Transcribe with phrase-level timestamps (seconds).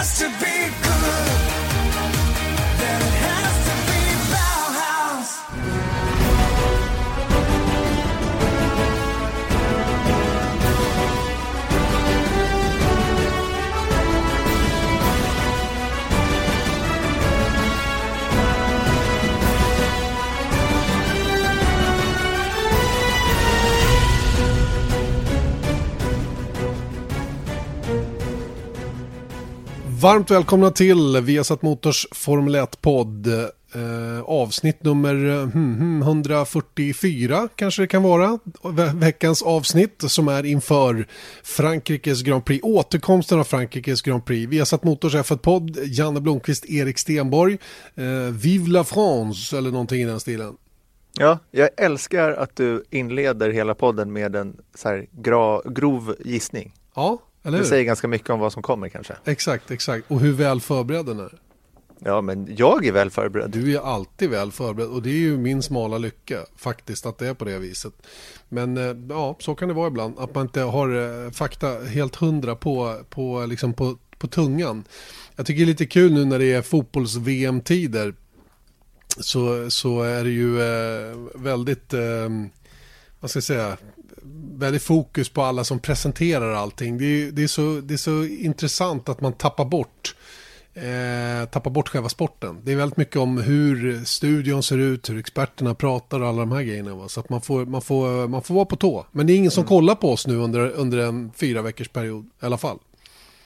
[0.00, 0.89] has to be
[30.00, 33.26] Varmt välkomna till Viasat Motors Formel 1-podd.
[33.74, 38.38] Eh, avsnitt nummer eh, hmm, hmm, 144 kanske det kan vara.
[38.64, 41.06] Ve- veckans avsnitt som är inför
[41.42, 42.64] Frankrikes Grand Prix.
[42.64, 44.50] Återkomsten av Frankrikes Grand Prix.
[44.52, 45.78] Viasat Motors F1-podd.
[45.84, 47.58] Janne Blomqvist, Erik Stenborg.
[47.94, 50.56] Eh, Vive la France eller någonting i den stilen.
[51.18, 55.02] Ja, jag älskar att du inleder hela podden med en så
[55.64, 56.72] grov gissning.
[56.94, 59.16] Ja, Det säger ganska mycket om vad som kommer kanske.
[59.24, 60.10] Exakt, exakt.
[60.10, 61.38] Och hur väl förberedd den är.
[62.04, 63.50] Ja, men jag är väl förberedd.
[63.50, 67.28] Du är alltid väl förberedd och det är ju min smala lycka faktiskt att det
[67.28, 67.92] är på det viset.
[68.48, 72.16] Men eh, ja, så kan det vara ibland att man inte har eh, fakta helt
[72.16, 74.84] hundra på, på, liksom på, på tungan.
[75.36, 78.14] Jag tycker det är lite kul nu när det är fotbolls-VM-tider
[79.18, 82.28] så, så är det ju eh, väldigt, eh,
[83.20, 83.76] vad ska jag säga,
[84.60, 86.98] väldigt fokus på alla som presenterar allting.
[86.98, 90.14] Det är, det är, så, det är så intressant att man tappar bort
[90.74, 92.60] eh, tappar bort själva sporten.
[92.64, 96.52] Det är väldigt mycket om hur studion ser ut, hur experterna pratar och alla de
[96.52, 96.94] här grejerna.
[96.94, 97.08] Va?
[97.08, 99.06] Så att man får, man, får, man får vara på tå.
[99.12, 102.24] Men det är ingen som kollar på oss nu under, under en fyra veckors period
[102.42, 102.78] i alla fall.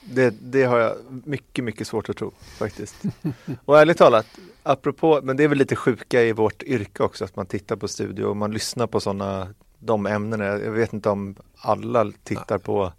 [0.01, 0.93] Det, det har jag
[1.25, 2.95] mycket, mycket svårt att tro faktiskt.
[3.65, 4.25] Och ärligt talat,
[4.63, 7.87] apropå, men det är väl lite sjuka i vårt yrke också, att man tittar på
[7.87, 10.45] studio och man lyssnar på sådana, de ämnena.
[10.45, 12.93] Jag vet inte om alla tittar på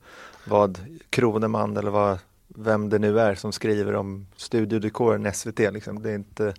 [0.45, 0.79] vad
[1.11, 5.59] Kroneman eller vad, vem det nu är som skriver om studiodekoren SVT.
[5.59, 6.03] Liksom.
[6.03, 6.55] Det, är inte,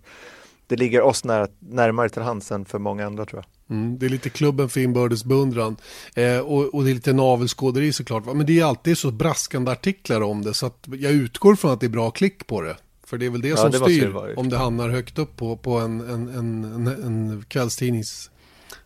[0.68, 3.78] det ligger oss nära, närmare till hands än för många andra tror jag.
[3.78, 5.76] Mm, det är lite klubben för inbördes beundran.
[6.16, 8.26] Eh, och, och det är lite navelskåderi såklart.
[8.26, 8.34] Va?
[8.34, 10.54] Men det är alltid så braskande artiklar om det.
[10.54, 12.78] Så att jag utgår från att det är bra klick på det.
[13.06, 15.36] För det är väl det Ja, som det styr det om det hamnar högt upp
[15.36, 18.32] på, på en, en, en, en, en kvällstidnings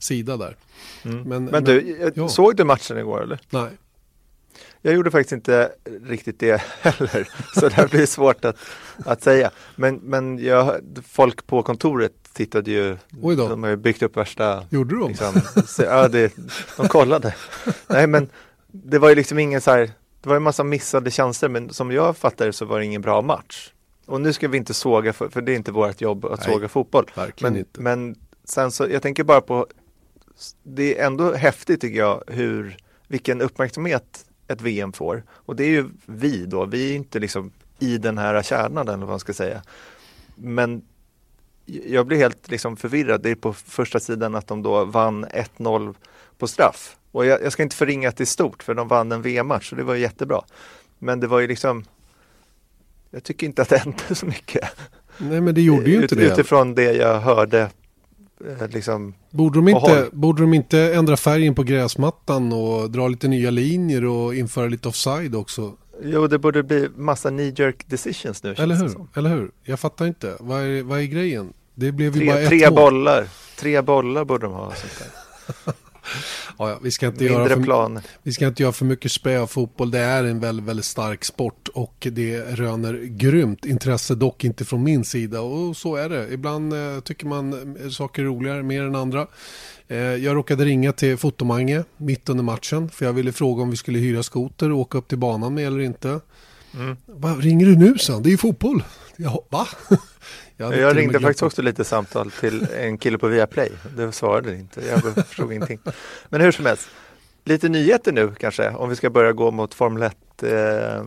[0.03, 0.56] sida där.
[1.03, 1.45] Men, Mm.
[1.45, 2.28] Men du, jag- ja.
[2.28, 3.39] såg du matchen igår eller?
[3.50, 3.69] Nej.
[4.81, 5.72] Jag gjorde faktiskt inte
[6.03, 7.28] riktigt det heller,
[7.59, 8.56] så det här blir svårt att,
[9.06, 9.51] att säga.
[9.75, 10.75] Men, men jag,
[11.07, 13.47] folk på kontoret tittade ju, Oj då.
[13.47, 15.07] de har ju byggt upp värsta, Gjorde de?
[15.09, 16.34] liksom, så, ja, det,
[16.78, 17.35] de kollade.
[17.88, 18.29] Nej men
[18.67, 19.91] det var ju liksom ingen så här,
[20.22, 23.22] det var en massa missade chanser, men som jag fattade så var det ingen bra
[23.22, 23.72] match.
[24.06, 26.53] Och nu ska vi inte såga, för, för det är inte vårt jobb att Nej,
[26.53, 27.06] såga fotboll.
[27.16, 27.81] verkligen Men, inte.
[27.81, 29.67] men sen så, jag tänker bara på,
[30.64, 32.78] det är ändå häftigt tycker jag, hur,
[33.08, 35.24] vilken uppmärksamhet ett VM får.
[35.30, 38.97] Och det är ju vi då, vi är inte liksom i den här kärnan eller
[38.97, 39.62] vad man ska säga.
[40.36, 40.81] Men
[41.66, 45.96] jag blir helt liksom förvirrad, det är på första sidan att de då vann 1-0
[46.38, 46.96] på straff.
[47.12, 49.72] Och jag, jag ska inte förringa att det är stort, för de vann en VM-match
[49.72, 50.41] och det var ju jättebra.
[51.00, 51.86] Men det var ju liksom,
[53.09, 54.70] jag tycker inte att det hände så mycket.
[55.18, 56.34] Nej men det gjorde ju inte Ut- det.
[56.34, 57.70] Utifrån det jag hörde,
[58.69, 63.50] liksom, Borde de, inte, borde de inte ändra färgen på gräsmattan och dra lite nya
[63.52, 65.74] linjer och införa lite offside också?
[66.03, 68.56] jo det borde bli massa knee jerk decisions nu.
[68.57, 68.90] Eller hur?
[68.90, 69.07] som.
[69.16, 69.52] Eller hur?
[69.63, 70.35] Jag fattar inte.
[70.40, 71.53] Vad är, vad är grejen?
[71.75, 72.75] Det blev ju bara Tre, ett tre mål.
[72.75, 73.28] bollar,
[73.59, 74.73] tre bollar borde de ha.
[74.75, 75.73] Sånt där.
[76.57, 78.00] Ja, vi, ska inte göra för, plan.
[78.23, 79.91] vi ska inte göra för mycket spö av fotboll.
[79.91, 84.84] Det är en väldigt, väldigt stark sport och det röner grymt intresse, dock inte från
[84.84, 85.41] min sida.
[85.41, 86.34] Och så är det.
[86.34, 89.28] Ibland eh, tycker man saker är roligare mer än andra.
[89.88, 93.78] Eh, jag råkade ringa till Fotomange mitt under matchen för jag ville fråga om vi
[93.78, 96.19] skulle hyra skoter och åka upp till banan med eller inte.
[96.73, 96.97] Mm.
[97.06, 98.23] Vad ringer du nu sen?
[98.23, 98.84] Det är ju fotboll.
[99.16, 99.67] Jaha, va?
[100.61, 103.72] Jag med ringde faktiskt också lite samtal till en kille på Viaplay.
[103.97, 105.79] Det svarade inte, jag förstod ingenting.
[106.29, 106.89] Men hur som helst,
[107.45, 110.44] lite nyheter nu kanske, om vi ska börja gå mot Formel 1.
[110.44, 111.03] Eh, eh,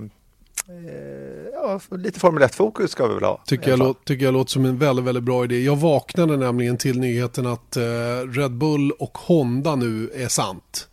[1.53, 3.43] ja, lite Formel 1-fokus ska vi väl ha.
[3.47, 5.65] Tycker jag, låt, tycker jag låter som en väldigt, väldigt bra idé.
[5.65, 7.83] Jag vaknade nämligen till nyheten att eh,
[8.29, 10.89] Red Bull och Honda nu är sant.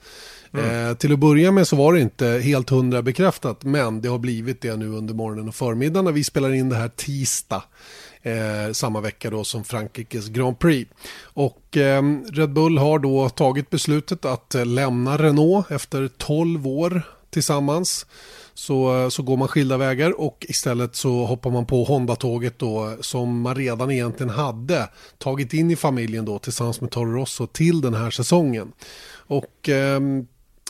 [0.53, 4.19] Eh, till att börja med så var det inte helt hundra bekräftat, men det har
[4.19, 7.63] blivit det nu under morgonen och förmiddagen när vi spelar in det här tisdag.
[8.23, 10.91] Eh, samma vecka då som Frankrikes Grand Prix.
[11.23, 17.01] Och eh, Red Bull har då tagit beslutet att eh, lämna Renault efter 12 år
[17.29, 18.05] tillsammans
[18.53, 22.97] så, eh, så går man skilda vägar och istället så hoppar man på Honda-tåget då
[23.01, 27.81] som man redan egentligen hade tagit in i familjen då tillsammans med Toro Rosso till
[27.81, 28.71] den här säsongen.
[29.13, 29.99] Och eh,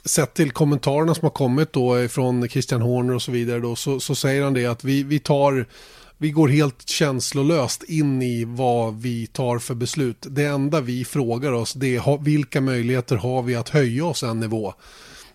[0.06, 4.00] sett till kommentarerna som har kommit då från Christian Horner och så vidare då, så,
[4.00, 5.66] så säger han det att vi, vi tar
[6.22, 10.26] vi går helt känslolöst in i vad vi tar för beslut.
[10.30, 14.40] Det enda vi frågar oss det är vilka möjligheter har vi att höja oss en
[14.40, 14.74] nivå.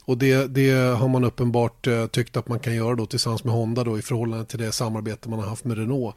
[0.07, 3.55] Och det, det har man uppenbart eh, tyckt att man kan göra då tillsammans med
[3.55, 6.17] Honda då i förhållande till det samarbete man har haft med Renault.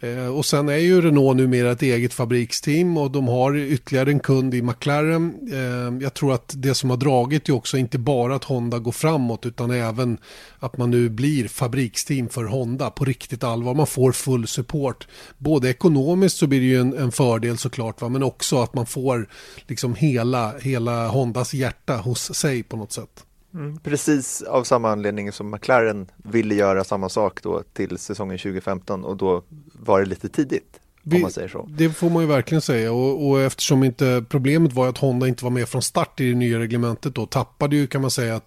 [0.00, 4.20] Eh, och sen är ju Renault numera ett eget fabriksteam och de har ytterligare en
[4.20, 5.34] kund i McLaren.
[5.52, 8.92] Eh, jag tror att det som har dragit är också inte bara att Honda går
[8.92, 10.18] framåt utan även
[10.58, 13.74] att man nu blir fabriksteam för Honda på riktigt allvar.
[13.74, 15.08] Man får full support.
[15.38, 18.08] Både ekonomiskt så blir det ju en, en fördel såklart va?
[18.08, 19.28] men också att man får
[19.66, 23.17] liksom hela, hela Hondas hjärta hos sig på något sätt.
[23.54, 29.04] Mm, precis av samma anledning som McLaren ville göra samma sak då till säsongen 2015
[29.04, 29.42] och då
[29.72, 30.80] var det lite tidigt.
[31.02, 31.26] Vi-.
[31.68, 35.44] Det får man ju verkligen säga och, och eftersom inte problemet var att Honda inte
[35.44, 38.40] var med från start i det nya reglementet då tappade ju kan man säga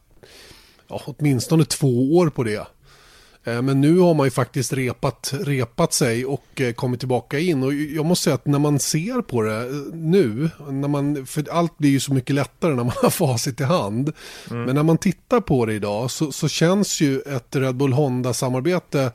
[0.87, 2.67] ja, åtminstone två år på det.
[3.43, 7.63] Eh, Men nu har man ju faktiskt repat, repat sig och eh, kommit tillbaka in.
[7.63, 11.51] Och jag måste säga att när man ser på det eh, nu, när man, för
[11.51, 14.11] allt blir ju så mycket lättare när man har facit i hand.
[14.49, 19.11] Men när man tittar på det idag så, så känns ju ett Red Bull Honda-samarbete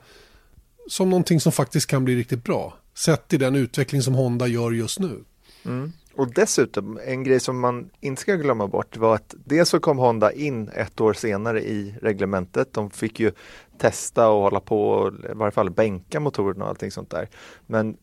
[0.88, 2.76] som någonting som faktiskt kan bli riktigt bra.
[2.94, 5.24] Sett i den utveckling som Honda gör just nu.
[5.64, 5.92] Mm.
[6.16, 9.98] Och dessutom, en grej som man inte ska glömma bort var att dels så kom
[9.98, 12.72] Honda in ett år senare i reglementet.
[12.72, 13.32] De fick ju
[13.78, 17.28] testa och hålla på och i varje fall bänka motorerna och allting sånt där.
[17.66, 17.96] Men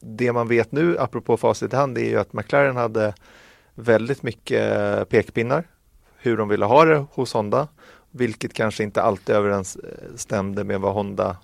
[0.00, 3.14] det man vet nu, apropå facit i hand, är ju att McLaren hade
[3.74, 5.64] väldigt mycket pekpinnar
[6.16, 7.68] hur de ville ha det hos Honda,
[8.10, 11.36] vilket kanske inte alltid överensstämde med vad Honda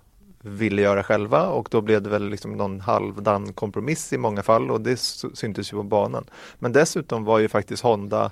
[0.42, 4.70] ville göra själva och då blev det väl liksom någon halvdan kompromiss i många fall
[4.70, 4.96] och det
[5.34, 6.24] syntes ju på banan.
[6.58, 8.30] Men dessutom var ju faktiskt Honda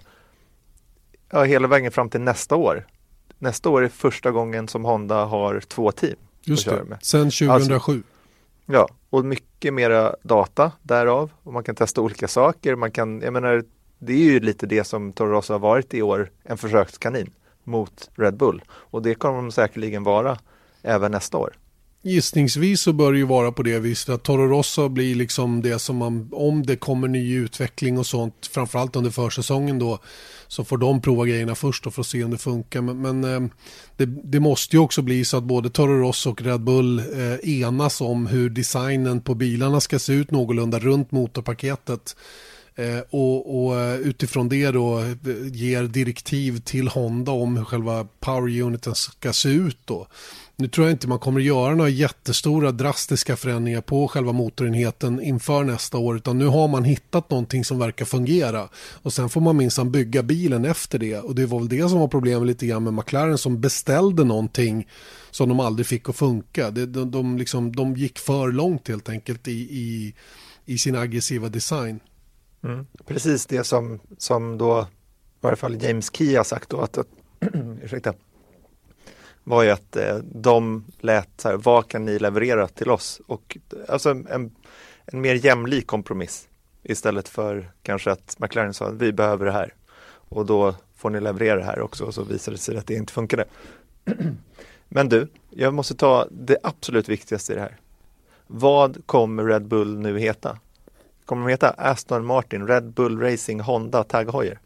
[1.31, 2.87] ja, hela vägen fram till nästa år.
[3.43, 6.17] Nästa år är första gången som Honda har två team.
[6.45, 6.99] Just att köra det, med.
[7.03, 8.03] sen 2007.
[8.67, 12.75] Ja, och mycket mera data därav och man kan testa olika saker.
[12.75, 13.65] Man kan, jag menar,
[13.99, 17.31] det är ju lite det som Toro Rosso har varit i år, en försökskanin
[17.65, 20.39] mot Red Bull och det kommer de säkerligen vara
[20.83, 21.57] även nästa år.
[22.03, 25.79] Gissningsvis så bör det ju vara på det viset att Toro Rosso blir liksom det
[25.79, 29.99] som man, om det kommer ny utveckling och sånt, framförallt under försäsongen då,
[30.49, 32.81] så får de prova grejerna först och för att se om det funkar.
[32.81, 33.51] Men, men eh,
[33.97, 37.63] det, det måste ju också bli så att både Toro Rosso och Red Bull eh,
[37.63, 42.17] enas om hur designen på bilarna ska se ut någorlunda runt motorpaketet.
[42.75, 45.07] Eh, och, och eh, utifrån det då eh,
[45.53, 50.07] ger direktiv till Honda om hur själva power uniten ska se ut då.
[50.61, 55.23] Nu tror jag inte man kommer att göra några jättestora drastiska förändringar på själva motorenheten
[55.23, 59.41] inför nästa år utan nu har man hittat någonting som verkar fungera och sen får
[59.41, 62.67] man minsann bygga bilen efter det och det var väl det som var problemet lite
[62.67, 64.89] grann med McLaren som beställde någonting
[65.31, 66.71] som de aldrig fick att funka.
[66.71, 70.15] Det, de, de, liksom, de gick för långt helt enkelt i, i,
[70.65, 72.01] i sin aggressiva design.
[73.07, 77.09] Precis det som, som då, i varje fall James Key har sagt då att, att
[77.83, 78.13] ursäkta,
[79.45, 83.21] var ju att eh, de lät så här, vad kan ni leverera till oss?
[83.27, 83.59] Och
[83.89, 84.51] alltså en,
[85.07, 86.49] en mer jämlik kompromiss
[86.83, 89.75] istället för kanske att McLaren sa vi behöver det här
[90.13, 92.95] och då får ni leverera det här också och så visade det sig att det
[92.95, 93.45] inte funkade.
[94.89, 97.77] Men du, jag måste ta det absolut viktigaste i det här.
[98.47, 100.59] Vad kommer Red Bull nu heta?
[101.25, 104.59] Kommer de heta Aston Martin, Red Bull Racing, Honda, Tag Heuer?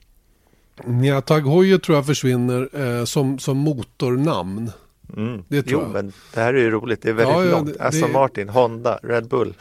[1.05, 4.71] Ja, Tag Heuer tror jag försvinner eh, som, som motornamn.
[5.17, 5.45] Mm.
[5.49, 5.93] Det tror jo, jag.
[6.05, 7.03] men det här är ju roligt.
[7.03, 7.75] Det är väldigt Ja, ja, långt.
[7.79, 9.55] det- Aston det- Martin, Honda, Red Bull.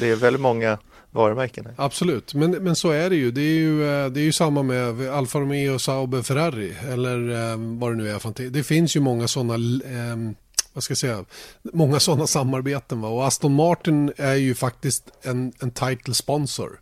[0.00, 0.78] Det är väldigt många
[1.10, 1.74] varumärken här.
[1.78, 3.30] Absolut, men, men så är det ju.
[3.30, 7.56] Det är ju, eh, det är ju samma med Alfa Romeo, Sauber, Ferrari eller eh,
[7.78, 8.18] vad det nu är.
[8.18, 8.50] för.
[8.50, 10.16] Det finns ju många sådana eh,
[10.72, 11.24] vad ska jag säga,
[11.72, 13.00] många sådana samarbeten.
[13.00, 13.08] Va?
[13.08, 16.80] Och Aston Martin är ju faktiskt en, en title sponsor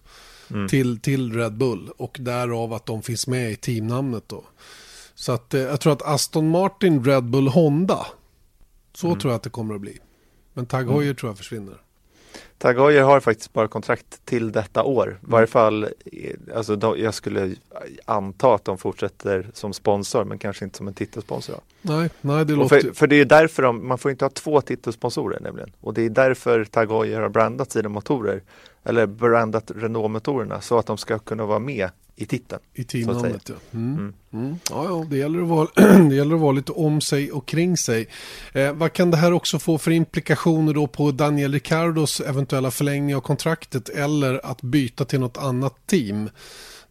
[0.68, 4.44] till, till Red Bull och därav att de finns med i teamnamnet då.
[5.14, 8.06] Så att eh, jag tror att Aston Martin, Red Bull, Honda,
[8.94, 9.98] så tror jag att det kommer att bli.
[10.52, 11.80] Men Tag Heuer tror jag försvinner.
[12.58, 15.18] Tag Heuer har faktiskt bara kontrakt till detta år.
[15.22, 15.90] I varje fall, eh,
[16.56, 17.54] alltså de, jag skulle
[18.04, 21.56] anta att de fortsätter som sponsor men kanske inte som en titelsponsor.
[21.82, 22.80] Nej, nej det Och låter...
[22.80, 25.72] för, för det är därför de, man får inte ha två titelsponsorer nämligen.
[25.80, 28.42] Och det är därför Tag Heuer har brandat sina motorer
[28.84, 31.90] eller brandat Renault-motorerna så att de ska kunna vara med
[32.22, 32.62] i titeln.
[32.74, 33.54] I teamnamnet ja.
[33.72, 33.94] Mm.
[33.98, 34.14] Mm.
[34.32, 34.58] Mm.
[34.70, 35.68] ja, ja det, gäller att vara,
[36.08, 38.08] det gäller att vara lite om sig och kring sig.
[38.52, 43.16] Eh, vad kan det här också få för implikationer då på Daniel Ricciardos eventuella förlängning
[43.16, 46.30] av kontraktet eller att byta till något annat team?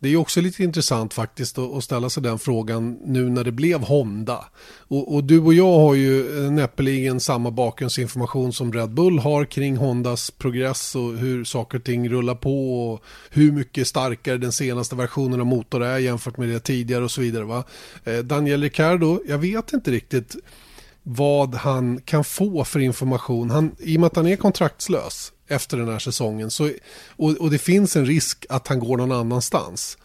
[0.01, 3.81] Det är också lite intressant faktiskt att ställa sig den frågan nu när det blev
[3.81, 4.45] Honda.
[4.77, 9.45] Och, och du och jag har ju eh, näppeligen samma bakgrundsinformation som Red Bull har
[9.45, 14.51] kring Hondas progress och hur saker och ting rullar på och hur mycket starkare den
[14.51, 17.43] senaste versionen av motor är jämfört med det tidigare och så vidare.
[17.43, 17.63] Va?
[18.03, 20.35] Eh, Daniel Ricciardo, jag vet inte riktigt
[21.03, 23.49] vad han kan få för information.
[23.49, 26.71] Han, I och med att han är kontraktslös efter den här säsongen så,
[27.07, 29.97] och, och det finns en risk att han går någon annanstans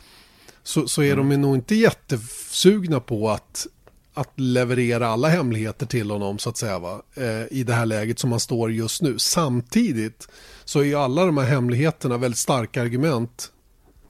[0.66, 3.66] så, så är de nog inte jättesugna på att,
[4.14, 7.02] att leverera alla hemligheter till honom så att säga va?
[7.14, 9.18] Eh, i det här läget som han står just nu.
[9.18, 10.28] Samtidigt
[10.64, 13.52] så är ju alla de här hemligheterna väldigt starka argument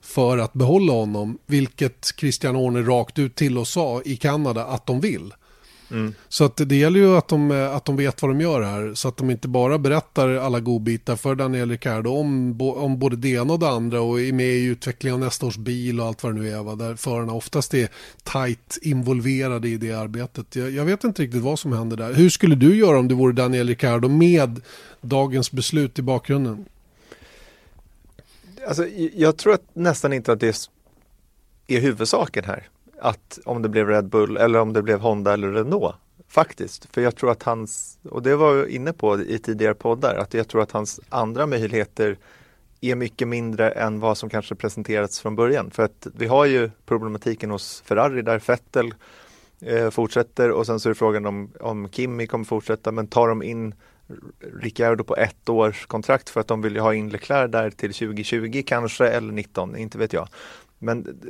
[0.03, 4.87] för att behålla honom, vilket Christian Horner rakt ut till oss sa i Kanada att
[4.87, 5.33] de vill.
[6.29, 8.95] Så att det gäller ju att de, att de vet vad de gör här.
[8.95, 13.29] Så att de inte bara berättar alla godbitar för Daniel Ricciardo om, om både det
[13.29, 16.23] ena och det andra och är med i utvecklingen av nästa års bil och allt
[16.23, 16.63] vad det nu är.
[16.63, 16.75] Va?
[16.75, 17.89] Där förarna oftast är
[18.23, 20.57] tajt involverade i det arbetet.
[20.57, 22.15] Jag, jag vet inte riktigt vad som händer där.
[22.15, 24.61] Hur skulle du göra om du vore Daniel Ricciardo med
[25.01, 26.65] dagens beslut i bakgrunden?
[28.69, 30.69] Alltså, jag tror att nästan inte att det
[31.67, 32.69] är huvudsaken här.
[33.01, 35.95] Att om det blev Red Bull eller om det blev Honda eller Renault.
[36.29, 40.15] Faktiskt, för jag tror att hans, och det var jag inne på i tidigare poddar,
[40.15, 42.19] att jag tror att hans andra möjligheter
[42.81, 45.71] är mycket mindre än vad som kanske presenterats från början.
[45.71, 48.95] För att vi har ju problematiken hos Ferrari där Vettel
[49.61, 53.43] eh, fortsätter och sen så är frågan om, om Kimi kommer fortsätta men tar de
[53.43, 53.75] in
[54.61, 57.93] Ricciardo på ett års kontrakt för att de vill ju ha in Leclerc där till
[57.93, 60.29] 2020 kanske eller 19, inte vet jag.
[60.79, 61.21] Men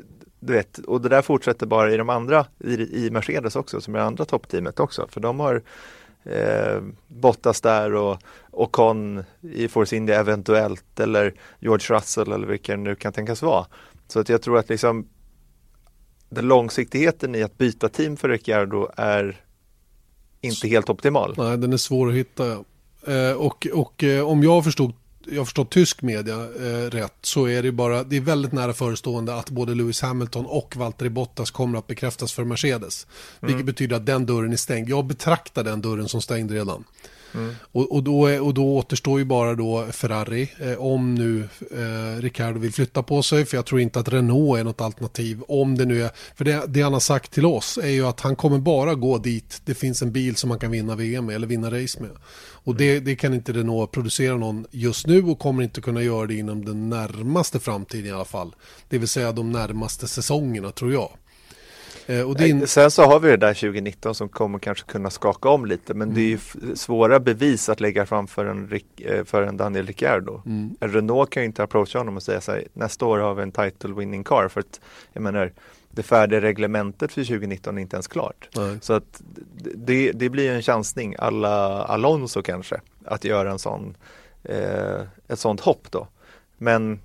[0.40, 3.94] du vet, och det där fortsätter bara i de andra, i, i Mercedes också, som
[3.94, 5.62] är andra toppteamet också, för de har
[6.24, 12.82] eh, Bottas där och Ocon i Force India eventuellt eller George Russell eller vilka det
[12.82, 13.66] nu kan tänkas vara.
[14.08, 15.08] Så att jag tror att liksom
[16.28, 19.40] den långsiktigheten i att byta team för Ricciardo är
[20.40, 21.34] inte helt optimal.
[21.36, 22.46] Nej, den är svår att hitta.
[22.46, 22.64] ja.
[23.06, 24.92] Eh, och och eh, om jag förstod
[25.30, 28.72] jag har förstått tysk media eh, rätt så är det bara, det är väldigt nära
[28.72, 33.06] förestående att både Lewis Hamilton och Valtteri Bottas kommer att bekräftas för Mercedes.
[33.40, 34.88] Vilket betyder att den dörren är stängd.
[34.88, 36.84] Jag betraktar den dörren som stängd redan.
[37.72, 42.20] Och, och, då, är- och då återstår ju bara då Ferrari, eh, om nu eh,
[42.22, 45.42] Ricardo vill flytta på sig, för jag tror inte att Renault är något alternativ.
[45.48, 48.20] Om det nu är, för det, det han har sagt till oss är ju att
[48.20, 51.34] han kommer bara gå dit det finns en bil som man kan vinna VM med
[51.34, 52.10] eller vinna race med.
[52.66, 56.26] Och det, det kan inte Renault producera någon just nu och kommer inte kunna göra
[56.26, 58.54] det inom den närmaste framtiden i alla fall.
[58.88, 61.10] Det vill säga de närmaste säsongerna tror jag.
[62.06, 65.48] Eh, och en- Sen så har vi det där 2019 som kommer kanske kunna skaka
[65.48, 69.24] om lite men det är ju f- svåra bevis att lägga fram för en, eh,
[69.24, 70.42] för en Daniel Ricciardo.
[70.46, 70.76] Mm.
[70.80, 73.42] En Renault kan ju inte approacha honom och säga så här, nästa år har vi
[73.42, 74.80] en title winning car för att
[75.12, 75.52] jag menar
[75.90, 78.48] det färdiga reglementet för 2019 är inte ens klart.
[78.56, 78.78] Nej.
[78.80, 79.22] Så att
[79.74, 83.96] det, det blir en chansning alla Alonso kanske att göra en sån
[84.44, 86.08] eh, ett sånt hopp då.
[86.58, 87.00] Men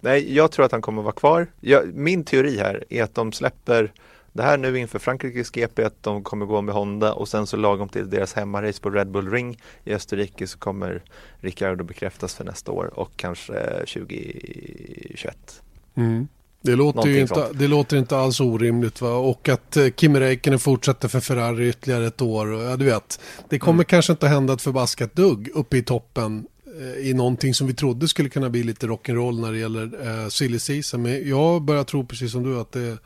[0.00, 1.46] nej, jag tror att han kommer vara kvar.
[1.60, 3.92] Jag, min teori här är att de släpper
[4.36, 7.56] det här nu inför Frankrikes GP att de kommer gå med Honda och sen så
[7.56, 11.02] lagom till deras hemmarace på Red Bull Ring i Österrike så kommer
[11.40, 15.62] Ricciardo bekräftas för nästa år och kanske eh, 2021.
[15.96, 16.28] Mm.
[16.62, 17.58] Det låter, ju inte, sånt.
[17.58, 19.00] det låter inte alls orimligt.
[19.00, 19.14] Va?
[19.14, 22.46] Och att eh, Kimi Räikkönen fortsätter för Ferrari ytterligare ett år.
[22.52, 23.84] Och, Ja, du vet, det kommer Mm.
[23.84, 26.46] kanske inte hända ett förbaskat dugg uppe i toppen
[26.80, 30.28] eh, i någonting som vi trodde skulle kunna bli lite rock'n'roll när det gäller eh,
[30.28, 31.02] silly season.
[31.02, 32.98] Men jag börjar tro precis som du att det,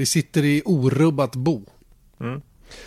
[0.00, 1.62] vi sitter i orubbat bo.
[2.20, 2.42] Mm.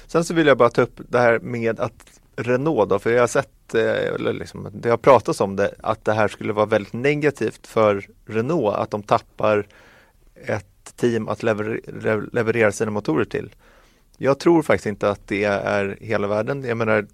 [0.08, 3.20] Sen så vill jag bara ta upp det här med att Renault då, för jag
[3.20, 6.66] har sett, eh, eller liksom, det har pratats om det, att det här skulle vara
[6.66, 9.68] väldigt negativt för Renault att de tappar
[10.36, 11.82] ett team att lever,
[12.34, 13.56] leverera sina motorer till.
[14.18, 16.64] Jag tror faktiskt inte att det är hela världen.
[16.64, 17.08] Jag menar,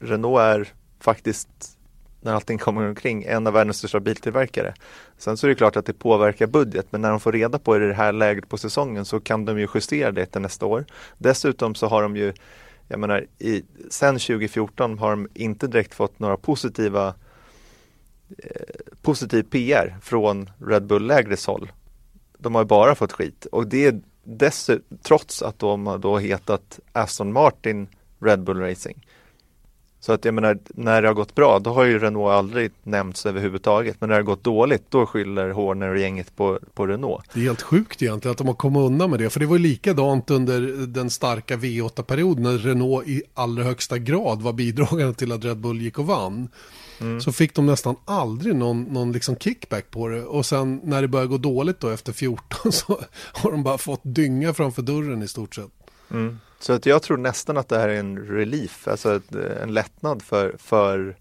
[0.00, 1.78] Renault är faktiskt
[2.22, 4.74] när allting kommer omkring en av världens största biltillverkare.
[5.18, 7.78] Sen så är det klart att det påverkar budget men när de får reda på
[7.78, 10.66] det i det här läget på säsongen så kan de ju justera det till nästa
[10.66, 10.84] år.
[11.18, 12.32] Dessutom så har de ju,
[12.88, 17.14] jag menar, i, sen 2014 har de inte direkt fått några positiva
[18.38, 21.72] eh, positiv PR från Red Bull-lägrets håll.
[22.38, 26.18] De har ju bara fått skit och det är dessutom trots att de har då
[26.18, 27.88] hetat Aston Martin
[28.20, 29.06] Red Bull Racing.
[30.04, 33.26] Så att jag menar, när det har gått bra, då har ju Renault aldrig nämnts
[33.26, 33.96] överhuvudtaget.
[34.00, 37.24] Men när det har gått dåligt, då skyller Horner och gänget på, på Renault.
[37.34, 39.30] Det är helt sjukt egentligen att de har kommit undan med det.
[39.30, 44.42] För det var ju likadant under den starka V8-perioden när Renault i allra högsta grad
[44.42, 46.48] var bidragande till att Red Bull gick och vann.
[47.20, 50.22] Så fick de nästan aldrig någon, någon liksom kickback på det.
[50.22, 53.00] Och sen när det började gå dåligt då efter 14 så
[53.32, 55.70] har de bara fått dynga framför dörren i stort sett.
[56.10, 56.38] Mm.
[56.62, 60.22] Så att jag tror nästan att det här är en relief, alltså ett, en lättnad
[60.22, 61.16] för, för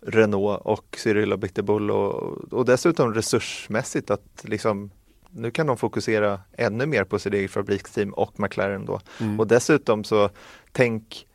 [0.00, 4.90] Renault och Cyril Abiteboul och, och dessutom resursmässigt att liksom
[5.30, 9.00] nu kan de fokusera ännu mer på sitt eget fabriksteam och McLaren då.
[9.38, 10.30] Och dessutom så
[10.72, 11.26] tänk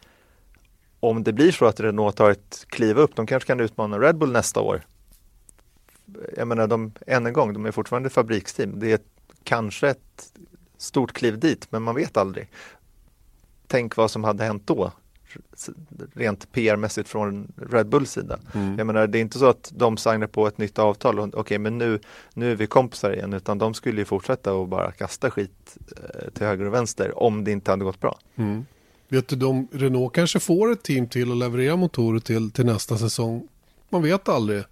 [1.00, 4.18] om det blir så att Renault tar ett kliv upp, de kanske kan utmana Red
[4.18, 4.82] Bull nästa år.
[6.38, 8.80] Jag menar, de, än en gång, de är fortfarande ett fabriksteam.
[8.80, 9.00] Det är
[9.44, 10.34] kanske ett
[10.78, 12.50] stort kliv dit, men man vet aldrig.
[13.68, 14.92] Tänk vad som hade hänt då,
[16.14, 18.40] rent PR-mässigt från Red Bulls sida.
[18.78, 21.58] Jag menar, det är inte så att de signar på ett nytt avtal och okej,
[21.58, 22.00] men nu,
[22.34, 26.30] nu är vi kompisar igen, utan de skulle ju fortsätta och bara kasta skit eh,
[26.34, 28.20] till höger och vänster om det inte hade gått bra.
[29.08, 32.98] Vet du, de, Renault kanske får ett team till att leverera motorer till, till nästa
[32.98, 33.48] säsong.
[33.90, 34.64] Man vet aldrig.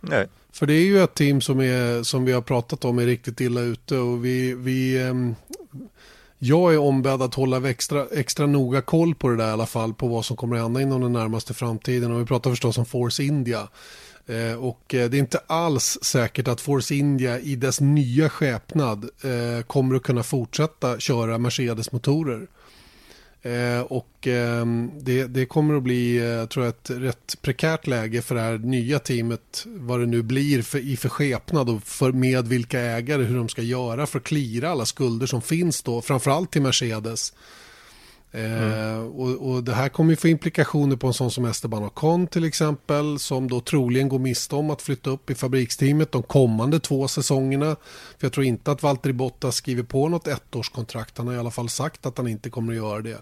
[0.00, 0.28] Nej.
[0.52, 3.40] För det är ju ett team som, är, som vi har pratat om är riktigt
[3.40, 5.34] illa ute och vi, vi ehm,
[6.46, 9.94] jag är ombedd att hålla extra, extra noga koll på det där i alla fall
[9.94, 12.86] på vad som kommer att hända inom den närmaste framtiden och vi pratar förstås om
[12.86, 13.68] Force India.
[14.26, 19.04] Eh, och eh, det är inte alls säkert att Force India i dess nya skepnad
[19.04, 22.46] eh, kommer att kunna fortsätta köra Mercedes-motorer.
[23.44, 28.22] Eh, och ehm, det, det kommer att bli, eh, tror jag, ett rätt prekärt läge
[28.22, 32.12] för det här nya teamet, vad det nu blir för, i för skepnad och för
[32.12, 36.02] med vilka ägare, hur de ska göra för att klira alla skulder som finns då,
[36.02, 37.32] framförallt till Mercedes.
[38.34, 42.26] Eh, och, och det här kommer ju få implikationer på en sån som Esteban Ocon
[42.26, 46.80] till exempel, som då troligen går miste om att flytta upp i fabriksteamet de kommande
[46.80, 47.76] två säsongerna.
[48.18, 51.50] För jag tror inte att Valtteri Bottas skriver på något ettårskontrakt, han har i alla
[51.50, 53.18] fall sagt att han inte kommer att göra det.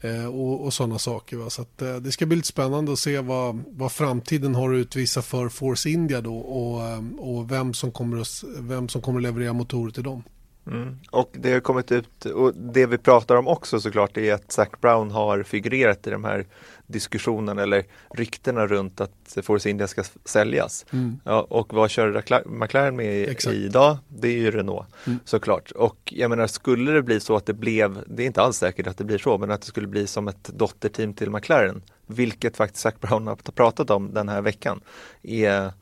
[0.00, 1.36] Eh, och, och sådana saker.
[1.36, 1.50] Va?
[1.50, 4.78] Så att, eh, det ska bli lite spännande att se vad, vad framtiden har att
[4.78, 9.18] utvisa för Force India då och, eh, och vem, som kommer att, vem som kommer
[9.18, 10.22] att leverera motorer till dem.
[10.66, 10.96] Mm.
[11.10, 14.68] Och det har kommit ut, och det vi pratar om också såklart är att Zac
[14.80, 16.46] Brown har figurerat i de här
[16.86, 20.86] diskussionerna eller ryktena runt att Force India ska säljas.
[21.24, 23.54] Ja, och vad kör McLaren med i- Exakt.
[23.56, 23.98] idag?
[24.08, 24.86] Det är ju Renault
[25.24, 25.70] såklart.
[25.70, 28.86] Och jag menar, skulle det bli så att det blev, det är inte alls säkert
[28.86, 32.56] att det blir så, men att det skulle bli som ett dotterteam till McLaren, vilket
[32.56, 34.80] faktiskt Zac Brown har pratat om den här veckan,
[35.22, 35.72] är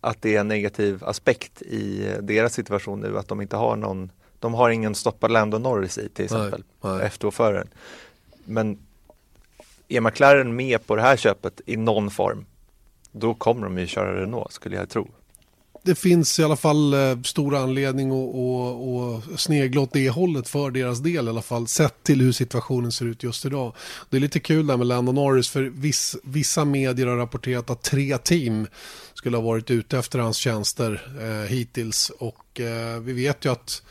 [0.00, 4.10] att det är en negativ aspekt i deras situation nu att de inte har någon
[4.38, 7.10] de har ingen stoppa Lando Norris i till exempel, nej.
[7.10, 7.68] F2-föraren.
[8.44, 8.78] Men
[9.88, 12.46] är McLaren med på det här köpet i någon form,
[13.12, 15.08] då kommer de ju köra Renault skulle jag tro
[15.88, 20.48] det finns i alla fall eh, stor anledning att, att, att snegla åt det hållet
[20.48, 23.74] för deras del i alla fall, sett till hur situationen ser ut just idag.
[24.10, 27.82] Det är lite kul där med Landon Norris, för viss, vissa medier har rapporterat att
[27.82, 28.66] tre team
[29.14, 33.82] skulle ha varit ute efter hans tjänster eh, hittills och eh, vi vet ju att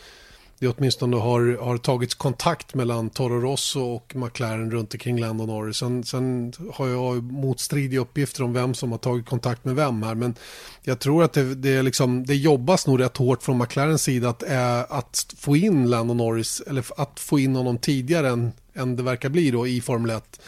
[0.59, 5.77] det åtminstone har, har tagits kontakt mellan Toro Rosso och McLaren runt omkring Lando Norris.
[5.77, 10.15] Sen, sen har jag motstridiga uppgifter om vem som har tagit kontakt med vem här.
[10.15, 10.35] Men
[10.83, 14.29] jag tror att det, det, är liksom, det jobbas nog rätt hårt från McLarens sida
[14.29, 18.95] att, äh, att få in Lando Norris, eller att få in honom tidigare än, än
[18.95, 20.39] det verkar bli då i Formel 1.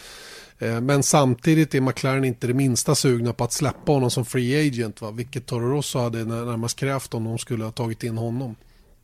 [0.60, 4.68] Eh, men samtidigt är McLaren inte det minsta sugna på att släppa honom som free
[4.68, 5.12] agent, va?
[5.12, 8.56] vilket Toro Rosso hade närmast krävt om de skulle ha tagit in honom.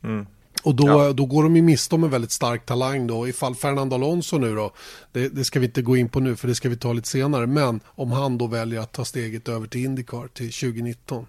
[0.04, 0.26] Mm.
[0.62, 1.12] Och då, Ja.
[1.12, 3.28] då går de ju miste om en väldigt stark talang då.
[3.28, 4.72] Ifall Fernando Alonso nu då,
[5.12, 7.08] det, det ska vi inte gå in på nu för det ska vi ta lite
[7.08, 7.46] senare.
[7.46, 11.26] Men om han då väljer att ta steget över till Indycar till 2019.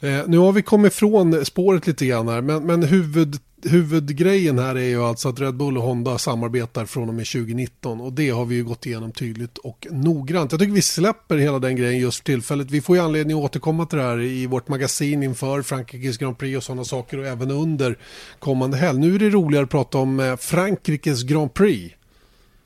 [0.00, 4.74] Eh, nu har vi kommit från spåret lite grann här, men, men huvud, huvudgrejen här
[4.74, 8.30] är ju alltså att Red Bull och Honda samarbetar från och med 2019 och det
[8.30, 10.52] har vi ju gått igenom tydligt och noggrant.
[10.52, 12.70] Jag tycker vi släpper hela den grejen just för tillfället.
[12.70, 16.38] Vi får ju anledning att återkomma till det här i vårt magasin inför Frankrikes Grand
[16.38, 17.98] Prix och sådana saker och även under
[18.38, 18.98] kommande helg.
[18.98, 21.94] Nu är det roligare att prata om eh, Frankrikes Grand Prix.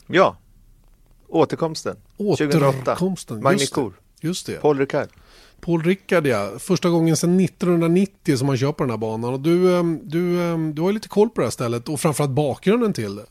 [0.07, 0.37] Ja,
[1.29, 1.97] återkomsten.
[2.17, 2.79] 2008.
[2.79, 3.43] Återkomsten.
[3.43, 3.81] Magnus Just det.
[3.81, 4.61] Kor, Just det.
[4.61, 5.09] Paul Ricard.
[5.61, 9.35] Paul Rickard ja, första gången sedan 1990 som han kör på den här banan.
[9.35, 12.01] Och du, ehm, du, ehm, du har ju lite koll på det här stället och
[12.01, 13.27] framförallt bakgrunden till det.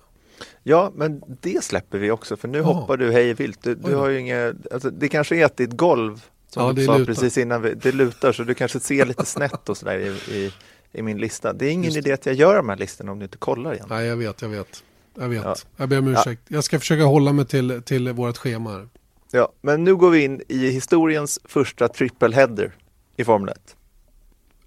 [0.63, 2.63] Ja, men det släpper vi också för nu Ja.
[2.63, 3.63] hoppar du hej vilt.
[3.63, 6.86] Du, du har ju inga, alltså, det kanske är att ditt golv, som Ja, du
[6.86, 7.13] sa lutar.
[7.13, 10.52] precis innan, vi, det lutar så du kanske ser lite snett och sådär i, i,
[10.91, 11.54] i min lista.
[11.54, 13.74] Det är ingen Just idé att jag gör de här listorna om du inte kollar
[13.74, 13.86] igen.
[13.89, 14.84] Nej, jag vet, jag vet.
[15.19, 15.43] jag vet.
[15.43, 15.56] Ja.
[15.78, 16.19] Jag ber om Ja.
[16.19, 16.41] ursäkt.
[16.48, 18.88] Jag ska försöka hålla mig till, till vårt schema här.
[19.32, 22.72] Ja, men nu går vi in i historiens första trippelheader
[23.18, 23.76] i Formel 1.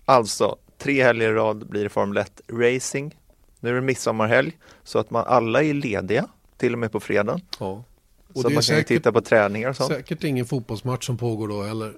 [0.04, 3.18] Alltså, tre helger i rad blir det Formel 1 racing.
[3.60, 4.52] Nu är det midsommarhelg,
[4.84, 7.40] så att man alla är lediga, till och med på fredagen.
[7.58, 7.84] Ja.
[8.32, 9.92] Och Så man kan säkert, titta på träningar och sånt.
[9.92, 11.92] säkert ingen fotbollsmatch som pågår då heller.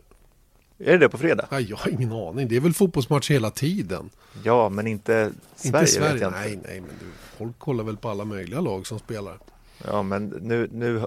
[0.78, 1.46] Är det det på fredag?
[1.50, 2.48] Nej, jag har ingen aning.
[2.48, 4.10] Det är väl fotbollsmatch hela tiden.
[4.42, 6.12] Ja, men inte Sverige, inte Sverige.
[6.12, 6.68] vet jag nej, inte.
[6.68, 7.06] nej, men du,
[7.38, 9.38] folk kollar väl på alla möjliga lag som spelar.
[9.86, 11.02] Ja, men nu, nu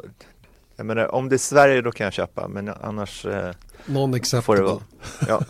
[0.83, 3.51] jag menar, om det är Sverige då kan jag köpa, men annars eh,
[3.85, 4.61] Non får det acceptable.
[4.61, 4.81] vara.
[5.27, 5.41] Ja.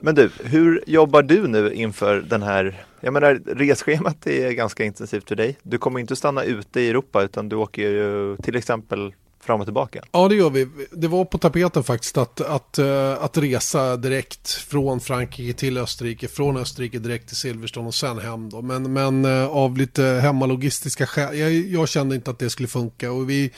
[0.00, 5.28] Men du, hur jobbar du nu inför den här, jag menar resschemat är ganska intensivt
[5.28, 5.58] för dig.
[5.62, 9.66] Du kommer inte stanna ute i Europa utan du åker ju till exempel fram och
[9.66, 10.02] tillbaka.
[10.12, 10.68] Ja, det gör vi.
[10.92, 16.28] Det var på tapeten faktiskt att, att, eh, att resa direkt från Frankrike till Österrike,
[16.28, 18.62] från Österrike direkt till Silverstone och sen hem då.
[18.62, 23.12] Men, men eh, av lite hemmalogistiska skäl, jag, jag kände inte att det skulle funka
[23.12, 23.52] och vi,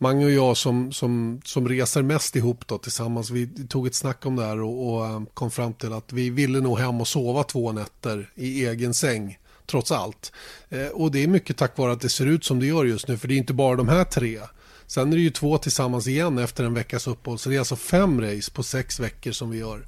[0.00, 4.26] Mange och jag som, som, som reser mest ihop då tillsammans, vi tog ett snack
[4.26, 7.08] om det här och, och eh, kom fram till att vi ville nog hem och
[7.08, 10.32] sova två nätter i egen säng trots allt.
[10.68, 13.08] Eh, och det är mycket tack vare att det ser ut som det gör just
[13.08, 14.40] nu, för det är inte bara de här tre.
[14.86, 17.76] Sen är det ju två tillsammans igen efter en veckas uppehåll, så det är alltså
[17.76, 19.86] fem race på sex veckor som vi gör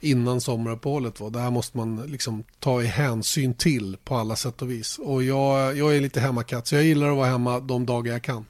[0.00, 1.20] innan sommaruppehållet.
[1.20, 1.30] Va?
[1.30, 4.98] Det här måste man liksom ta i hänsyn till på alla sätt och vis.
[4.98, 8.22] Och jag, jag är lite hemmakatt, så jag gillar att vara hemma de dagar jag
[8.22, 8.46] kan.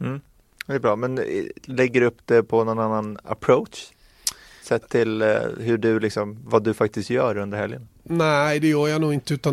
[0.00, 0.20] Mm.
[0.66, 3.90] Det är bra, men eh, lägger du upp det på någon annan approach?
[4.62, 7.88] Sett till eh, hur du liksom, vad du faktiskt gör under helgen?
[8.02, 9.52] Nej, det gör jag nog inte, utan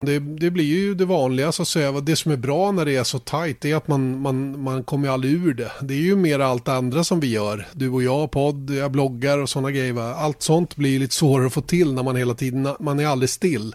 [0.00, 1.92] det, det blir ju det vanliga så att säga.
[1.92, 5.08] Det som är bra när det är så tajt är att man, man, man kommer
[5.08, 5.72] aldrig ur det.
[5.80, 7.66] Det är ju mer allt andra som vi gör.
[7.72, 9.92] Du och jag, podd, jag bloggar och sådana grejer.
[9.92, 10.14] Va?
[10.14, 13.30] Allt sånt blir lite svårare att få till när man hela tiden, man är aldrig
[13.30, 13.74] still.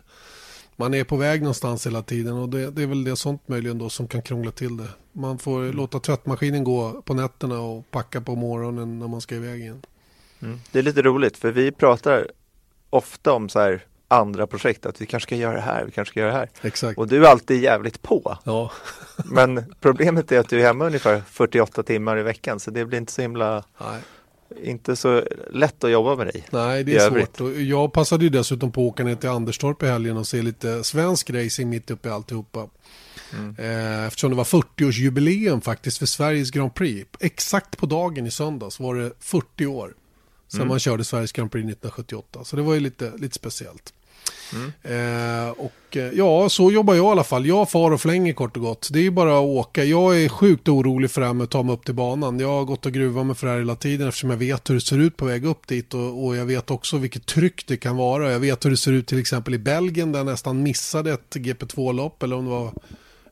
[0.76, 3.78] Man är på väg någonstans hela tiden och det, det är väl det sånt möjligen
[3.78, 4.88] då som kan krångla till det.
[5.12, 9.62] Man får låta tvättmaskinen gå på nätterna och packa på morgonen när man ska iväg
[9.62, 9.82] igen.
[10.42, 10.60] Mm.
[10.72, 12.32] Det är lite roligt för vi pratar
[12.90, 16.12] ofta om så här andra projekt, att vi kanske ska göra det här, vi kanske
[16.12, 16.50] ska göra det här.
[16.62, 16.98] Exakt.
[16.98, 18.38] Och du är alltid jävligt på.
[18.44, 18.72] Ja,
[19.26, 22.98] Men problemet är att du är hemma ungefär 48 timmar i veckan så det blir
[22.98, 24.02] inte så himla, nej.
[24.64, 26.46] inte så lätt att jobba med dig.
[26.50, 27.42] Nej, det är svårt.
[27.42, 30.42] Och jag passade ju dessutom på att åka ner till Anderstorp i helgen och se
[30.42, 32.68] lite svensk racing mitt uppe i alltihopa.
[33.58, 37.10] Eh, Eftersom det var 40-årsjubileum faktiskt för Sveriges Grand Prix.
[37.20, 39.94] Exakt på dagen i söndags var det 40 år
[40.48, 42.44] sedan man körde Sveriges Grand Prix 1978.
[42.44, 43.94] Så det var ju lite, lite speciellt.
[44.84, 47.46] Eh, och eh, ja, så jobbar jag i alla fall.
[47.46, 48.90] Jag far och flänger kort och gott.
[48.92, 49.84] Det är ju bara att åka.
[49.84, 52.40] Jag är sjukt orolig för det här med att ta mig upp till banan.
[52.40, 54.76] Jag har gått och gruvat mig för det här hela tiden eftersom jag vet hur
[54.76, 57.78] det ser ut på väg upp dit och, och jag vet också vilket tryck det
[57.78, 58.32] kan vara.
[58.32, 61.36] Jag vet hur det ser ut till exempel i Belgien där jag nästan missade ett
[61.36, 62.74] GP2-lopp eller om det var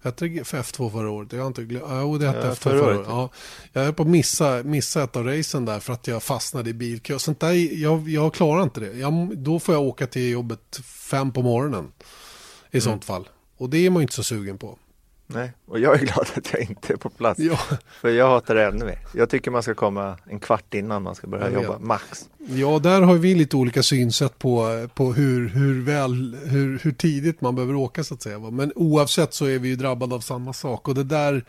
[0.03, 1.33] Hette det F2 förra året?
[1.33, 1.85] Jag har inte glömt.
[1.89, 3.05] Jo, det hette Ja, F2 förra året.
[3.07, 3.29] Ja.
[3.73, 6.73] Jag höll på att missa, missa ett av racen där för att jag fastnade i
[6.73, 7.19] bilkö.
[7.19, 8.93] Sånt där, jag, jag klarar inte det.
[8.93, 11.91] Jag, då får jag åka till jobbet fem på morgonen.
[12.71, 13.29] I sånt fall.
[13.57, 14.77] Och det är man ju inte så sugen på.
[15.33, 17.39] Nej, och jag är glad att jag inte är på plats.
[17.39, 17.59] Ja,
[18.01, 18.99] För jag hatar det ännu mer.
[19.13, 22.29] Jag tycker man ska komma en kvart innan man ska börja jobba, max.
[22.37, 27.41] ja där har vi lite olika synsätt på, på hur, hur, väl, hur, hur tidigt
[27.41, 28.39] man behöver åka så att säga.
[28.39, 30.87] Men oavsett så är vi ju drabbade av samma sak.
[30.87, 31.45] Och det där,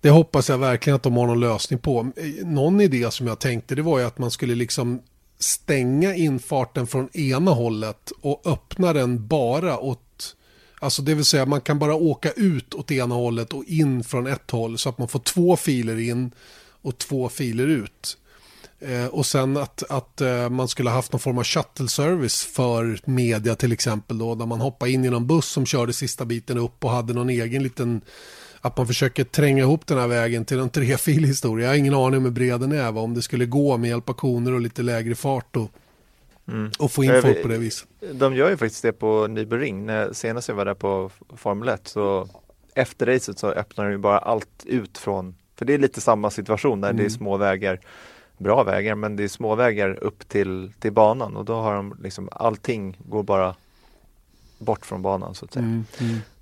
[0.00, 2.12] det hoppas jag verkligen att de har någon lösning på.
[2.44, 5.00] Någon idé som jag tänkte det var ju att man skulle liksom
[5.38, 10.00] stänga infarten från ena hållet och öppna den bara åt
[10.82, 14.26] Alltså det vill säga man kan bara åka ut åt ena hållet och in från
[14.26, 16.30] ett håll så att man får två filer in
[16.82, 18.16] och två filer ut.
[18.80, 22.44] Eh, och sen att, att eh, man skulle ha haft någon form av shuttle service
[22.44, 26.24] för media till exempel då, där man hoppade in i någon buss som körde sista
[26.24, 28.00] biten upp och hade någon egen liten
[28.60, 31.66] att man försöker tränga ihop den här vägen till en trefilig historia.
[31.66, 33.00] Jag har ingen aning om hur bred den är, va?
[33.00, 35.70] om det skulle gå med hjälp av koner och lite lägre fart och,
[36.78, 37.88] och få in Jag folk på det viset.
[38.12, 39.86] De gör ju faktiskt det på Nybering.
[39.86, 42.28] När senast jag var där på Formel 1 så
[42.74, 46.30] efter racet så öppnar de ju bara allt ut från, för det är lite samma
[46.30, 47.80] situation där det är små vägar,
[48.38, 51.96] bra vägar, men det är små vägar upp till, till banan och då har de
[52.02, 53.54] liksom allting går bara
[54.60, 55.84] bort från banan så att säga.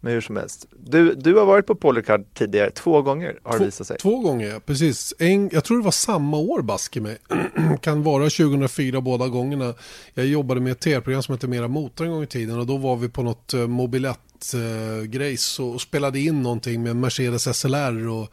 [0.00, 0.66] Men hur som helst.
[0.76, 3.98] Du, du har varit på Polycard tidigare, två gånger har det visat sig.
[3.98, 5.14] Två gånger, precis.
[5.18, 7.18] En, jag tror det var samma år, baske mig.
[7.80, 9.74] kan vara 2004 båda gångerna.
[10.14, 12.76] Jag jobbade med ett tv-program som hette Mera Motor en gång i tiden och då
[12.76, 18.32] var vi på något uh, mobilett-grejs och, och spelade in någonting med Mercedes SLR och,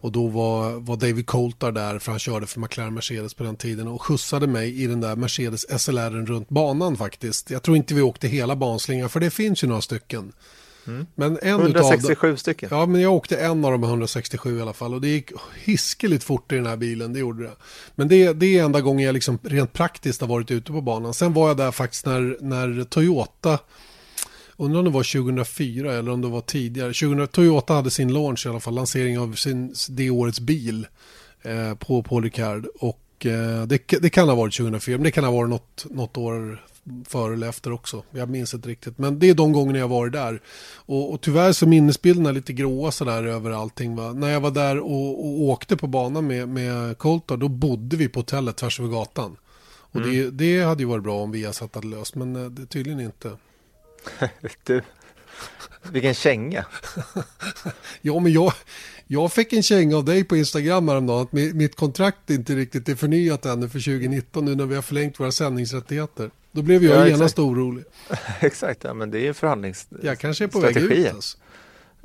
[0.00, 3.56] och då var, var David Coulthard där för han körde för McLaren Mercedes på den
[3.56, 7.50] tiden och skjutsade mig i den där Mercedes SLR runt banan faktiskt.
[7.50, 10.32] Jag tror inte vi åkte hela banslingan för det finns ju några stycken.
[11.14, 12.68] Men en utav dem- 167 stycken.
[12.72, 15.30] Ja, men jag åkte en av dem med 167 i alla fall och det gick
[15.64, 17.56] hiskeligt fort i den här bilen, det gjorde det.
[17.94, 21.14] Men det, det är enda gången jag liksom rent praktiskt har varit ute på banan.
[21.14, 23.58] Sen var jag där faktiskt när, när Toyota,
[24.60, 28.46] undrar om det var 2004 eller om det var tidigare, 2000, Toyota hade sin launch
[28.46, 30.86] i alla fall, lansering av sin, det årets bil
[31.42, 32.66] eh, på Paul Ricard.
[32.80, 36.16] Och eh, det, det kan ha varit 2004, men det kan ha varit något, något
[36.16, 36.64] år
[37.08, 38.02] före eller efter också.
[38.10, 38.98] Jag minns inte riktigt.
[38.98, 40.40] Men det är de gångerna jag varit där.
[40.74, 43.96] Och, och tyvärr så minnesbilderna är lite gråa sådär över allting.
[43.96, 44.12] Va?
[44.12, 48.08] När jag var där och, och åkte på banan med, med Coltar, då bodde vi
[48.08, 49.36] på hotellet tvärs över gatan.
[49.92, 52.50] Och det, det hade ju varit bra om vi hade satt det löst, men eh,
[52.50, 53.30] det tydligen inte.
[54.64, 54.82] Du,
[55.92, 56.64] vilken känga.
[58.02, 58.52] Ja, men jag,
[59.06, 62.88] jag fick en känga av dig på Instagram häromdagen att mi- mitt kontrakt inte riktigt
[62.88, 66.30] är förnyat ännu för 2019 nu när vi har förlängt våra sändningsrättigheter.
[66.52, 67.38] Då blev jag Ja, genast exakt.
[67.38, 67.84] orolig.
[68.40, 69.86] Exakt, ja, men det är ju förhandlings...
[70.02, 71.14] Jag kanske är på väg ut.
[71.14, 71.38] Alltså.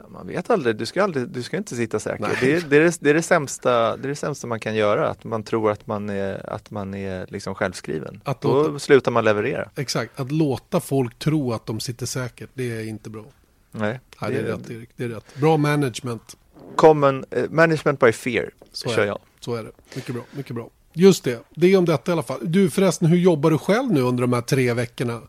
[0.10, 2.38] Man vet aldrig, du ska, aldrig, du ska inte sitta säker.
[2.42, 4.76] Det är det, är, det, det, är det, sämsta, det är det sämsta man kan
[4.76, 8.22] göra, att man tror att man är, att man är liksom självskriven.
[8.24, 9.70] Att Då låta- slutar man leverera.
[9.76, 13.26] Exakt, att låta folk tro att de sitter säkert, det är inte bra.
[13.72, 15.36] Nej, Nej, det är rätt Erik, det är rätt.
[15.36, 16.38] Bra management,
[16.76, 19.20] Common, eh, management by fear, så kör är, jag.
[19.40, 19.72] så är det.
[19.96, 20.70] Mycket bra, mycket bra.
[20.94, 22.40] Just det, det är om detta i alla fall.
[22.42, 25.22] Du förresten, hur jobbar du själv nu under de här tre veckorna?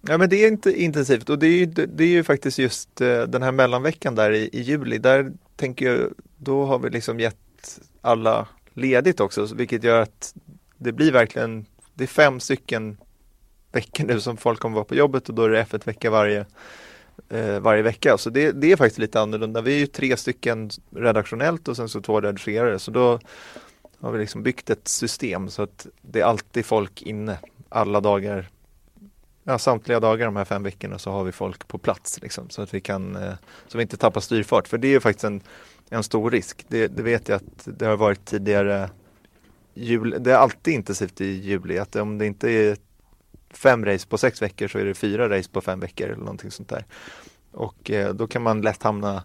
[0.00, 3.00] Ja men det är inte intensivt och det är ju, det är ju faktiskt just
[3.00, 7.20] eh, den här mellanveckan där i, i juli, där tänker jag, då har vi liksom
[7.20, 10.34] gett alla ledigt också, vilket gör att
[10.76, 12.96] det blir verkligen, det är fem stycken
[13.72, 16.46] veckor nu som folk kommer vara på jobbet och då är det F1-vecka varje,
[17.28, 18.18] eh, varje vecka.
[18.18, 19.60] Så det, det är faktiskt lite annorlunda.
[19.60, 23.20] Vi är ju tre stycken redaktionellt och sen så två redigerare, så då
[24.00, 28.48] har vi liksom byggt ett system så att det är alltid folk inne alla dagar
[29.50, 32.62] ja, samtliga dagar de här fem veckorna så har vi folk på plats liksom, så
[32.62, 33.34] att vi kan eh,
[33.66, 34.68] så vi inte tappar styrfart.
[34.68, 35.40] För det är ju faktiskt en,
[35.90, 36.64] en stor risk.
[36.68, 38.90] Det, det vet jag att det har varit tidigare.
[39.74, 41.78] Jul, det är alltid intensivt i juli.
[41.78, 42.76] Att om det inte är
[43.50, 46.50] fem race på sex veckor så är det fyra race på fem veckor eller någonting
[46.50, 46.84] sånt där.
[47.52, 49.22] Och eh, då kan man lätt hamna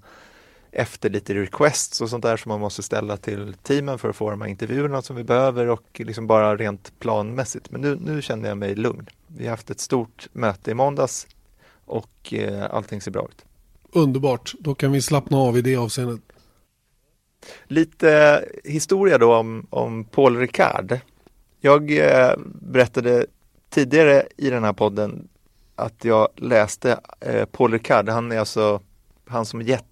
[0.76, 4.30] efter lite requests och sånt där som man måste ställa till teamen för att få
[4.30, 7.72] de här intervjuerna som vi behöver och liksom bara rent planmässigt.
[7.72, 9.10] Men nu, nu känner jag mig lugn.
[9.28, 11.28] Vi har haft ett stort möte i måndags
[11.86, 13.46] och eh, allting ser bra ut.
[13.92, 16.22] Underbart, då kan vi slappna av i det avseendet.
[17.64, 21.00] Lite historia då om, om Paul Ricard.
[21.60, 23.26] Jag eh, berättade
[23.70, 25.28] tidigare i den här podden
[25.76, 28.10] att jag läste eh, Paul Ricard.
[28.10, 28.82] Han är alltså
[29.28, 29.86] han som gett,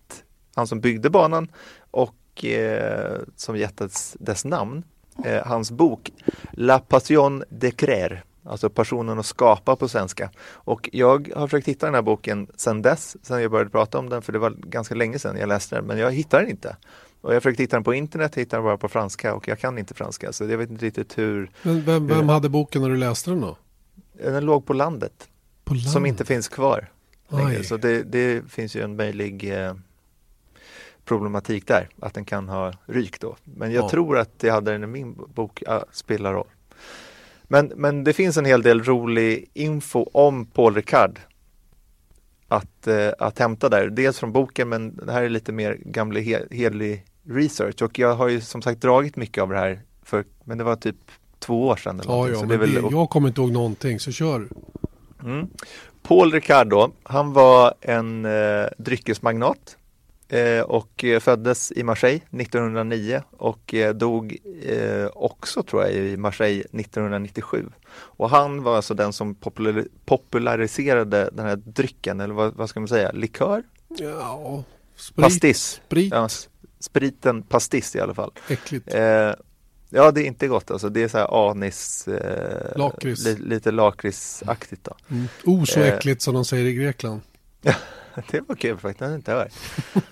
[0.55, 1.47] han som byggde banan
[1.91, 3.81] och eh, som gett
[4.19, 4.83] dess, namn.
[5.25, 6.11] Eh, hans bok
[6.51, 10.29] La Passion de Créer, alltså passionen att skapa på svenska.
[10.51, 14.09] Och jag har försökt hitta den här boken sedan dess, sedan jag började prata om
[14.09, 16.75] den, för det var ganska länge sedan jag läste den, men jag hittar den inte.
[17.21, 19.77] Och jag försökte hitta den på internet, hittade den bara på franska och jag kan
[19.77, 21.51] inte franska, så jag vet inte riktigt hur.
[21.63, 23.57] Men vem, vem hade boken när du läste den då?
[24.13, 25.29] Den låg på landet,
[25.63, 25.89] På land?
[25.89, 26.89] som inte finns kvar
[27.29, 27.63] längre.
[27.63, 29.73] Så det, det finns ju en möjlig eh,
[31.05, 33.35] problematik där, att den kan ha rykt då.
[33.43, 33.89] Men jag Ja.
[33.89, 36.47] tror att jag hade den i min bok, ja, spelar roll.
[37.43, 41.19] Men, men det finns en hel del rolig info om Paul Ricard
[42.47, 43.89] att, eh, att hämta där.
[43.89, 48.15] Dels från boken men det här är lite mer gamla he- hederlig research och jag
[48.15, 50.95] har ju som sagt dragit mycket av det här för, men det var typ
[51.39, 51.99] två år sedan.
[51.99, 54.47] Eller Ja, ja, så det är det, väl jag kommer inte ihåg någonting, så kör.
[55.23, 55.47] Mm.
[56.03, 59.77] Paul Ricardo, han var en eh, dryckesmagnat
[60.61, 66.61] och eh, föddes i Marseille 1909 och eh, dog eh, också tror jag i Marseille
[66.61, 67.65] 1997.
[67.93, 72.79] Och han var alltså den som populari- populariserade den här drycken, eller vad, vad ska
[72.79, 73.63] man säga, likör?
[73.87, 74.63] Ja,
[74.95, 75.23] sprit.
[75.23, 75.81] Pastis.
[75.85, 76.13] Sprit.
[76.13, 76.27] Ja,
[76.79, 78.31] spriten pastis i alla fall.
[78.49, 78.93] Äckligt.
[78.93, 79.01] Eh,
[79.89, 80.89] ja, det är inte gott alltså.
[80.89, 83.25] Det är så här anis, eh, Lakrits.
[83.25, 84.95] li, lite lakritsaktigt då.
[85.11, 85.27] Mm.
[85.45, 87.21] Oh, så eh, äckligt som de säger i Grekland.
[88.31, 89.51] Det var kul faktiskt, jag hade inte hört.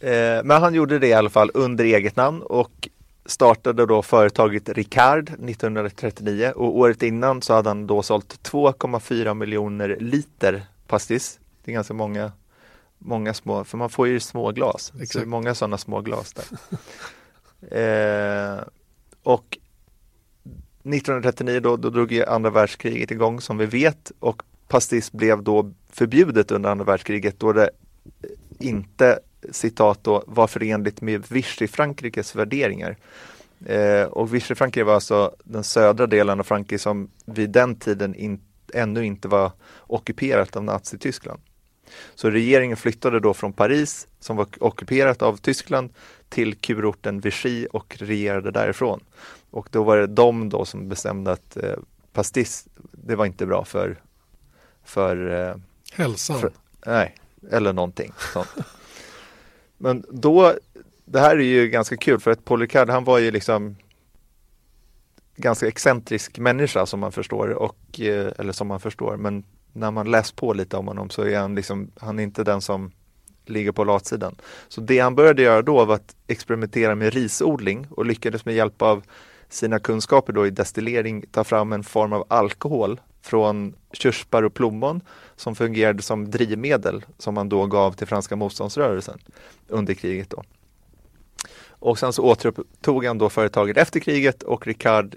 [0.00, 2.88] eh, men han gjorde det i alla fall under eget namn och
[3.26, 9.96] startade då företaget Ricard 1939 och året innan så hade han då sålt 2,4 miljoner
[10.00, 11.40] liter pastis.
[11.64, 12.32] Det är ganska många,
[12.98, 14.82] många små, för man får ju små glas.
[14.82, 15.26] Så det är Exakt.
[15.26, 16.46] många sådana små glas där.
[18.58, 18.64] eh,
[19.22, 19.58] och
[20.84, 24.42] 1939 då, då drog ju andra världskriget igång som vi vet och
[24.72, 27.70] pastis blev då förbjudet under andra världskriget då det
[28.58, 29.18] inte
[29.50, 32.96] citat då var förenligt med Vichy-Frankrikes värderingar.
[33.66, 38.40] Eh, och Vichy-Frankrike var alltså den södra delen av Frankrike som vid den tiden in,
[38.74, 39.52] ännu inte var
[39.86, 41.40] ockuperat av Nazityskland.
[42.14, 45.90] Så regeringen flyttade då från Paris som var ockuperat av Tyskland
[46.28, 49.00] till kurorten Vichy och regerade därifrån.
[49.50, 51.76] Och då var det de då som bestämde att eh,
[52.12, 54.00] pastis, det var inte bra för,
[54.84, 55.56] för eh,
[55.92, 56.40] Hälsan.
[56.40, 56.52] för,
[56.86, 57.14] nej,
[57.50, 58.48] eller någonting sånt.
[59.78, 60.54] Men då,
[61.04, 63.76] det här är ju ganska kul för att Paul Ricard han var ju liksom
[65.36, 70.10] ganska excentrisk människa som man förstår och, eh, eller som man förstår, men när man
[70.10, 72.92] läst på lite om honom så är han liksom, han är inte den som
[73.46, 74.36] ligger på latsidan.
[74.68, 78.82] Så det han började göra då var att experimentera med risodling och lyckades med hjälp
[78.82, 79.02] av
[79.48, 85.00] sina kunskaper då i destillering ta fram en form av alkohol från körsbär och plommon
[85.36, 89.18] som fungerade som drivmedel som man då gav till franska motståndsrörelsen
[89.68, 90.42] under kriget då.
[91.68, 95.16] Och sen så återupptog han då företaget efter kriget och Ricard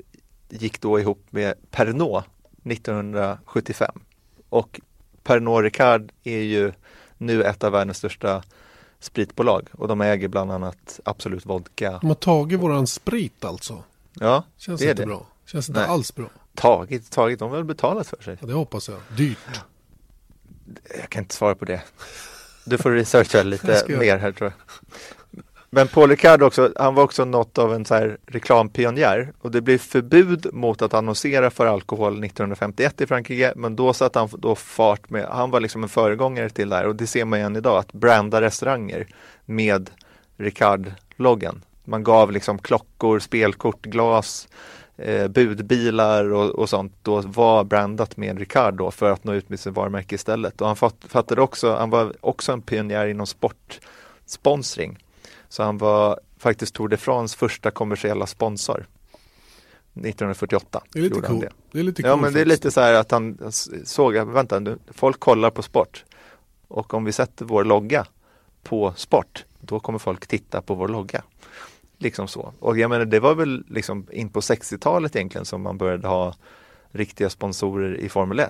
[0.50, 2.24] gick då ihop med Pernod
[2.64, 3.92] 1975.
[4.50, 4.82] Och
[5.24, 6.72] Pernod Ricard är ju
[7.18, 8.44] nu ett av världens största
[9.00, 11.92] spritbolag och de äger bland annat Absolut Vodka.
[12.02, 13.84] De har tagit våran sprit alltså.
[14.14, 15.08] Ja, Känns det är inte det.
[15.08, 15.26] bra.
[15.46, 15.90] Känns inte Nej.
[15.90, 16.30] alls bra.
[16.56, 18.38] Tagit, tagit, de har väl betalat för sig.
[18.42, 18.98] Ja, det hoppas jag.
[19.18, 19.62] Dyrt.
[21.00, 21.82] Jag kan inte svara på det.
[22.66, 24.86] Du får researcha lite mer här tror jag.
[25.70, 29.62] Men Paul Ricard också, han var också något av en så här reklampionjär och det
[29.62, 34.56] blev förbud mot att annonsera för alkohol 1951 i Frankrike men då satte han då
[34.56, 37.56] fart med, han var liksom en föregångare till det här och det ser man igen
[37.56, 39.08] idag att branda restauranger
[39.46, 39.90] med
[40.38, 41.62] Ricard-loggan.
[41.84, 44.48] Man gav liksom klockor, spelkort, glas,
[44.98, 49.50] eh, budbilar och, och sånt då var brandat med Ricard då för att nå ut
[49.50, 50.62] med sitt varumärke istället.
[50.62, 54.98] Och han fatt, fattade också, han var också en pionjär inom sportsponsring.
[55.50, 58.86] Så han var faktiskt Tour de France första kommersiella sponsor.
[59.96, 60.82] 1948.
[60.92, 61.46] Det är lite coolt.
[61.72, 63.52] Det är lite Ja coolt men det är lite så här att han
[63.84, 66.06] såg, vänta nu, folk kollar på sport.
[66.68, 68.06] Och om vi sätter vår logga
[68.64, 71.24] på sport, då kommer folk titta på vår logga.
[71.98, 72.54] Liksom så.
[72.60, 76.34] Och jag menar det var väl liksom in på 60-talet egentligen som man började ha
[76.92, 78.50] riktiga sponsorer i Formel 1.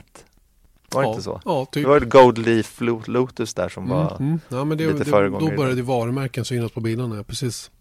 [0.92, 1.12] Var det ja.
[1.12, 1.42] inte så?
[1.46, 1.84] Ja, typ.
[1.84, 4.40] Det var väl Gold Leaf Lo- Lotus där som var Mm, mm.
[4.50, 5.82] Ja, men det, lite det, föregångare då började det.
[5.82, 7.72] varumärken synas på bilarna, precis.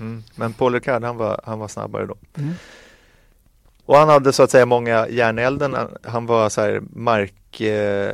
[0.00, 0.22] Mm.
[0.36, 2.16] Men Paul Ricard han var, han var snabbare då.
[2.34, 2.54] Mm.
[3.84, 5.74] Och han hade så att säga många järn i elden.
[5.74, 8.12] Han- Han var så här mark eh,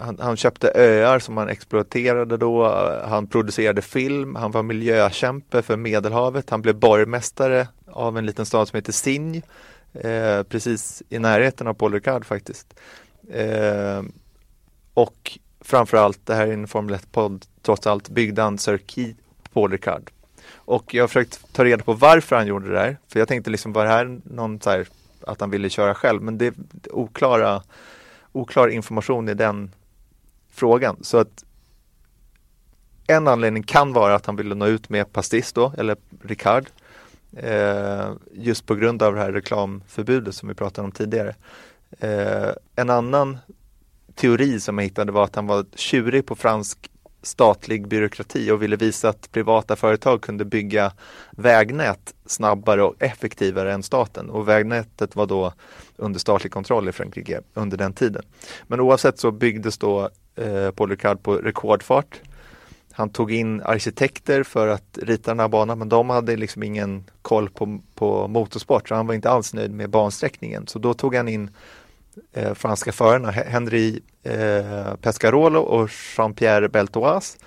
[0.00, 2.68] han, han köpte öar som han exploaterade då.
[3.08, 4.34] Han producerade film.
[4.34, 6.50] Han var miljökämpe för Medelhavet.
[6.50, 9.42] Han blev borgmästare av en liten stad som heter Signy.
[9.92, 12.80] Eh, precis i närheten av Paul Ricard faktiskt.
[13.30, 14.02] Eh,
[14.94, 19.16] och framförallt, det här är en Formel 1-podd, trots allt byggde han Circuit
[19.52, 20.10] Paul Ricard.
[20.54, 22.96] Och jag har försökt ta reda på varför han gjorde det där.
[23.08, 24.88] För jag tänkte liksom, var det här någon så här,
[25.26, 26.22] att han ville köra själv?
[26.22, 26.54] Men det är
[26.90, 27.62] oklara,
[28.32, 29.70] oklar information i den
[30.58, 30.96] frågan.
[31.00, 31.44] Så att
[33.06, 36.66] en anledning kan vara att han ville nå ut med Pastis då, eller Ricard.
[37.36, 41.34] Eh, just på grund av det här reklamförbudet som vi pratade om tidigare.
[41.98, 43.38] Eh, en annan
[44.14, 46.90] teori som jag hittade var att han var tjurig på fransk
[47.22, 50.92] statlig byråkrati och ville visa att privata företag kunde bygga
[51.30, 54.30] vägnät snabbare och effektivare än staten.
[54.30, 55.52] Och vägnätet var då
[55.96, 58.22] under statlig kontroll i Frankrike under den tiden.
[58.66, 60.10] Men oavsett så byggdes då
[60.40, 62.20] eh, Paul Ricard på rekordfart.
[62.92, 67.04] Han tog in arkitekter för att rita den här banan men de hade liksom ingen
[67.22, 70.66] koll på, på motorsport så han var inte alls nöjd med bansträckningen.
[70.66, 71.50] Så då tog han in
[72.32, 77.38] eh, franska förarna Henri eh, Pescarolo och Jean-Pierre Beltoise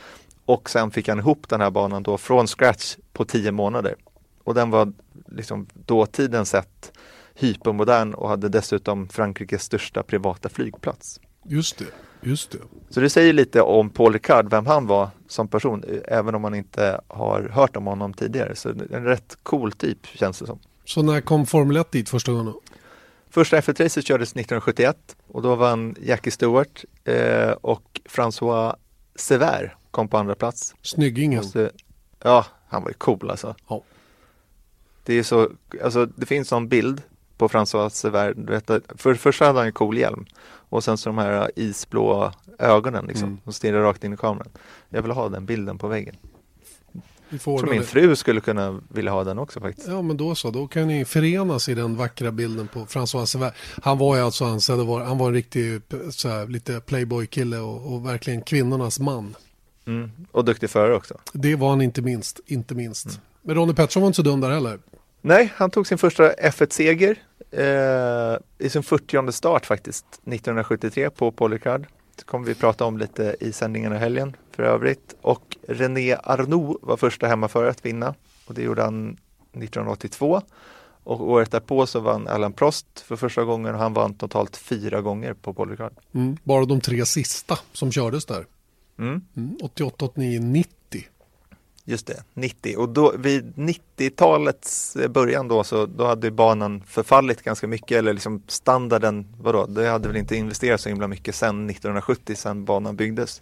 [0.46, 3.96] Och sen fick han ihop den här banan då från scratch på tio månader.
[4.44, 4.94] Och den var
[5.28, 6.92] liksom dåtiden sett
[7.36, 11.20] hypermodern och hade dessutom Frankrikes största privata flygplats.
[11.44, 11.86] Just det,
[12.22, 12.57] just det.
[12.89, 16.55] Så det säger lite om Paul Ricard, vem han var som person, även om man
[16.55, 18.55] inte har hört om honom tidigare.
[18.55, 20.59] Så en rätt cool typ känns det som.
[20.86, 22.53] Så när kom Formel 1 dit första gången?
[23.30, 28.76] Första F1-racet kördes 1971 och då vann Jackie Stewart eh, och François
[29.15, 30.76] Sever kom på andra plats.
[30.82, 31.43] Snyggingen.
[31.43, 31.69] Så,
[32.24, 33.55] ja, han var ju cool alltså.
[33.69, 33.82] Ja.
[35.03, 35.49] Det är så,
[35.84, 37.01] alltså det finns en bild
[37.38, 38.34] på François Sever.
[38.38, 40.26] Vet, för först hade han en cool hjälm
[40.72, 43.39] och sen så de här isblå ögonen liksom, Mm.
[43.43, 44.47] som stirrar rakt in i kameran.
[44.89, 46.15] Jag vill ha den bilden på väggen.
[47.30, 47.86] Jag tror min det.
[47.86, 49.88] fru skulle kunna vilja ha den också faktiskt.
[49.88, 53.51] Ja men då så, då kan ni förenas i den vackra bilden på François Sever.
[53.84, 57.93] Han var ju alltså ansedd vara, han var en riktig så här, lite playboy-kille och,
[57.93, 59.36] och verkligen kvinnornas man.
[59.86, 60.11] Mm.
[60.32, 61.17] Och duktig förare också.
[61.34, 63.19] Det var han inte minst, inte minst.
[63.41, 64.80] Men Ronny Pettersson var inte så dum där heller.
[65.22, 67.17] Nej, han tog sin första F1-seger
[67.51, 71.88] eh, i sin 40 start faktiskt, 1973 på Paul Ricard.
[72.15, 75.15] Det kommer vi prata om lite i sändningen i helgen för övrigt.
[75.22, 78.15] Och René Arnoux var första hemmaförare att vinna
[78.45, 79.17] och det gjorde han
[79.53, 80.41] 1982.
[81.03, 85.01] Och året därpå så vann Alain Prost för första gången och han vann totalt fyra
[85.01, 85.93] gånger på Paul Ricard.
[86.13, 86.38] Mm.
[86.43, 88.45] Bara de tre sista som kördes där.
[88.99, 89.22] Mm.
[89.61, 90.81] 88, 89, 90.
[91.92, 97.68] Just det, 90 och då vid 90-talets början då så då hade banan förfallit ganska
[97.68, 102.36] mycket eller liksom standarden, vadå, det hade väl inte investerats så himla mycket sen 1970
[102.36, 103.42] sen banan byggdes.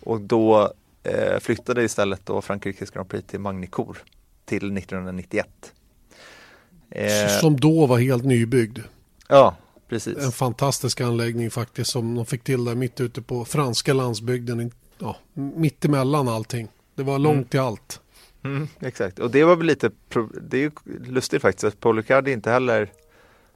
[0.00, 0.72] Och då
[1.02, 3.96] eh, flyttade istället då Frankrikes Grand Prix till Magny-Cours
[4.44, 5.46] till 1991.
[6.90, 8.78] Eh, Som då var helt nybyggd.
[9.28, 9.56] ja,
[9.88, 10.18] precis.
[10.18, 14.72] En fantastisk anläggning faktiskt som de fick till där mitt ute på franska landsbygden.
[14.98, 16.68] Ja, mitt emellan allting.
[16.94, 18.00] Det var långt till allt.
[18.44, 19.90] Mm, exakt, och det var väl lite,
[20.42, 20.70] det är ju
[21.04, 22.92] lustigt faktiskt att Paul Ricard inte heller,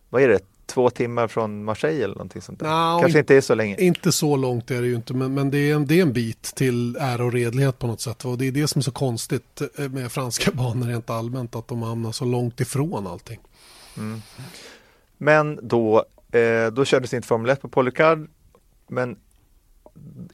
[0.08, 2.66] vad är det, två timmar från Marseille eller någonting sånt där.
[2.66, 3.76] Nja, Kanske in- inte är så länge.
[3.76, 6.12] Inte så långt är det ju inte, men, men det, är en, det är en
[6.12, 8.24] bit till ära och redlighet på något sätt.
[8.24, 11.68] Och det är det som är så konstigt eh, med franska banor rent allmänt, att
[11.68, 13.38] de hamnar så långt ifrån allting.
[15.18, 18.28] Men då, eh, då kördes inte Formel 1 på Paul Ricard,
[18.88, 19.16] men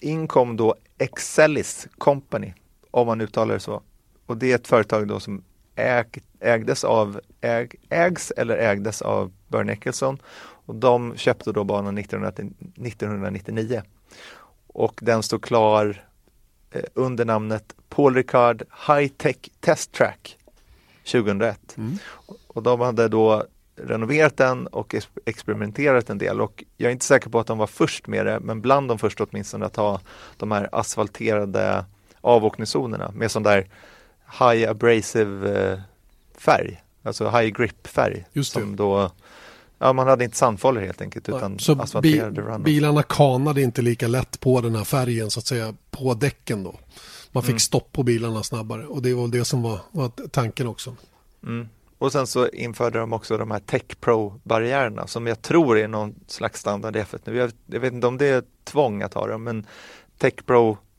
[0.01, 2.55] in kom då Excelis Company,
[2.95, 3.83] om man uttalar det så.
[4.27, 5.45] Och det är ett företag då som
[5.77, 6.05] äg,
[6.41, 10.19] ägdes av, äg, ägs eller ägdes av Bernie Eccleston
[10.67, 12.51] och de köpte då banan 1990
[12.87, 13.83] 1999.
[14.67, 16.05] Och den stod klar
[16.71, 20.39] eh, under namnet Paul Ricard High Tech Test Track
[21.13, 21.77] 2001.
[22.47, 23.45] Och de hade då
[23.77, 27.59] renoverat den och ex- experimenterat en del och jag är inte säker på att de
[27.59, 30.01] var först med det men bland de första åtminstone att ha
[30.37, 31.85] de här asfalterade
[32.25, 33.69] avåkningszonerna med sån där
[34.41, 35.79] high abrasive eh,
[36.39, 38.25] färg, alltså high grip färg.
[38.43, 39.11] Som då,
[39.79, 42.23] ja man hade inte sandfållor helt enkelt utan Så bi,
[42.65, 46.75] bilarna kanade inte lika lätt på den här färgen så att säga på däcken då.
[47.33, 50.97] Man fick stopp på bilarna snabbare och det var det som var, var tanken också.
[51.43, 51.69] Mm.
[51.99, 56.15] Och sen så införde de också de här Tech Pro-barriärerna som jag tror är någon
[56.27, 57.37] slags standard i F1 nu.
[57.37, 59.67] Jag, jag vet inte om det är tvång att ha dem, men
[60.19, 60.35] Tech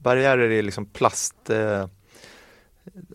[0.05, 1.87] Pro-barriärer är liksom plast, eh,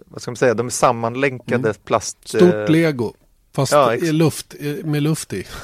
[0.06, 2.28] vad ska man säga, de är sammanlänkade plast.
[2.28, 3.14] Stort eh, lego,
[3.54, 5.46] fast ja, i luft, med luft i.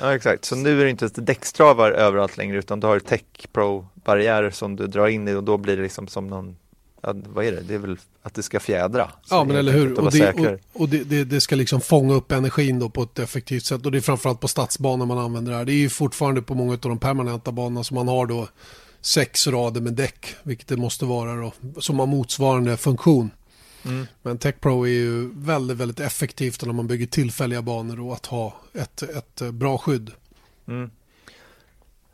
[0.00, 4.50] Ja exakt, så nu är det inte däckstravar överallt längre utan du har Tech Pro-barriärer
[4.50, 6.56] som du drar in i och då blir det liksom som någon
[7.04, 7.60] Ja, vad är det?
[7.60, 9.10] Det är väl att det ska fjädra.
[9.30, 10.00] Ja, men eller hur.
[10.00, 13.18] Och, det, och, och det, det, det ska liksom fånga upp energin då på ett
[13.18, 13.86] effektivt sätt.
[13.86, 15.64] Och det är framförallt på stadsbanor man använder det här.
[15.64, 18.48] Det är ju fortfarande på många av de permanenta banorna som man har då
[19.02, 23.30] sex rader med däck, vilket det måste vara då, som har motsvarande funktion.
[23.84, 24.06] Mm.
[24.22, 28.26] Men Tech Pro är ju väldigt, väldigt effektivt när man bygger tillfälliga banor och att
[28.26, 30.10] ha ett, ett eh, bra skydd.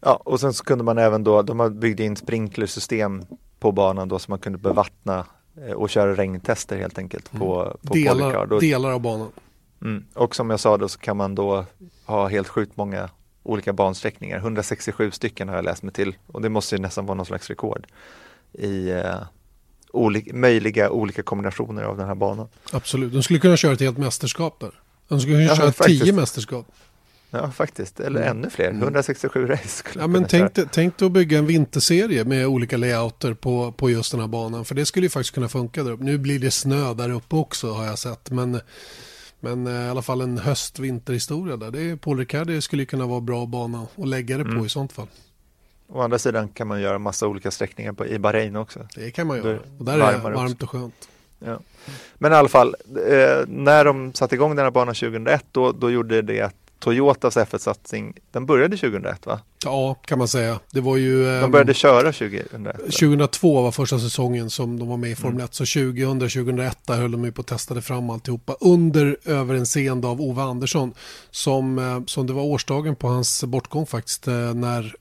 [0.00, 3.24] Ja, och sen så kunde man även då, de har byggt in sprinklersystem
[3.58, 5.26] på banan då så man kunde bevattna
[5.66, 8.16] eh, och köra regntester helt enkelt på, på Polycard.
[8.16, 9.28] Delar, Och, delar av banan.
[9.82, 11.64] mm, och som jag sa då så kan man då
[12.04, 13.10] ha helt sjukt många
[13.48, 14.38] olika bansträckningar.
[14.38, 17.48] 167 stycken har jag läst mig till och det måste ju nästan vara någon slags
[17.48, 17.86] rekord
[18.52, 19.14] i eh,
[19.92, 22.48] oli- möjliga olika kombinationer av den här banan.
[22.72, 23.12] Absolut.
[23.12, 24.70] De skulle kunna köra ett helt mästerskap där.
[25.08, 26.02] De skulle kunna Ja, köra faktiskt.
[26.04, 26.66] tio mästerskap.
[27.30, 28.00] Ja, faktiskt.
[28.00, 28.70] Eller ännu fler.
[28.70, 30.02] 167 race skulle Mm.
[30.02, 30.48] Ja, man men tänk, köra.
[30.64, 34.28] dig- tänk dig att bygga en vinterserie med olika layouter på, på just den här
[34.28, 34.64] banan.
[34.64, 36.04] För det skulle ju faktiskt kunna funka där uppe.
[36.04, 38.30] Nu blir det snö där uppe också har jag sett.
[38.30, 38.60] Men,
[39.40, 41.70] men eh, i alla fall en höst-vinterhistoria där.
[41.70, 44.64] Det är Paul Ricard det skulle kunna vara bra bana att lägga det på Mm.
[44.64, 45.06] i sånt fall.
[45.88, 48.88] Å andra sidan kan man göra massa olika sträckningar på, i Bahrain också.
[48.94, 49.58] Det kan man göra.
[49.78, 51.08] Och där är det varmt och skönt.
[51.38, 51.58] Ja.
[52.14, 52.76] Men i alla fall,
[53.08, 57.36] eh, när de satte igång den här banan 2001 då, då gjorde det att Toyotas
[57.36, 59.40] F1-satsning, den började 2001 va?
[59.64, 60.60] Ja, kan man säga.
[60.70, 61.24] Det var ju...
[61.24, 62.76] De ehm, började köra 2001.
[62.76, 65.44] 2002 var första säsongen som de var med i Formel Mm.
[65.44, 65.54] 1.
[65.54, 70.42] Så 2000-2001 där höll de ju på att testade fram alltihopa under överinseende av Ove
[70.42, 70.94] Andersson.
[71.30, 74.94] Som, eh, som det var årsdagen på hans bortgång faktiskt eh, när,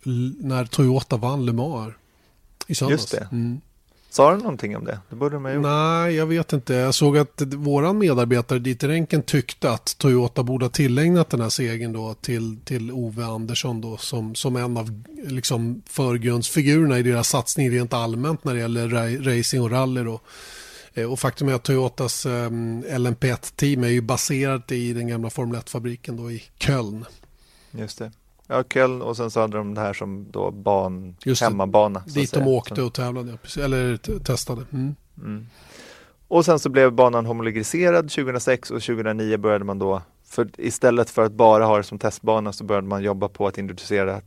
[0.47, 1.93] när Toyota vann Le Mans
[2.67, 3.01] i söndags.
[3.01, 3.27] Just det.
[3.31, 3.61] Mm.
[4.17, 4.99] Sa de någonting om det?
[5.09, 5.63] Det borde de ha gjort.
[5.63, 6.73] Nej, jag vet inte.
[6.73, 11.49] Jag såg att våran medarbetare Dieter Renken tyckte att Toyota borde ha tillägnat den här
[11.49, 17.29] segern då till, till Ove Andersson då som, som en av liksom förgrundsfigurerna i deras
[17.29, 20.19] satsning rent allmänt när det gäller ra- racing och rally då.
[20.93, 22.49] Eh, Och faktum är att Toyotas eh,
[22.97, 27.05] LMP1-team är ju baserat i den gamla Formel 1-fabriken då i Köln.
[27.71, 28.11] Just det.
[28.47, 31.45] Ja, Köln och sen så hade de det här som då ban, Just det.
[31.45, 31.99] hemmabana.
[31.99, 32.47] så att Dit de säga.
[32.49, 33.63] åkte och tävlade, precis.
[33.63, 34.61] eller testade.
[34.73, 34.95] Mm.
[35.17, 35.47] Mm.
[36.27, 41.21] Och sen så blev banan homologiserad 2006 och 2009 började man då, för istället för
[41.25, 44.21] att bara ha det som testbana så började man jobba på att introducera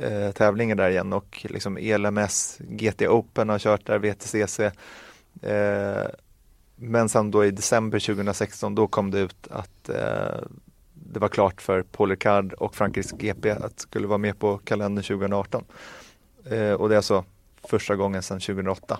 [0.00, 4.60] eh, tävlingar där igen och liksom ELMS, GT Open har kört där, VTCC.
[5.42, 6.06] Eh,
[6.76, 10.42] men sen då i december 2016 då kom det ut att eh,
[11.14, 15.04] det var klart för Paul Ricard och Frankrikes GP att skulle vara med på kalendern
[15.04, 15.64] 2018.
[16.50, 17.24] Eh, och det är alltså
[17.68, 18.98] första gången sedan 2008.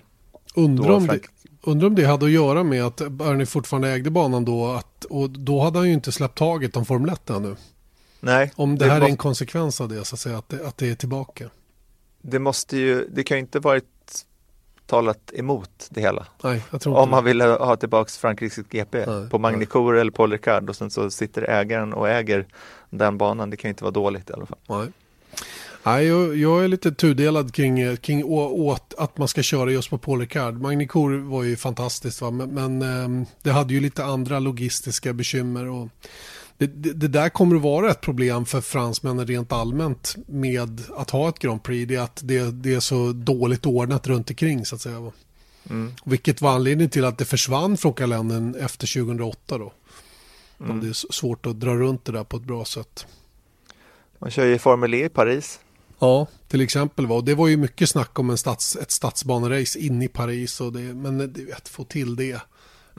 [0.54, 1.28] Undrar om, det, Frank-
[1.62, 5.30] undrar om det hade att göra med att Bernie fortfarande ägde banan då att, och
[5.30, 7.56] då hade han ju inte släppt taget om Formel 1 ännu.
[8.20, 10.66] Nej, Om det här är måste- en konsekvens av det så att säga, att det,
[10.66, 11.50] att det är tillbaka.
[12.22, 13.84] det måste ju, det kan ju inte varit
[14.86, 16.26] talat emot det hela.
[16.44, 19.66] Nej, Om man ville ha tillbaks Frankrikes GP Nej, på Magny nej.
[19.66, 22.46] Cour eller Paul Ricard och sen så sitter ägaren och äger
[22.90, 23.50] den banan.
[23.50, 24.58] Det kan inte vara dåligt i alla fall.
[24.68, 24.88] Nej.
[25.86, 29.98] Nej, jag, jag är lite tudelad kring, kring åt att man ska köra just på
[29.98, 30.60] Paul Ricard.
[30.60, 32.30] Magny Cour var ju fantastiskt va?
[32.30, 35.68] men, men ehm, det hade ju lite andra logistiska bekymmer.
[35.68, 35.88] Och
[36.58, 41.10] det, det, det där kommer att vara ett problem för fransmännen rent allmänt med att
[41.10, 41.88] ha ett Grand Prix.
[41.88, 45.00] Det är att det, det är så dåligt ordnat runt omkring så att säga.
[45.00, 45.12] Va?
[46.04, 49.72] Vilket var anledningen till att det försvann från kalendern efter 2008 då.
[50.58, 53.06] Om det är svårt att dra runt det där på ett bra sätt.
[54.18, 55.60] Man kör ju Formel E i Paris.
[55.98, 57.06] Ja, till exempel.
[57.06, 57.14] Va?
[57.14, 60.60] Och det var ju mycket snack om en stads, ett stadsbanerace inne i Paris.
[60.60, 62.40] Och det, men du vet, få till det.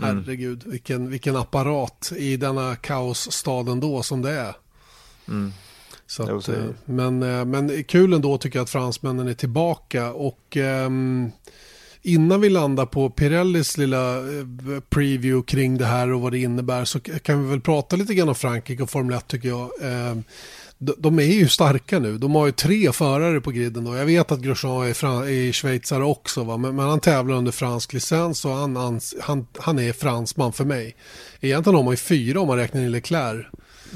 [0.01, 4.55] Herregud, vilken, vilken apparat i denna kaosstaden då som det är.
[6.07, 6.57] Så att, så det.
[6.57, 10.13] eh, men, eh, men kul ändå tycker jag att fransmännen är tillbaka.
[10.13, 11.31] Och ehm,
[12.01, 14.45] innan vi landar på Pirellis lilla eh,
[14.89, 18.29] preview kring det här och vad det innebär så kan vi väl prata lite grann
[18.29, 19.71] om Frankrike och Formel 1 tycker jag.
[19.81, 20.23] Ehm,
[20.77, 22.17] de, är ju starka nu.
[22.17, 23.83] De har ju tre förare på griden.
[23.83, 23.95] Då.
[23.95, 26.57] Jag vet att Grosjean är, fran- är schweizare också, va?
[26.57, 30.65] Men, men han tävlar under fransk licens och han, han, han, han är fransman för
[30.65, 30.95] mig.
[31.41, 33.45] Egentligen har man ju fyra om man räknar in Leclerc.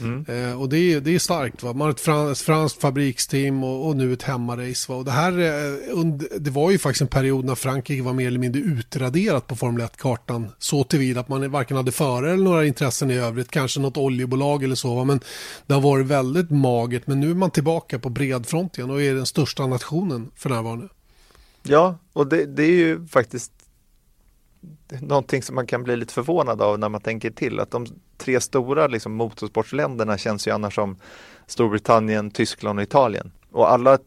[0.01, 0.25] Mm.
[0.27, 1.63] Eh, och det är, det är starkt.
[1.63, 1.73] Va?
[1.73, 4.91] Man har ett, frans, franskt fabriksteam och, och nu ett hemmarace.
[4.91, 4.97] Va?
[4.97, 6.05] Och det, här, eh,
[6.39, 9.87] det var ju faktiskt en period när Frankrike var mer eller mindre utraderat på Formel
[9.87, 10.47] 1-kartan.
[10.59, 13.51] Så tillvida att man varken hade förare eller några intressen i övrigt.
[13.51, 14.95] Kanske något oljebolag eller så.
[14.95, 15.03] Va?
[15.03, 15.19] Men
[15.67, 17.07] det har varit väldigt magert.
[17.07, 20.49] Men nu är man tillbaka på bred front igen och är den största nationen för
[20.49, 20.87] närvarande.
[21.63, 23.51] Ja, och det, det är ju faktiskt
[25.01, 27.60] någonting som man kan bli lite förvånad av när man tänker till.
[27.60, 27.86] Att de
[28.18, 30.97] tre stora liksom, motorsportsländerna känns ju annars som
[31.47, 33.32] Storbritannien, Tyskland och Italien.
[33.51, 33.97] Och alla,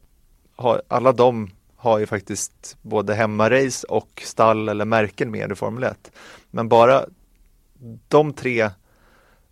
[0.57, 5.85] har, alla de har ju faktiskt både hemmarace och stall eller märken med i Formel
[5.85, 6.13] 1.
[6.51, 7.05] Men bara
[8.09, 8.71] de tre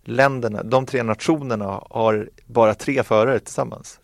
[0.05, 4.00] länderna, de tre nationerna har bara tre förare tillsammans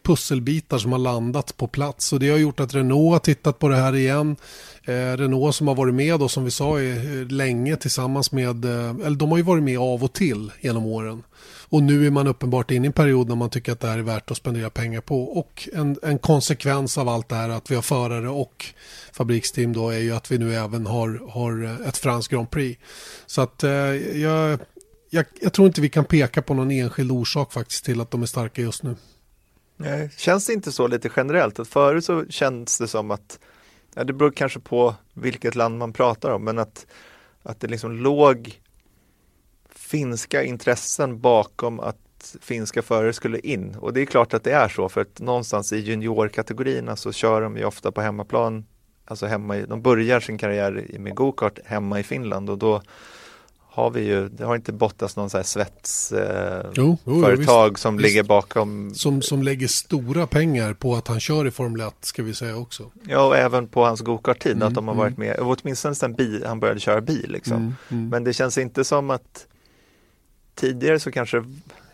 [0.03, 3.69] pusselbitar som har landat på plats och det har gjort att Renault har tittat på
[3.69, 4.35] det här igen.
[4.83, 8.65] Eh, Renault som har varit med då som vi sa är eh, länge tillsammans med,
[8.65, 11.23] eh, eller de har ju varit med av och till genom åren.
[11.69, 13.97] Och nu är man uppenbart inne i en period när man tycker att det här
[13.97, 15.23] är värt att spendera pengar på.
[15.23, 18.65] Och en, en konsekvens av allt det här att vi har förare och
[19.11, 22.81] fabriksteam då är ju att vi nu även har, har ett franskt Grand Prix.
[23.25, 24.59] Så att eh, jag,
[25.09, 28.21] jag, jag tror inte vi kan peka på någon enskild orsak faktiskt till att de
[28.21, 28.95] är starka just nu.
[29.77, 31.59] Nej, känns det inte så lite generellt?
[31.59, 33.39] Att förut så känns det som att,
[33.95, 36.85] ja, det beror kanske på vilket land man pratar om, men att,
[37.43, 38.59] att det liksom låg
[39.87, 43.75] finska intressen bakom att finska förare skulle in.
[43.75, 47.41] Och det är klart att det är så, för att någonstans i juniorkategorierna så kör
[47.41, 48.65] de ju ofta på hemmaplan,
[49.05, 52.81] alltså hemma i, de börjar sin karriär med gokart hemma i Finland och då
[53.69, 56.65] har vi ju, det har inte Bottas någon så här svets eh,
[57.77, 58.07] som Visst.
[58.07, 62.23] ligger bakom Som, som lägger stora pengar på att han kör i Formel 1 ska
[62.23, 62.91] vi säga också.
[63.07, 66.13] Ja, och även på hans gokarttid Mm, att de har varit med, och åtminstone sen
[66.13, 67.31] bil, han började köra bil.
[67.31, 67.75] Liksom.
[67.89, 69.47] Mm, Men det känns inte som att
[70.57, 71.43] tidigare så kanske,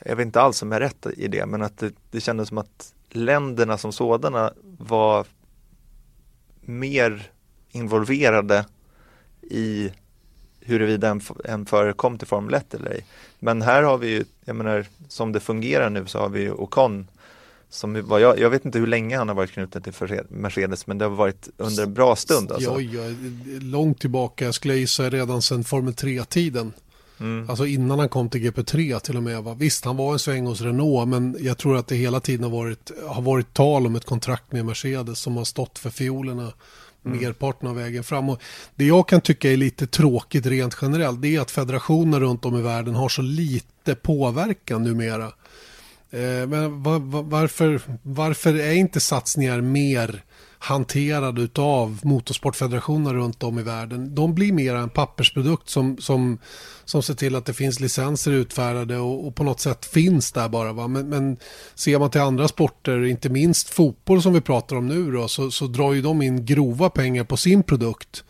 [0.05, 2.49] jag vet inte alls om jag är rätt i det, men att det, det kändes
[2.49, 5.25] som att länderna som sådana var
[6.61, 7.31] mer
[7.71, 8.65] involverade
[9.41, 9.91] i
[10.59, 13.05] huruvida en, en förare kom till Formel 1 eller ej.
[13.39, 16.51] Men här har vi ju, jag menar, som det fungerar nu så har vi ju
[16.51, 17.07] Ocon
[17.69, 19.93] som var, jag, jag vet inte hur länge han har varit knuten till
[20.29, 22.81] Mercedes men det har varit under en bra stund alltså.
[22.81, 23.15] Ja, ja,
[23.61, 26.73] långt tillbaka, jag skulle gissa redan sedan Formel 3-tiden.
[27.19, 27.49] Mm.
[27.49, 29.43] Alltså innan han kom till GP3 till och med.
[29.43, 29.53] Va?
[29.53, 32.51] Visst, han var en sväng hos Renault, men jag tror att det hela tiden har
[32.51, 36.53] varit, har varit tal om ett kontrakt med Mercedes som har stått för fiolerna
[37.05, 38.29] merparten av vägen fram.
[38.29, 38.41] Och
[38.75, 42.57] det jag kan tycka är lite tråkigt rent generellt, det är att federationer runt om
[42.57, 45.25] i världen har så lite påverkan numera.
[46.11, 50.23] Eh, men va- va- varför, varför är inte satsningar mer
[50.63, 54.15] hanterad utav motorsportfederationer runt om i världen?
[54.15, 56.37] De blir mer en pappersprodukt som, som,
[56.85, 60.49] som ser till att det finns licenser utfärdade och, och på något sätt finns där
[60.49, 60.73] bara.
[60.73, 60.87] Va?
[60.87, 61.37] Men, men
[61.75, 65.51] ser man till andra sporter, inte minst fotboll som vi pratar om nu då, så,
[65.51, 68.23] så drar ju de in grova pengar på sin produkt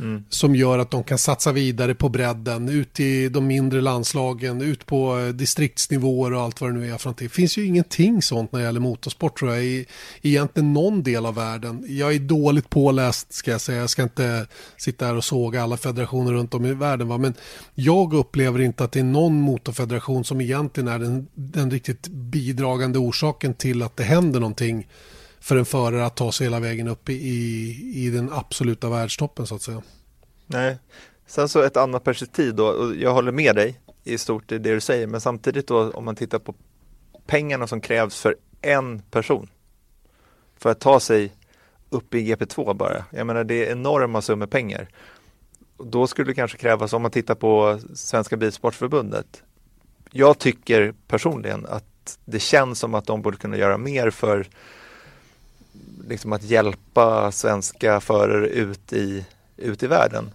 [0.00, 0.24] Mm.
[0.28, 4.86] som gör att de kan satsa vidare på bredden, ut i de mindre landslagen, ut
[4.86, 7.28] på eh, distriktsnivåer och allt vad det nu är för någonting.
[7.28, 9.86] Det finns ju ingenting sånt när det gäller motorsport tror jag i
[10.22, 11.84] egentligen någon del av världen.
[11.88, 14.46] Jag är dåligt påläst ska jag säga, jag ska inte
[14.76, 17.18] sitta här och såga alla federationer runt om i världen va?
[17.18, 17.34] men
[17.74, 22.98] jag upplever inte att det är någon motorfederation som egentligen är den, den riktigt bidragande
[22.98, 24.86] orsaken till att det händer någonting
[25.40, 29.46] för en förare att ta sig hela vägen upp i, i, i den absoluta världstoppen
[29.46, 29.82] så att säga.
[30.46, 30.78] Nej.
[31.26, 34.74] Sen så ett annat perspektiv då, och jag håller med dig i stort i det
[34.74, 36.54] du säger, men samtidigt då om man tittar på
[37.26, 39.48] pengarna som krävs för en person
[40.56, 41.32] för att ta sig
[41.90, 43.04] upp i GP2 bara.
[43.10, 44.88] Jag menar det är enorma summor pengar.
[45.78, 49.42] Då skulle det kanske krävas, om man tittar på Svenska Bilsportförbundet.
[50.10, 54.48] Jag tycker personligen att det känns som att de borde kunna göra mer för
[56.10, 59.24] liksom att hjälpa svenska förare ut i,
[59.56, 60.30] ut i världen.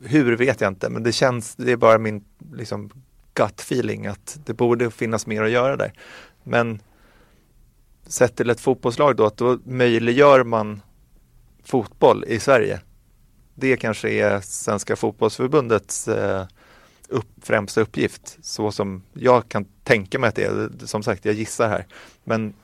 [0.00, 2.90] Hur vet jag inte, men det känns, det är bara min liksom,
[3.34, 5.92] gut feeling att det borde finnas mer att göra där.
[6.42, 6.80] Men
[8.06, 10.80] sett till ett fotbollslag då, att då möjliggör man
[11.64, 12.80] fotboll i Sverige.
[13.54, 16.46] Det kanske är Svenska fotbollsförbundets eh,
[17.08, 20.70] upp, främsta uppgift, så som jag kan tänka mig att det är.
[20.86, 21.86] Som sagt, jag gissar här.
[22.24, 22.54] Men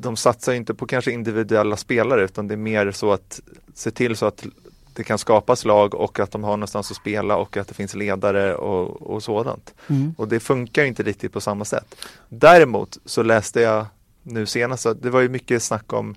[0.00, 3.40] de satsar inte på kanske individuella spelare utan det är mer så att
[3.74, 4.46] se till så att
[4.92, 7.94] det kan skapas lag och att de har någonstans att spela och att det finns
[7.94, 9.74] ledare och, och sådant.
[10.16, 11.96] Och det funkar inte riktigt på samma sätt.
[12.28, 13.86] Däremot så läste jag
[14.22, 16.14] nu senast, det var ju mycket snack om,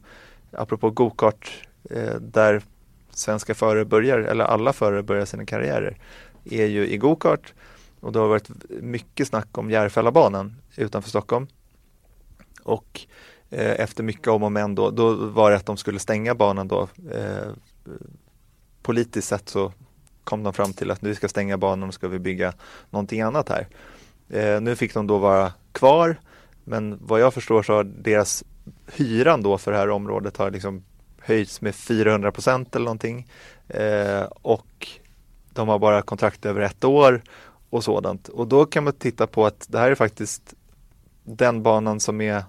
[0.51, 2.61] apropå gokart, eh, där
[3.11, 5.97] svenska förare börjar, eller alla förare börjar sina karriärer,
[6.45, 7.53] är ju i gokart
[7.99, 11.47] och det har varit mycket snack om Järfällabanan utanför Stockholm.
[12.63, 13.01] Och
[13.49, 16.67] Eh, efter mycket om och men då, då var det att de skulle stänga banan
[16.67, 16.87] då.
[17.11, 17.51] Eh,
[18.81, 19.73] politiskt sett så
[20.23, 22.53] kom de fram till att nu ska stänga banan och ska vi bygga
[22.89, 23.67] någonting annat här.
[24.29, 26.15] Eh, nu fick de då vara kvar
[26.63, 28.43] men vad jag förstår så har deras
[28.93, 30.83] hyran då för det här området har liksom
[31.19, 33.27] höjts med 400 procent eller någonting.
[33.67, 34.87] Eh, och
[35.53, 37.21] de har bara kontrakt över ett år
[37.69, 38.27] och sådant.
[38.27, 40.53] Och då kan man titta på att det här är faktiskt
[41.23, 42.43] den banan som är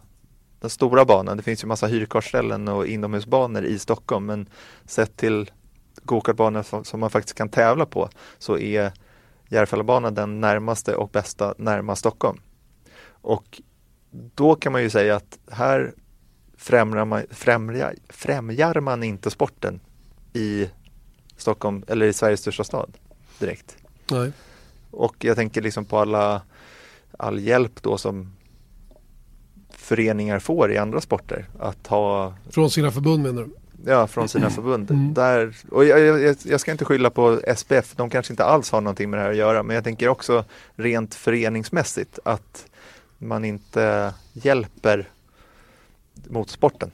[0.60, 1.36] den stora banan.
[1.36, 4.48] Det finns ju massa hyrkartställen och inomhusbanor i Stockholm men
[4.84, 5.50] sett till
[6.02, 8.08] gokartbanor som, som man faktiskt kan tävla på
[8.38, 8.92] så är
[9.48, 12.40] Järfällabanan den närmaste och bästa närmast Stockholm.
[13.10, 13.62] Och
[14.10, 15.92] då kan man ju säga att här
[16.56, 19.80] främjar man, främjar, främjar man inte sporten
[20.32, 20.70] i
[21.36, 22.98] Stockholm eller i Sveriges största stad
[23.38, 23.76] direkt.
[24.10, 24.32] Nej.
[24.90, 26.42] Och jag tänker liksom på alla
[27.18, 28.32] all hjälp då som
[29.90, 33.50] föreningar får i andra sporter att ha Från sina förbund menar du?
[33.86, 34.90] ja, från sina förbund.
[34.90, 35.14] Mm.
[35.14, 38.80] Där, och jag, jag, jag ska inte skylla på SPF, de kanske inte alls har
[38.80, 42.66] någonting med det här att göra men jag tänker också rent föreningsmässigt att
[43.18, 45.08] man inte hjälper
[46.28, 46.90] motorsporten.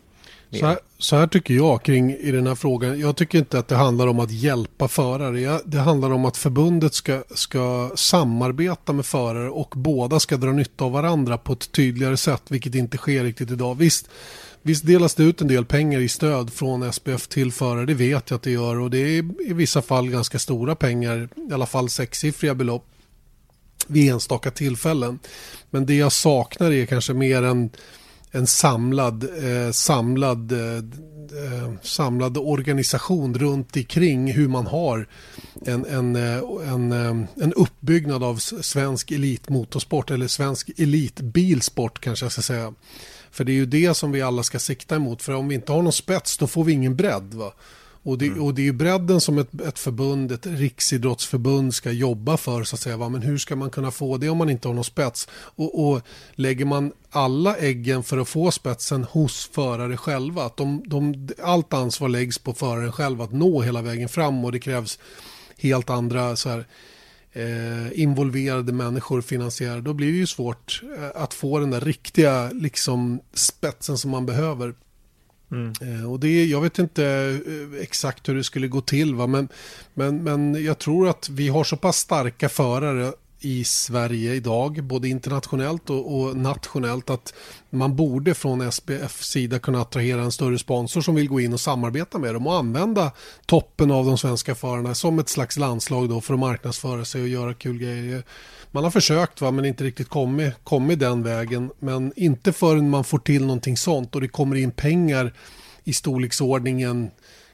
[0.60, 3.00] Så här, så här tycker jag kring i den här frågan.
[3.00, 5.60] Jag tycker inte att det handlar om att hjälpa förare.
[5.64, 10.84] Det handlar om att förbundet ska, ska samarbeta med förare och båda ska dra nytta
[10.84, 13.74] av varandra på ett tydligare sätt, vilket inte sker riktigt idag.
[13.74, 14.08] Visst,
[14.62, 18.30] visst delas det ut en del pengar i stöd från SPF till förare, det vet
[18.30, 21.66] jag att det gör och det är i vissa fall ganska stora pengar, i alla
[21.66, 22.84] fall sexsiffriga belopp
[23.86, 25.18] vid enstaka tillfällen.
[25.70, 27.70] Men det jag saknar är kanske mer en,
[28.36, 35.08] en samlad, eh, samlad, eh, eh, samlad organisation runt omkring hur man har
[35.66, 42.32] en, en, eh, en, eh, en uppbyggnad av svensk elitmotorsport eller svensk elitbilsport kanske jag
[42.32, 42.74] ska säga.
[43.30, 45.22] För det är ju det som vi alla ska sikta emot.
[45.22, 47.34] För om vi inte har någon spets då får vi ingen bredd.
[47.34, 47.52] Va?
[48.06, 52.36] Och det, och det är ju bredden som ett, ett förbund, ett riksidrottsförbund ska jobba
[52.36, 52.96] för så att säga.
[52.96, 53.08] Va?
[53.08, 55.28] Men hur ska man kunna få det om man inte har någon spets?
[55.32, 56.02] Och, och
[56.34, 61.72] lägger man alla äggen för att få spetsen hos förare själva, att de, de, allt
[61.72, 64.98] ansvar läggs på föraren själv att nå hela vägen fram och det krävs
[65.58, 66.66] helt andra så här,
[67.32, 72.50] eh, involverade människor finansierar, då blir det ju svårt eh, att få den där riktiga
[72.52, 74.74] liksom, spetsen som man behöver.
[75.52, 75.72] Mm.
[75.80, 77.04] Eh, och det, jag vet inte
[77.46, 79.26] eh, exakt hur det skulle gå till, va?
[79.26, 79.48] Men,
[79.94, 85.08] men, men jag tror att vi har så pass starka förare i Sverige idag, både
[85.08, 87.34] internationellt och, och nationellt, att
[87.70, 91.60] man borde från SPF sida kunna attrahera en större sponsor som vill gå in och
[91.60, 93.12] samarbeta med dem och använda
[93.46, 97.28] toppen av de svenska förarna som ett slags landslag då för att marknadsföra sig och
[97.28, 98.24] göra kul grejer.
[98.76, 101.70] Man har försökt va, men inte riktigt kommit, kommit den vägen.
[101.78, 105.32] Men inte förrän man får till någonting sånt och det kommer in pengar
[105.84, 107.10] i storleksordningen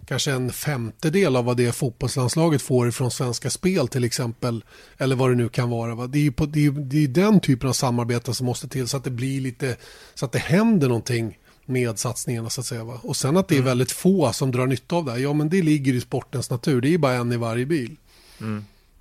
[0.07, 4.64] kanske en femtedel av vad det fotbollslandslaget får från Svenska Spel till exempel.
[4.99, 5.95] Eller vad det nu kan vara.
[5.95, 6.07] Va?
[6.07, 8.97] Det, är på, det, är, det är den typen av samarbete som måste till så
[8.97, 9.77] att det blir lite,
[10.14, 12.85] så att det händer någonting med satsningarna så att säga.
[12.85, 13.01] Va?
[13.03, 15.18] Och sen att det är väldigt få som drar nytta av det här.
[15.18, 16.81] Ja men det ligger i sportens natur.
[16.81, 17.97] Det är ju bara en i varje bil.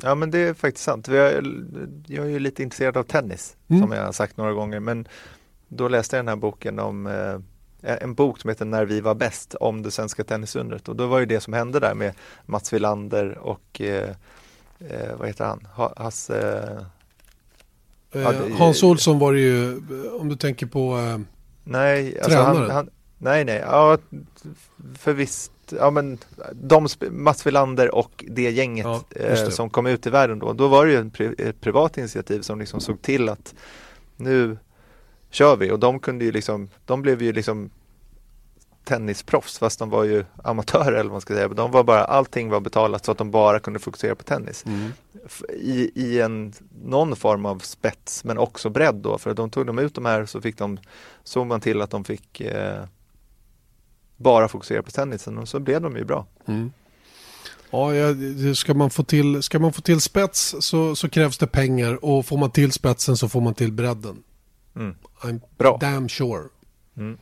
[0.03, 1.07] Ja men det är faktiskt sant.
[1.07, 1.27] Jag
[2.07, 3.81] är ju lite intresserad av tennis Mm.
[3.81, 5.07] som jag har sagt några gånger men
[5.67, 7.39] då läste jag den här boken om eh,
[8.01, 11.19] en bok som heter När vi var bäst om det svenska tennisundret och då var
[11.19, 12.13] ju det som hände där med
[12.45, 14.09] Mats Wilander och eh,
[14.79, 15.67] eh, vad heter han?
[15.75, 16.67] Ha, Hasse
[18.13, 21.17] Eh, Ja, det- Hans Olsson var det ju, eh, om du tänker på, eh,
[21.63, 22.71] Nej, alltså han, Tränaren?
[22.75, 23.97] han, nej, nej, ja,
[24.97, 25.13] för
[25.79, 26.17] ja men
[26.53, 29.51] de, Mats Wilander och det gänget Ja, eh, det.
[29.51, 32.59] som kom ut i världen då, då var det ju pri, ett privat initiativ som
[32.59, 33.55] liksom såg till att
[34.15, 34.57] nu
[35.29, 37.69] kör vi och de kunde ju liksom, de blev ju liksom
[38.83, 41.47] tennisproffs fast de var ju amatörer eller vad man ska säga.
[41.47, 44.65] De var bara, allting var betalat så att de bara kunde fokusera på tennis.
[45.25, 46.53] F- I, I en,
[46.85, 50.05] någon form av spets men också bredd då för att de tog de ut de
[50.05, 50.79] här så fick de,
[51.23, 52.83] såg man till att de fick eh,
[54.21, 56.25] bara fokusera på tennisen och så blev de ju bra.
[57.71, 61.47] ja, ja, ska, man få till, ska man få till spets så, så krävs det
[61.47, 64.23] pengar och får man till spetsen så får man till bredden.
[64.75, 64.95] Mm.
[65.21, 65.77] I'm Bra.
[65.81, 66.43] damn sure.
[66.97, 67.17] Mm.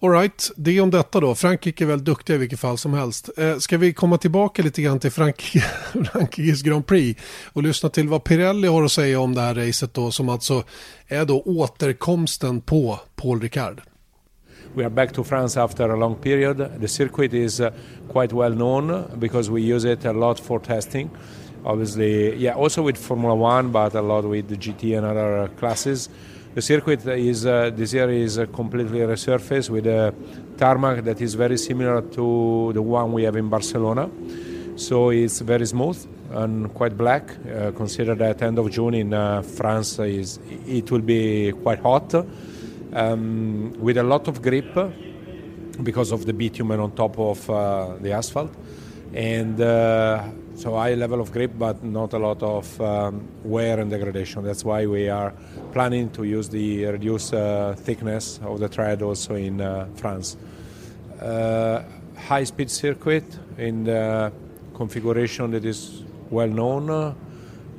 [0.00, 1.34] All right, det om detta då.
[1.34, 3.30] Frankrike är väldigt duktiga i vilket fall som helst.
[3.36, 5.64] Eh, ska vi komma tillbaka lite grann till Frankrike,
[6.12, 7.22] Frankrikes Grand Prix
[7.52, 10.64] och lyssna till vad Pirelli har att säga om det här racet då som alltså
[11.06, 13.80] är då återkomsten på Paul Ricard.
[14.76, 16.58] We are back to France after a long period.
[16.58, 17.70] The circuit is uh,
[18.08, 21.10] quite well known because we use it a lot for testing.
[21.64, 25.48] Obviously, yeah, also with Formula One, but a lot with the GT and other uh,
[25.56, 26.10] classes.
[26.54, 30.14] The circuit is uh, this year is uh, completely resurfaced with a
[30.58, 34.10] tarmac that is very similar to the one we have in Barcelona.
[34.76, 37.30] So it's very smooth and quite black.
[37.30, 42.14] Uh, consider that end of June in uh, France is it will be quite hot,
[42.96, 44.74] um, with a lot of grip
[45.82, 48.50] because of the bitumen on top of uh, the asphalt,
[49.12, 50.24] and uh,
[50.54, 54.42] so high level of grip, but not a lot of um, wear and degradation.
[54.42, 55.34] That's why we are
[55.72, 60.38] planning to use the reduced uh, thickness of the tread also in uh, France.
[61.20, 61.82] Uh,
[62.16, 63.24] high-speed circuit
[63.58, 64.32] in the
[64.74, 67.14] configuration that is well known.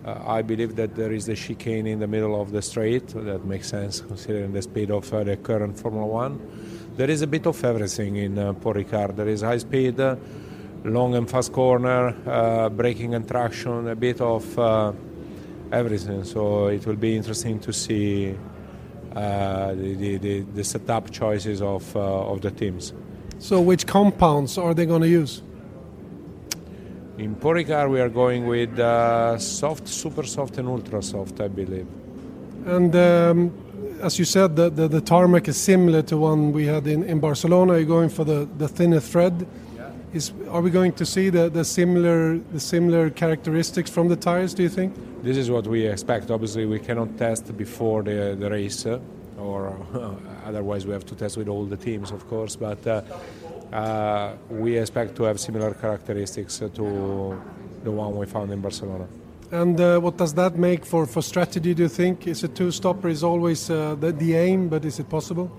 [0.07, 3.09] Uh, I believe that there is the chicane in the middle of the straight.
[3.09, 6.39] That makes sense considering the speed of uh, the current Formula One.
[6.95, 9.17] There is a bit of everything in uh, Paul Ricard.
[9.17, 9.99] There is high speed,
[10.85, 14.93] long and fast corner, uh, braking and traction, a bit of uh,
[15.73, 16.23] everything.
[16.23, 18.33] So it will be interesting to see
[19.13, 22.93] uh, the, the, the, setup choices of, of the teams.
[23.39, 25.41] So which compounds are they going to use?
[27.17, 31.47] In Paul Ricard, we are going with uh, soft, super soft, and ultra soft, I
[31.47, 31.87] believe.
[32.67, 36.85] And um, as you said, the, the, the tarmac is similar to one we had
[36.85, 37.73] in, in Barcelona.
[37.73, 39.47] You're you going for the, the thinner thread?
[40.13, 44.53] Is, are we going to see the, the similar the similar characteristics from the tires?
[44.53, 44.93] Do you think?
[45.23, 46.29] This is what we expect.
[46.29, 48.99] Obviously, we cannot test before the, the race, uh,
[49.39, 49.75] or
[50.45, 52.55] otherwise we have to test with all the teams, of course.
[52.55, 53.01] But uh,
[53.73, 57.41] uh, we expect to have similar characteristics to
[57.83, 59.07] the one we found in Barcelona.
[59.51, 61.73] And uh, what does that make for, for strategy?
[61.73, 64.99] Do you think is a two stopper is always uh, the, the aim, but is
[64.99, 65.49] it possible?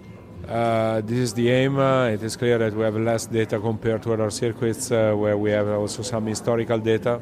[0.47, 1.79] Uh, this is the aim.
[1.79, 5.37] Uh, it is clear that we have less data compared to other circuits uh, where
[5.39, 7.21] we have also some historical data.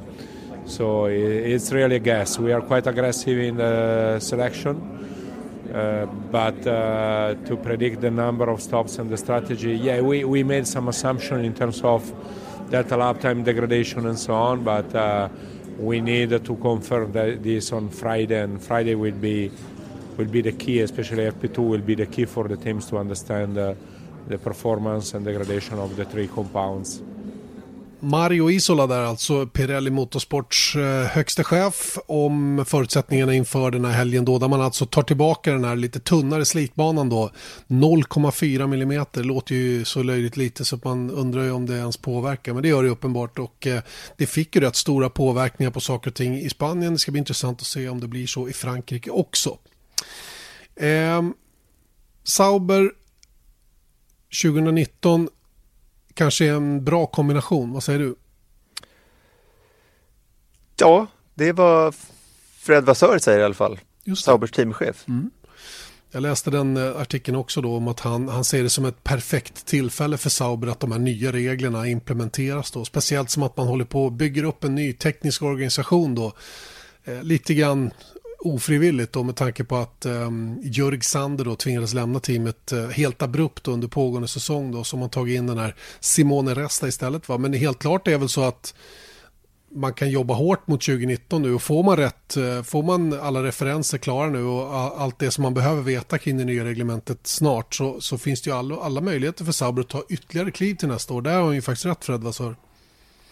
[0.65, 2.39] So i- it's really a guess.
[2.39, 4.96] We are quite aggressive in the selection,
[5.73, 10.43] uh, but uh, to predict the number of stops and the strategy, yeah, we, we
[10.43, 12.13] made some assumption in terms of
[12.71, 15.29] delta lap time degradation and so on, but uh,
[15.79, 19.51] we need to confirm this on Friday, and Friday will be
[20.17, 23.59] will be the key, especially FP2 will be the key for the teams to understand
[23.59, 23.75] uh,
[24.29, 27.03] the performance and degradation of the three compounds.
[28.01, 34.25] Mario Isola där alltså, Pirelli Motorsports eh, högste chef om förutsättningarna inför den här helgen
[34.25, 37.31] då, där man alltså tar tillbaka den här lite tunnare slitbanan då.
[37.69, 41.97] 0,4 mm, låter ju så löjligt lite så att man undrar ju om det ens
[41.97, 43.83] påverkar, men det gör det uppenbart och eh,
[44.17, 46.93] det fick ju rätt stora påverkningar på saker och ting i Spanien.
[46.93, 49.59] Det ska bli intressant att se om det blir så i Frankrike också.
[50.77, 51.23] Eh,
[52.25, 52.91] Sauber
[54.43, 55.29] 2019
[56.17, 57.73] kanske är en bra kombination.
[57.73, 58.15] Vad säger du?
[60.81, 61.95] Ja, det var
[62.59, 63.79] Fred Vassör säger i alla fall.
[64.05, 64.25] Just.
[64.25, 65.05] Saubers teamchef.
[66.11, 69.05] Jag läste den eh, artikeln också då om att han, han ser det som ett
[69.05, 72.85] perfekt tillfälle för Sauber att de här nya reglerna implementeras då.
[72.85, 76.33] Speciellt som att man håller på och bygger upp en ny teknisk organisation då.
[77.05, 77.91] Eh, lite grann
[78.47, 80.31] ofrivilligt då med tanke på att eh,
[80.63, 84.85] Jörg Sander då tvingades lämna teamet eh, helt abrupt under pågående säsong då.
[84.85, 87.39] som man tagit in den här Simone Resta istället va.
[87.39, 88.75] Men helt klart är väl så att
[89.75, 93.43] man kan jobba hårt mot 2019 nu och får man rätt, eh, får man alla
[93.43, 97.19] referenser klara nu och a- allt det som man behöver veta kring det nya reglementet
[97.27, 100.75] snart så, så finns det ju alla, alla möjligheter för Sauber att ta ytterligare kliv
[100.75, 101.23] till nästa år.
[101.23, 102.57] Där har han ju faktiskt rätt Fred Vassör.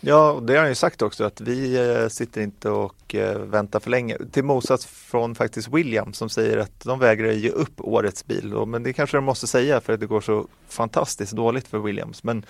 [0.07, 3.38] Ja, och det har han ju sagt också att vi eh, sitter inte och eh,
[3.38, 4.18] väntar för länge.
[4.30, 8.55] Till motsats från faktiskt William som säger att de vägrar ge upp årets bil.
[8.66, 12.24] Men det kanske de måste säga för att det går så fantastiskt dåligt för Williams.
[12.24, 12.46] Men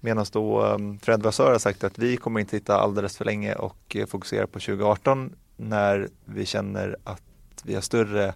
[0.00, 3.54] medan då ehm, Fred Vassör har sagt att vi kommer inte sitta alldeles för länge
[3.54, 7.22] och eh, fokusera på 2018 när vi känner att
[7.62, 8.34] vi har större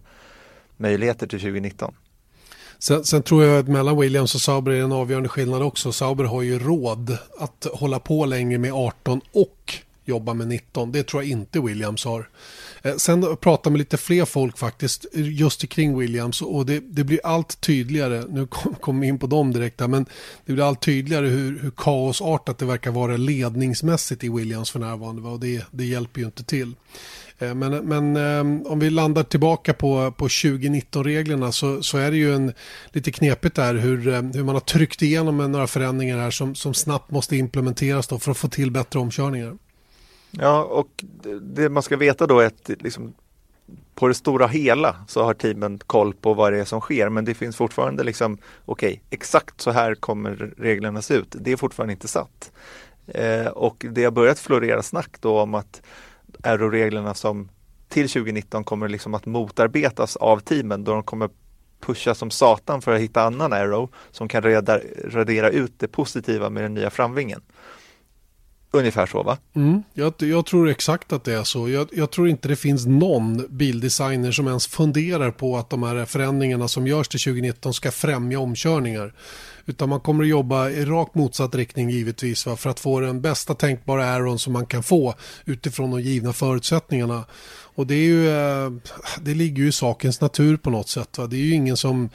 [0.76, 1.94] möjligheter till 2019.
[2.78, 5.92] Sen, sen tror jag att mellan Williams och Sauber är det en avgörande skillnad också.
[5.92, 9.74] Sauber har ju råd att hålla på längre med 18 och
[10.04, 10.92] jobba med 19.
[10.92, 12.28] Det tror jag inte Williams har.
[12.82, 17.20] Eh, sen pratar med lite fler folk faktiskt just kring Williams och det, det blir
[17.24, 18.24] allt tydligare.
[18.28, 20.06] Nu kom- kommer vi in på dem direkt här, men
[20.46, 25.22] det blir allt tydligare hur, hur kaosartat det verkar vara ledningsmässigt i Williams för närvarande
[25.22, 25.30] va?
[25.30, 26.74] och det, det hjälper ju inte till.
[27.38, 32.16] Eh, men, men ehm, om vi landar tillbaka på, på 2019-reglerna så, så är det
[32.16, 32.52] ju en,
[32.92, 36.74] lite knepigt där hur, ehm, hur man har tryckt igenom några förändringar här som, som
[36.74, 39.56] snabbt måste implementeras då för att få till bättre omkörningar.
[40.30, 41.04] Ja, och
[41.40, 43.14] det- man ska veta då är att liksom,
[43.94, 47.24] på det stora hela så har teamen koll på vad det är som sker men
[47.24, 51.36] det finns fortfarande liksom okej, exakt så här kommer reglerna se ut.
[51.40, 52.52] Det är fortfarande inte satt.
[53.06, 55.82] Eh, och det har börjat florera snack då om att
[56.42, 57.48] Aero-reglerna som
[57.88, 61.30] till 2019 kommer liksom att motarbetas av teamen då de kommer
[61.80, 66.62] pusha som satan för att hitta annan aero som kan radera ut det positiva med
[66.62, 67.42] den nya framvingen.
[68.78, 69.38] Ungefär så va?
[69.54, 71.68] Mm, jag, jag tror exakt att det är så.
[71.68, 76.04] Jag, jag tror inte det finns någon bildesigner som ens funderar på att de här
[76.04, 79.12] förändringarna som görs till 2019 ska främja omkörningar.
[79.66, 82.56] Utan man kommer att jobba i rakt motsatt riktning givetvis va?
[82.56, 85.14] för att få den bästa tänkbara aeron som man kan få
[85.44, 87.24] utifrån de givna förutsättningarna.
[87.76, 88.70] Och det, är ju, eh,
[89.20, 91.18] det ligger ju i sakens natur på något sätt.
[91.18, 91.26] Va?
[91.26, 92.10] Det är ju ingen som...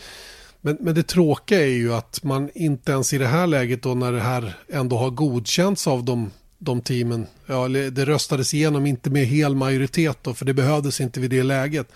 [0.61, 3.95] Men, men det tråkiga är ju att man inte ens i det här läget då
[3.95, 6.31] när det här ändå har godkänts av de,
[6.63, 7.27] de teamen.
[7.45, 11.43] Ja, det röstades igenom inte med hel majoritet då för det behövdes inte vid det
[11.43, 11.87] läget.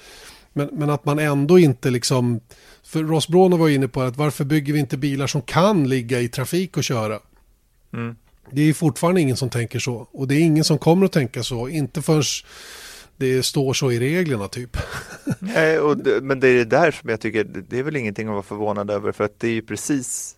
[0.54, 2.40] Men, men att man ändå inte liksom...
[2.84, 6.22] För Ross Brono var inne på att varför bygger vi inte bilar som kan ligga
[6.22, 7.20] i trafik och köra?
[7.94, 8.16] Mm.
[8.52, 10.08] Det är fortfarande ingen som tänker så.
[10.12, 11.70] Och det är ingen som kommer att tänka så.
[11.70, 12.24] Inte förrän
[13.18, 14.78] det står så i reglerna typ.
[15.40, 18.28] Nej, och det, men det är det där som jag tycker, det är väl ingenting
[18.28, 20.36] att vara förvånad över för att det är ju precis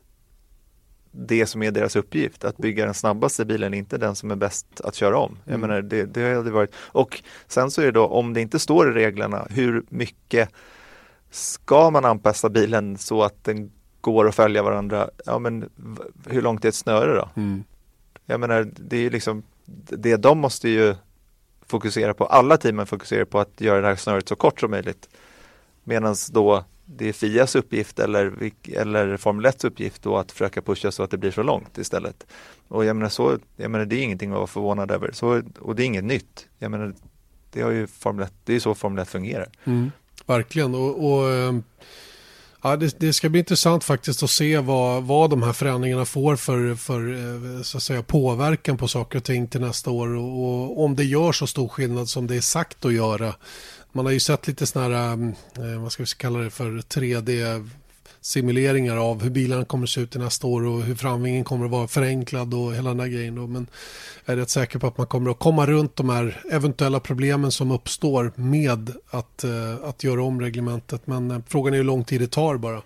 [1.20, 4.82] det som är deras uppgift, att bygga den snabbaste bilen, inte den som är bäst
[4.84, 5.38] att köra om.
[5.46, 5.70] Jag Mm.
[5.70, 6.72] menar, det, det har det varit.
[6.78, 10.50] Och sen så är det då, om det inte står i reglerna, hur mycket
[11.32, 15.10] ska man anpassa bilen så att den går att följa varandra?
[15.26, 15.70] Ja, men
[16.26, 17.30] hur långt är ett snöre då?
[17.36, 17.64] Mm.
[18.26, 19.44] Jag menar, det är ju liksom,
[19.90, 20.96] det de måste ju
[21.66, 25.10] fokusera på, alla teamen fokuserar på att göra det här snöret så kort som möjligt.
[25.84, 30.92] Medan då det är Fias uppgift eller, eller Formel 1 uppgift då att försöka pusha
[30.92, 32.26] så att det blir så långt istället.
[32.68, 35.12] Och jag menar, så, jag menar det är ingenting att vara förvånad över.
[35.14, 36.48] Så, och det är inget nytt.
[36.60, 36.94] Jag menar,
[37.52, 39.50] det, har ju Formel 1, det är så Formel 1 fungerar.
[39.64, 39.92] Mm,
[40.26, 40.76] verkligen.
[40.76, 41.56] Och, och, eh,
[42.62, 46.36] ja, det, det ska bli intressant faktiskt att se vad, vad de här förändringarna får
[46.36, 50.16] för, för eh, så att säga, påverkan på saker och ting till nästa år.
[50.16, 53.34] Och, och om det gör så stor skillnad som det är sagt att göra.
[53.98, 57.64] Man har ju sett lite sådana här, eh, vad ska vi kalla det för, 3D
[58.22, 61.66] simuleringar av hur bilarna kommer att se ut i nästa år och hur framvingen kommer
[61.66, 63.36] att vara förenklad och hela den här grejen.
[63.36, 63.48] Då.
[63.48, 63.68] Men
[64.26, 67.52] jag är rätt säker på att man kommer att komma runt de här eventuella problemen
[67.52, 71.08] som uppstår med att, eh, att göra om reglementet.
[71.08, 72.82] Men eh, frågan är hur lång tid det tar bara.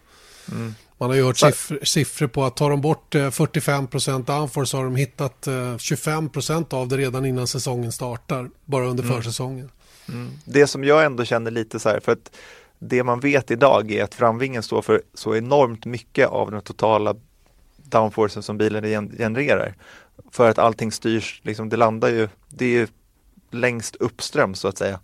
[0.97, 4.77] Man har ju hört siffror, siffror på att tar de bort eh, 45% downforce så
[4.77, 8.49] har de hittat eh, 25% av det redan innan säsongen startar.
[8.65, 9.69] Bara under försäsongen.
[10.09, 10.31] Mm.
[10.45, 12.31] Det som jag ändå känner lite så här, för att
[12.79, 17.15] det man vet idag är att framvingen står för så enormt mycket av den totala
[17.77, 19.75] downforcen som bilen genererar.
[20.31, 22.87] För att allting styrs, liksom, det landar ju, det är ju
[23.51, 24.99] längst uppström så att säga,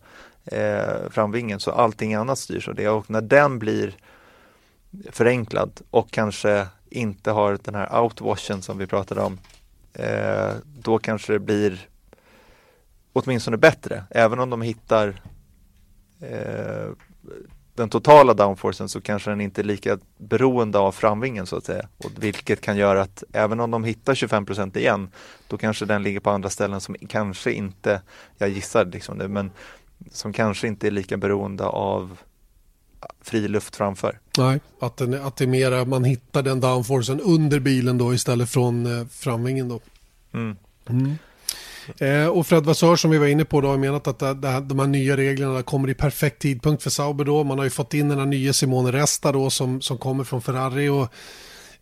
[0.45, 2.89] eh, framvingen, så allting annat styrs av det.
[2.89, 3.95] Och när den blir
[5.11, 9.39] förenklad och kanske inte har den här outwashen som vi pratade om,
[9.93, 11.87] eh, då kanske det blir
[13.17, 14.03] åtminstone bättre.
[14.09, 15.21] Även om de hittar
[16.21, 16.91] eh,
[17.75, 21.87] den totala downforcen så kanske den inte är lika beroende av framvingen så att säga.
[21.97, 25.09] Och vilket kan göra att även om de hittar 25% igen,
[25.47, 28.01] då kanske den ligger på andra ställen som kanske inte,
[28.37, 29.51] jag gissar liksom det, men
[30.11, 32.17] som kanske inte är lika beroende av
[33.21, 34.19] fri luft framför.
[34.37, 38.49] Nej, att, den, att det är mera man hittar den downforcen under bilen då istället
[38.49, 39.79] från eh, framvingen då.
[40.33, 40.55] Mm.
[41.97, 44.47] Eh, och Fred Vassör som vi var inne på då har menat att det, det,
[44.47, 47.43] här- de här nya reglerna kommer i perfekt tidpunkt för Sauber då.
[47.43, 50.41] Man har ju fått in den här nya Simone Resta då som, som kommer från
[50.41, 51.07] Ferrari och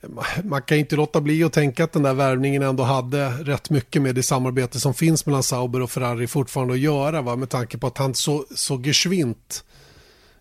[0.02, 3.70] ma- man kan inte låta bli att tänka att den där värvningen ändå hade rätt
[3.70, 7.36] mycket med det samarbete som finns mellan Sauber och Ferrari fortfarande att göra va?
[7.36, 9.64] med tanke på att han så, så geschwint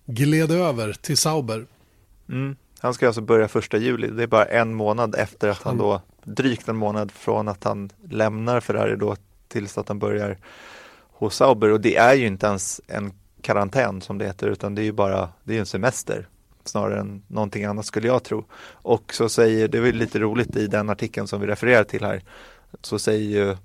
[0.06, 1.66] gled över till Sauber.
[2.28, 2.56] Mm.
[2.80, 6.02] Han ska alltså börja första juli, det är bara en månad efter att han då,
[6.24, 9.16] drygt en månad från att han lämnar Ferrari då
[9.54, 10.38] tills att han börjar
[11.12, 14.82] hos Sauber och det är ju inte ens en karantän som det heter utan det
[14.82, 16.28] är ju bara, det är en semester
[16.64, 18.44] snarare än någonting annat skulle jag tro.
[18.72, 22.22] Och så säger, det är lite roligt i den artikeln som vi refererar till här,
[22.80, 23.56] så säger ju,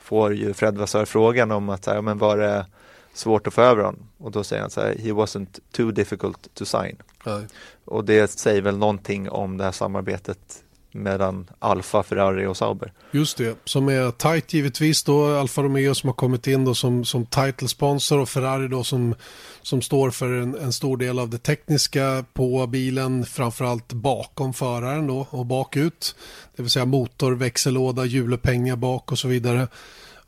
[0.00, 2.66] får ju Fred Vassör frågan om att, så här, men var det
[3.12, 4.08] svårt att få över honom?
[4.18, 6.96] Och då säger han så här, he wasn't too difficult to sign.
[7.26, 7.46] Nej.
[7.84, 12.92] Och det säger väl någonting om det här samarbetet mellan Alfa, Ferrari och Sauber.
[13.10, 17.04] Just det, som är tight givetvis då, Alfa Romeo som har kommit in då som,
[17.04, 19.14] som title sponsor och Ferrari då som,
[19.62, 25.06] som står för en, en stor del av det tekniska på bilen, framförallt bakom föraren
[25.06, 26.16] då och bakut.
[26.56, 29.68] Det vill säga motor, växellåda, hjulupphängningar bak och så vidare.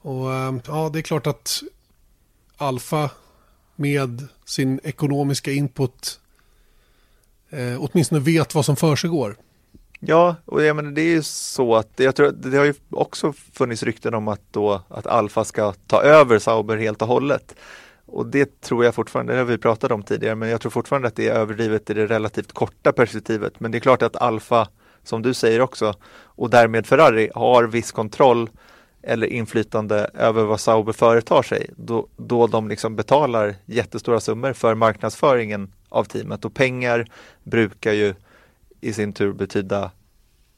[0.00, 1.62] Och eh, ja, det är klart att
[2.56, 3.10] Alfa
[3.76, 6.20] med sin ekonomiska input
[7.50, 9.36] eh, åtminstone vet vad som försiggår.
[10.02, 13.32] Ja, och jag menar, det är ju så att jag tror det har ju också
[13.32, 17.54] funnits rykten om att då att Alfa ska ta över Sauber helt och hållet.
[18.06, 21.08] och det tror jag fortfarande, det har vi pratat om tidigare, men jag tror fortfarande
[21.08, 23.60] att det är överdrivet i det relativt korta perspektivet.
[23.60, 24.68] Men det är klart att Alfa,
[25.02, 28.50] som du säger också, och därmed Ferrari har viss kontroll
[29.02, 34.74] eller inflytande över vad Sauber företar sig då, då de liksom betalar jättestora summor för
[34.74, 37.06] marknadsföringen av teamet och pengar
[37.42, 38.14] brukar ju
[38.80, 39.90] i sin tur betyda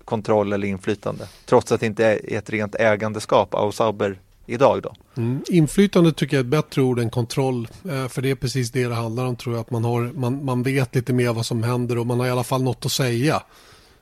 [0.05, 4.95] kontroll eller inflytande trots att det inte är ett rent ägandeskap av Sauber idag då.
[5.17, 5.43] Mm.
[5.49, 7.69] Inflytande tycker jag är ett bättre ord än kontroll.
[7.91, 9.61] Eh, för det är precis det det handlar om tror jag.
[9.61, 12.31] Att man, har, man, man vet lite mer vad som händer och man har i
[12.31, 13.43] alla fall något att säga.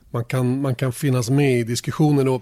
[0.09, 2.27] Man kan, man kan finnas med i diskussionen.
[2.27, 2.41] Och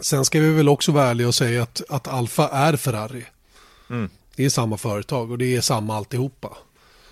[0.00, 3.24] sen ska vi väl också vara ärliga och säga att, att Alfa är Ferrari.
[3.90, 4.10] Mm.
[4.36, 6.56] Det är samma företag och det är samma alltihopa.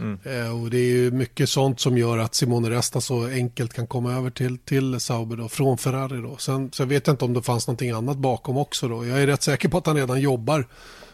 [0.02, 0.18] Mm.
[0.24, 3.86] Eh, och det är ju mycket sånt som gör att Simone Resta så enkelt kan
[3.86, 6.36] komma över till, till Sauber då, från Ferrari då.
[6.36, 9.06] Sen, sen vet jag inte om det fanns någonting annat bakom också då.
[9.06, 10.66] Jag är rätt säker på att han redan jobbar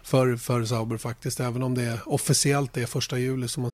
[0.03, 3.71] för, för Sauber faktiskt, även om det är officiellt det är första juli som man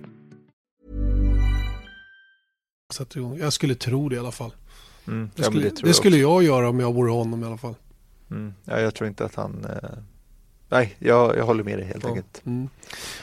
[3.17, 3.39] igång.
[3.39, 4.53] Jag skulle tro det i alla fall.
[5.07, 5.31] Mm.
[5.35, 7.75] Det skulle, det det skulle jag göra om jag vore honom i alla fall.
[8.31, 8.55] Mm.
[8.65, 9.91] Ja, jag tror inte att han eh...
[10.73, 12.09] Nej, jag, jag håller med dig helt Ja.
[12.09, 12.43] enkelt.
[12.47, 12.69] Mm.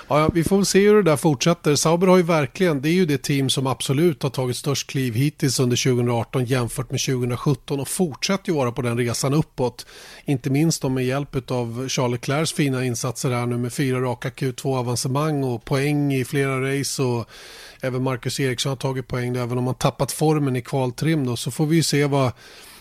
[0.08, 1.76] Ja, vi får väl se hur det där fortsätter.
[1.76, 5.14] Sauber har ju verkligen, det är ju det team som absolut har tagit störst kliv
[5.16, 9.86] hittills under 2018 jämfört med 2017 och fortsätter ju vara på den resan uppåt.
[10.26, 15.44] Inte minst med hjälp av Charles Leclercs fina insatser här nu med fyra raka Q2-avancemang
[15.44, 17.30] och poäng i flera race och
[17.82, 21.36] även Marcus Eriksson har tagit poäng där, även om han tappat formen i kvaltrim då
[21.36, 22.32] så får vi ju se vad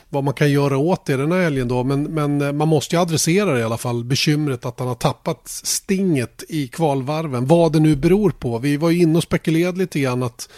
[0.08, 1.84] vad man kan göra åt det den här helgen då.
[1.84, 4.04] Men, men eh, man måste ju adressera det i alla fall.
[4.04, 7.46] Bekymret att han har tappat stinget i kvalvarven.
[7.46, 8.58] Vad det nu beror på.
[8.58, 10.48] Vi var ju inne och spekulerade lite grann att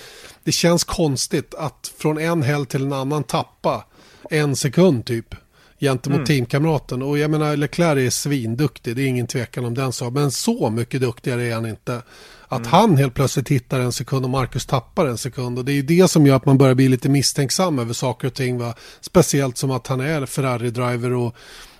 [0.44, 3.84] det känns konstigt att från en helg till en annan tappa
[4.30, 5.34] en sekund typ
[5.80, 7.02] gentemot teamkamraten.
[7.02, 10.14] Och jag menar Leclerc är svinduktig, det är ingen tvekan om den saken.
[10.14, 12.02] Men så mycket duktigare är han inte.
[12.48, 15.58] Att han helt plötsligt hittar en sekund och Marcus tappar en sekund.
[15.58, 18.28] Och det är ju det som gör att man börjar bli lite misstänksam över saker
[18.28, 18.58] och ting.
[18.58, 18.74] Va?
[19.00, 21.34] Speciellt som att han är Ferrari-driver och,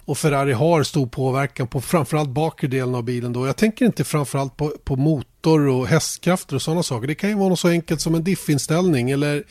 [0.04, 3.32] och Ferrari har stor påverkan på framförallt bakre delen av bilen.
[3.32, 3.46] Då.
[3.46, 7.06] Jag tänker inte framförallt på, på motor och hästkrafter och sådana saker.
[7.06, 9.44] Det kan ju vara något så enkelt som en diffinställning eller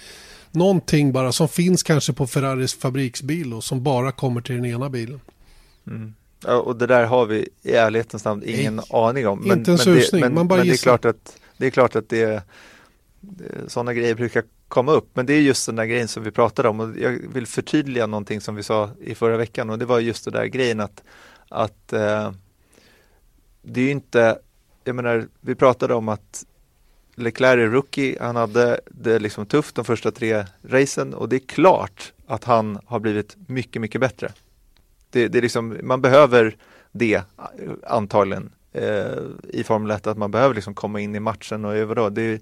[0.51, 4.89] någonting bara som finns kanske på Ferraris fabriksbil och som bara kommer till den ena
[4.89, 5.20] bilen.
[5.88, 6.13] Mm.
[6.46, 9.52] Ja, och det där har vi i ärlighetens namn ingen Nej, aning om.
[9.52, 11.96] inte en susning, det, men, man bara men det är klart att det är klart
[11.96, 12.44] att det,
[13.20, 15.10] det sådana grejer brukar komma upp.
[15.14, 18.08] Men det är just den där grejen som vi pratade om och jag vill förtydliga
[18.08, 21.04] någonting som vi sa i förra veckan och det var just det där grejen att,
[21.50, 22.32] att eh,
[23.62, 24.40] det är ju inte,
[24.84, 26.46] jag menar, vi pratade om att
[27.16, 31.48] Leclerc är rookie, han hade det liksom tufft de första tre racen och det är
[31.48, 34.32] klart att han har blivit mycket, mycket bättre.
[35.10, 36.55] Det, det är liksom, man behöver
[36.91, 37.24] det eh,
[37.84, 42.10] antagligen eh, i Formel 1, att man behöver liksom komma in i matchen och vadå,
[42.10, 42.39] det är,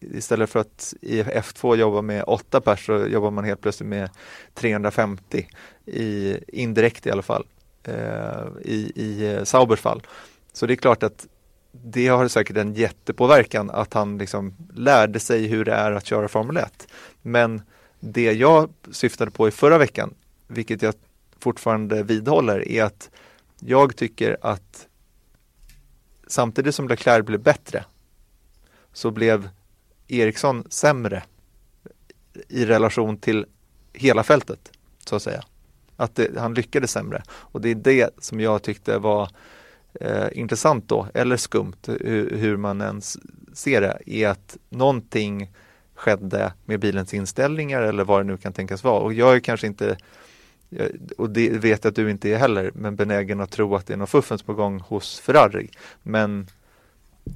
[0.00, 4.10] istället för att i F2 jobba med åtta pers så jobbar man helt plötsligt med
[4.54, 5.48] 350
[5.86, 7.46] i, indirekt i alla fall
[7.84, 10.02] eh, i, i eh, Saubers fall.
[10.52, 11.26] Så det är klart att
[11.72, 16.28] det har säkert en jättepåverkan att han liksom lärde sig hur det är att köra
[16.28, 16.88] Formel 1.
[17.22, 17.62] Men
[18.00, 20.14] det jag syftade på i förra veckan,
[20.46, 20.94] vilket jag
[21.40, 23.10] fortfarande vidhåller, är att
[23.60, 24.88] jag tycker att
[26.26, 27.84] samtidigt som Leclerc blev bättre
[28.92, 29.48] så blev
[30.08, 31.22] Eriksson sämre
[32.48, 33.46] i relation till
[33.92, 34.72] hela fältet,
[35.06, 35.42] så att säga.
[35.96, 37.22] Att det, han lyckades sämre.
[37.30, 39.30] Och det är det som jag tyckte var
[40.00, 43.18] eh, intressant då, eller skumt, hur, hur man ens
[43.52, 45.50] ser det, är att någonting
[45.94, 49.00] skedde med bilens inställningar eller vad det nu kan tänkas vara.
[49.00, 49.96] Och jag är kanske inte,
[51.16, 53.92] och det vet jag att du inte är heller, men benägen att tro att det
[53.92, 55.70] är något fuffens på gång hos Ferrari.
[56.02, 56.46] Men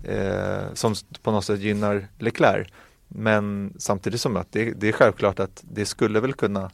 [0.04, 2.68] eh, som på något sätt gynnar Leclerc.
[3.08, 6.70] Men samtidigt som att det, det är självklart att det skulle väl kunna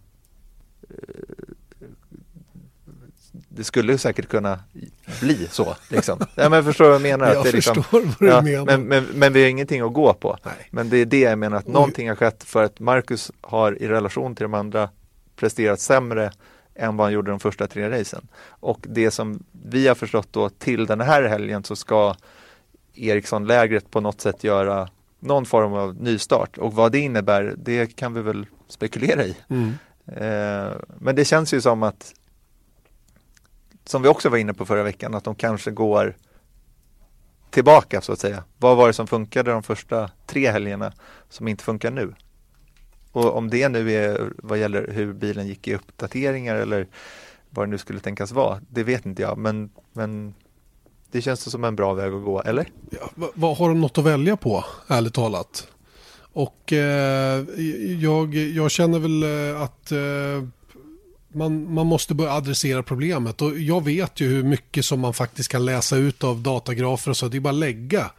[3.49, 4.59] det skulle säkert kunna
[5.21, 5.77] bli så.
[5.89, 6.19] Liksom.
[6.35, 7.27] Ja, men förstår vad jag menar?
[7.27, 8.65] Jag Att det liksom, förstår vad du ja, menar.
[8.65, 10.39] Men, men, men vi har ingenting att gå på.
[10.45, 10.69] Nej.
[10.71, 11.73] Men det är det jag menar, att Oj.
[11.73, 14.89] någonting har skett för att Marcus har i relation till de andra
[15.37, 16.33] presterat sämre
[16.81, 18.29] än vad han gjorde de första tre racen.
[18.49, 22.15] Och det som vi har förstått då till den här helgen så ska
[22.95, 24.89] Ericsson-lägret på något sätt göra
[25.19, 29.37] någon form av nystart och vad det innebär det kan vi väl spekulera i.
[29.49, 29.73] Mm.
[30.07, 32.15] Eh, men det känns ju som att
[33.85, 36.17] som vi också var inne på förra veckan att de kanske går
[37.51, 38.45] tillbaka så att säga.
[38.59, 40.93] Vad var det som funkade de första tre helgerna
[41.29, 42.15] som inte funkar nu?
[43.13, 46.87] Och om det nu är vad gäller hur bilen gick i uppdateringar eller
[47.51, 49.39] vad det nu skulle tänkas vara, det vet inte jag.
[49.39, 50.35] Men, men
[51.11, 52.69] det känns som en bra väg att gå, eller?
[52.91, 55.69] Ja, vad, har de något att välja på, ärligt talat?
[56.33, 57.45] Och eh,
[58.01, 60.49] jag, jag känner väl eh, att eh,
[61.33, 63.43] man, man måste börja adressera problemet.
[63.43, 67.17] Och jag vet ju hur mycket som man faktiskt kan läsa ut av datagrafer och
[67.17, 67.29] så.
[67.29, 68.11] Det är bara att lägga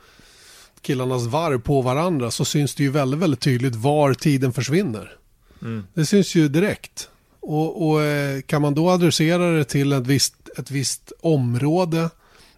[0.82, 5.12] killarnas varv på varandra så syns det ju väldigt, väldigt tydligt var tiden försvinner.
[5.94, 7.10] Det syns ju direkt.
[7.40, 12.10] Och, och eh, kan man då adressera det till ett visst, ett visst område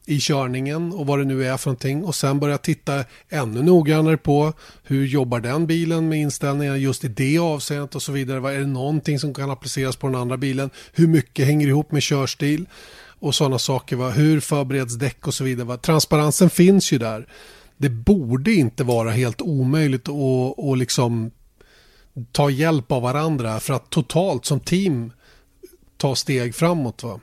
[0.06, 4.18] i körningen och vad det nu är för någonting och sen börja titta ännu noggrannare
[4.18, 8.40] på hur jobbar den bilen med inställningar just i det avseendet och så vidare.
[8.40, 10.70] Vad Är det någonting som kan appliceras på den andra bilen?
[10.94, 12.66] Hur mycket hänger ihop med körstil?
[13.20, 13.96] Och sådana saker.
[13.96, 14.10] Va?
[14.10, 15.68] Hur förbereds däck och så vidare.
[15.68, 15.78] Va?
[15.78, 17.28] Transparensen finns ju där.
[17.84, 21.32] Det borde inte vara helt omöjligt att, att liksom
[22.32, 25.12] ta hjälp av varandra för att totalt som team
[25.98, 27.04] ta steg framåt.
[27.04, 27.20] Va?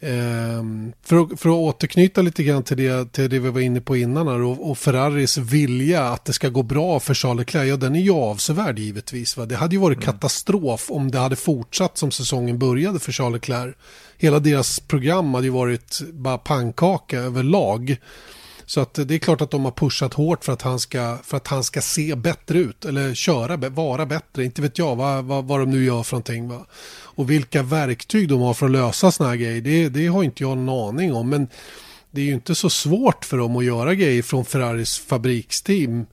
[0.00, 3.80] Ehm, för, att, för att återknyta lite grann till det, till det vi var inne
[3.80, 7.68] på innan här, och, och Ferraris vilja att det ska gå bra för Charles Leclerc,
[7.68, 9.36] ja den är ju avsevärd givetvis.
[9.36, 9.46] Va?
[9.46, 13.74] Det hade ju varit katastrof om det hade fortsatt som säsongen började för Charles Leclerc.
[14.18, 17.96] Hela deras program hade ju varit bara pannkaka överlag.
[18.70, 21.36] Så att det är klart att de har pushat hårt för att han ska, för
[21.36, 24.44] att han ska se bättre ut eller köra, vara bättre.
[24.44, 26.48] Inte vet jag vad, vad, vad de nu gör för någonting.
[26.48, 26.66] Va?
[26.92, 30.42] Och vilka verktyg de har för att lösa sådana här grejer, det, det har inte
[30.42, 31.28] jag någon aning om.
[31.28, 31.48] Men
[32.10, 36.06] det är ju inte så svårt för dem att göra grejer från Ferraris fabriksteam.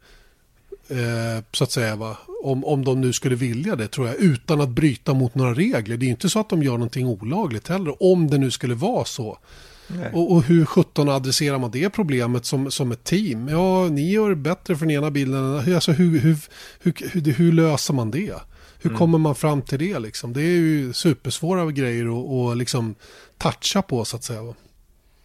[0.89, 2.17] Eh, så att säga va.
[2.43, 4.15] Om, om de nu skulle vilja det tror jag.
[4.15, 5.97] Utan att bryta mot några regler.
[5.97, 8.03] Det är ju inte så att de gör någonting olagligt heller.
[8.03, 9.37] Om det nu skulle vara så.
[10.13, 13.47] Och, och hur sjutton adresserar man det problemet som, som ett team?
[13.47, 15.55] Ja, ni gör bättre för den ena bilen.
[15.75, 16.37] Alltså, hur, hur,
[16.79, 18.33] hur, hur, löser man det?
[18.81, 19.99] Hur kommer man fram till det?
[19.99, 20.33] Liksom?
[20.33, 22.95] Det är ju supersvåra grejer att, att liksom
[23.37, 24.53] toucha på så att säga.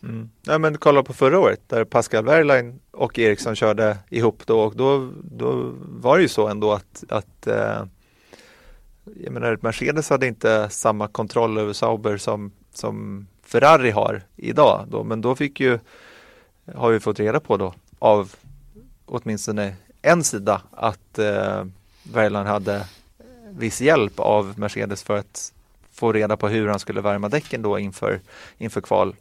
[0.02, 0.30] Mm.
[0.47, 4.76] Nej, men kolla på förra året där Pascal Wehrlein och Eriksson körde ihop då och
[4.76, 7.84] då, då var det ju så ändå att, att eh,
[9.24, 15.04] jag menar, Mercedes hade inte samma kontroll över Sauber som, som Ferrari har idag då,
[15.04, 15.78] men då fick ju,
[16.74, 18.34] har vi fått reda på då av
[19.06, 21.64] åtminstone en sida att eh,
[22.02, 22.86] Wehrlein hade
[23.50, 25.52] viss hjälp av Mercedes för att
[25.92, 28.20] få reda på hur han skulle värma däcken då inför,
[28.58, 29.16] inför kval.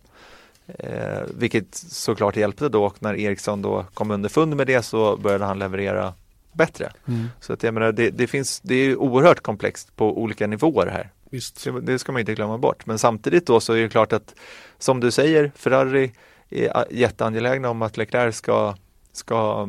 [0.67, 5.45] Eh, vilket såklart hjälpte då och när Eriksson då kom underfund med det så började
[5.45, 6.13] han leverera
[6.51, 6.91] bättre.
[7.39, 11.09] Så att jag menar, det, det, finns, det är oerhört komplext på olika nivåer här.
[11.31, 11.63] Visst.
[11.63, 12.85] Det, det ska man inte glömma bort.
[12.85, 14.35] Men samtidigt då så är det klart att
[14.77, 16.11] som du säger, Ferrari
[16.49, 18.75] är jätteangelägna om att Leclerc ska,
[19.11, 19.67] ska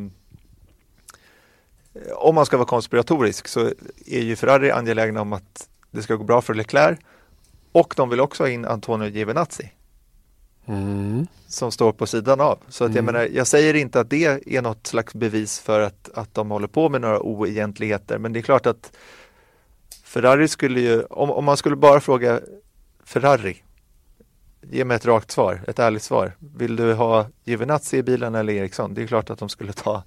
[1.95, 3.71] eh, om man ska vara konspiratorisk så
[4.07, 6.99] är ju Ferrari angelägna om att det ska gå bra för Leclerc
[7.73, 9.71] och de vill också ha in Antonio Giovinazzi
[10.67, 11.27] Mm.
[11.47, 12.59] som står på sidan av.
[12.69, 14.25] Så att jag menar, jag säger inte att det
[14.57, 18.41] är något slags bevis för att, att de håller på med några oegentligheter, men det
[18.41, 18.93] är klart att
[20.13, 22.41] Ferrari skulle ju, om, om man skulle bara fråga
[23.05, 23.57] Ferrari,
[24.71, 26.33] ge mig ett rakt svar, ett ärligt svar.
[26.57, 28.95] Vill du ha Giovinazzi i bilen eller Eriksson?
[28.95, 30.03] Det är klart att de skulle ta,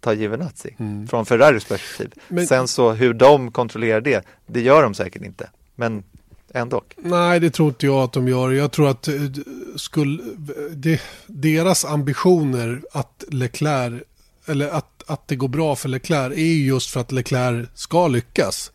[0.00, 0.76] ta Giovinazzi
[1.10, 2.12] från Ferraris perspektiv.
[2.28, 5.50] Men- Sen så hur de kontrollerar det, det gör de säkert inte.
[5.74, 6.04] Men
[6.54, 6.82] ändå.
[6.96, 8.50] Nej, det tror inte jag att de gör.
[8.50, 9.14] Jag tror att eh,
[9.76, 10.22] skulle,
[10.70, 14.02] det, deras ambitioner att Leclerc,
[14.46, 18.08] eller att, att det går bra för Leclerc är ju just för att Leclerc ska
[18.08, 18.72] lyckas.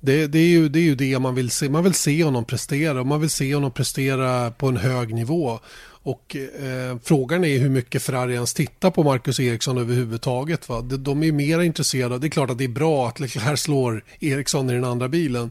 [0.00, 1.68] Det, det, är ju, det är ju det man vill se.
[1.68, 5.60] Man vill se honom prestera och man vill se honom prestera på en hög nivå.
[6.02, 10.68] Och eh, frågan är hur mycket Ferrari ens tittar på Marcus Eriksson överhuvudtaget.
[10.68, 10.80] Va?
[10.80, 12.18] De, de är mer intresserade.
[12.18, 15.50] Det är klart att det är bra att Leclerc slår Eriksson i den andra bilen.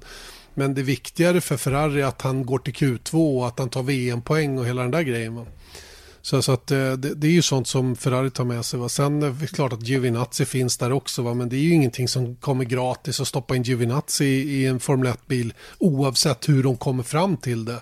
[0.53, 3.83] Men det är viktigare för Ferrari att han går till Q2 och att han tar
[3.83, 5.35] VM-poäng och hela den där grejen.
[5.35, 5.45] Va?
[6.21, 8.79] Så, så att, eh, det, det är ju sånt som Ferrari tar med sig.
[8.79, 8.89] Va?
[8.89, 11.21] Sen är det klart att Giovinazzi finns där också.
[11.21, 11.33] Va?
[11.33, 14.79] Men det är ju ingenting som kommer gratis att stoppa in Giovinazzi i, i en
[14.79, 17.81] Formel 1-bil oavsett hur de kommer fram till det.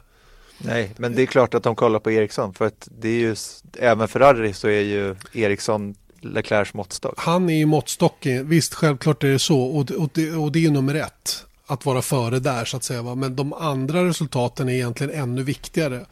[0.58, 3.36] Nej, men det är klart att de kollar på Eriksson för att det är ju,
[3.80, 7.14] även Ferrari så är ju Eriksson Leclercs måttstock.
[7.18, 8.50] Han är ju måttstocken.
[8.50, 9.62] Visst, självklart är det så.
[9.62, 11.46] Och, och, det, och det är ju nummer ett.
[11.68, 13.02] att vara före där så att säga.
[13.02, 13.16] Va?
[13.16, 16.06] Men de andra resultaten är egentligen ännu viktigare.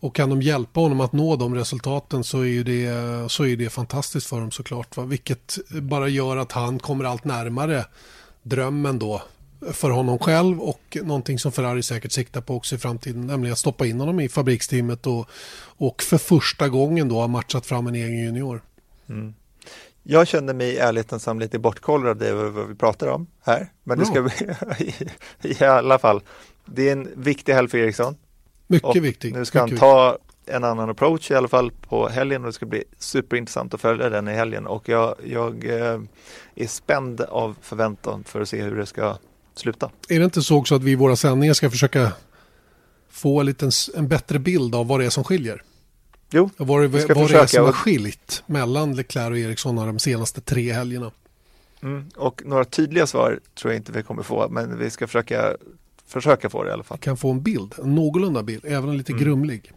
[0.00, 2.92] Och kan de hjälpa honom att nå de resultaten så är ju det,
[3.30, 4.96] så är det fantastiskt för dem såklart.
[4.96, 5.04] Va?
[5.04, 7.84] Vilket bara gör att han kommer allt närmare
[8.42, 9.22] drömmen då
[9.72, 13.58] för honom själv och någonting som Ferrari säkert siktar på också i framtiden, nämligen att
[13.58, 15.28] stoppa in honom i fabriksteamet och,
[15.62, 18.62] och för första gången då ha matchat fram en egen junior.
[20.02, 23.72] Jag kände mig i ärlighetens namn lite bortkollrad över vad vi pratar om här.
[23.84, 24.94] Men det ska bli,
[25.60, 26.22] i alla fall,
[26.64, 28.16] det är en viktig helg för Eriksson.
[28.70, 29.34] Mycket viktigt.
[29.34, 32.66] Nu ska han ta en annan approach i alla fall på helgen och det ska
[32.66, 36.00] bli superintressant att följa den i helgen och jag, jag eh,
[36.54, 39.16] är spänd av förväntan för att se hur det ska
[39.54, 39.90] sluta.
[40.08, 42.12] Är det inte så också att vi i våra sändningar ska försöka
[43.10, 45.62] få en, liten, en bättre bild av vad det är som skiljer?
[46.30, 49.38] Jo, Vad det, Vi ska vad det är försöka som har skilt mellan Leclerc och
[49.38, 51.10] Eriksson de senaste tre helgerna.
[51.82, 55.56] mm, och några tydliga svar tror jag inte vi kommer få men vi ska försöka,
[56.10, 56.98] försöka få det i alla fall.
[56.98, 59.62] kan få en bild, en någorlunda bild, även en lite grumlig.
[59.66, 59.76] Mm.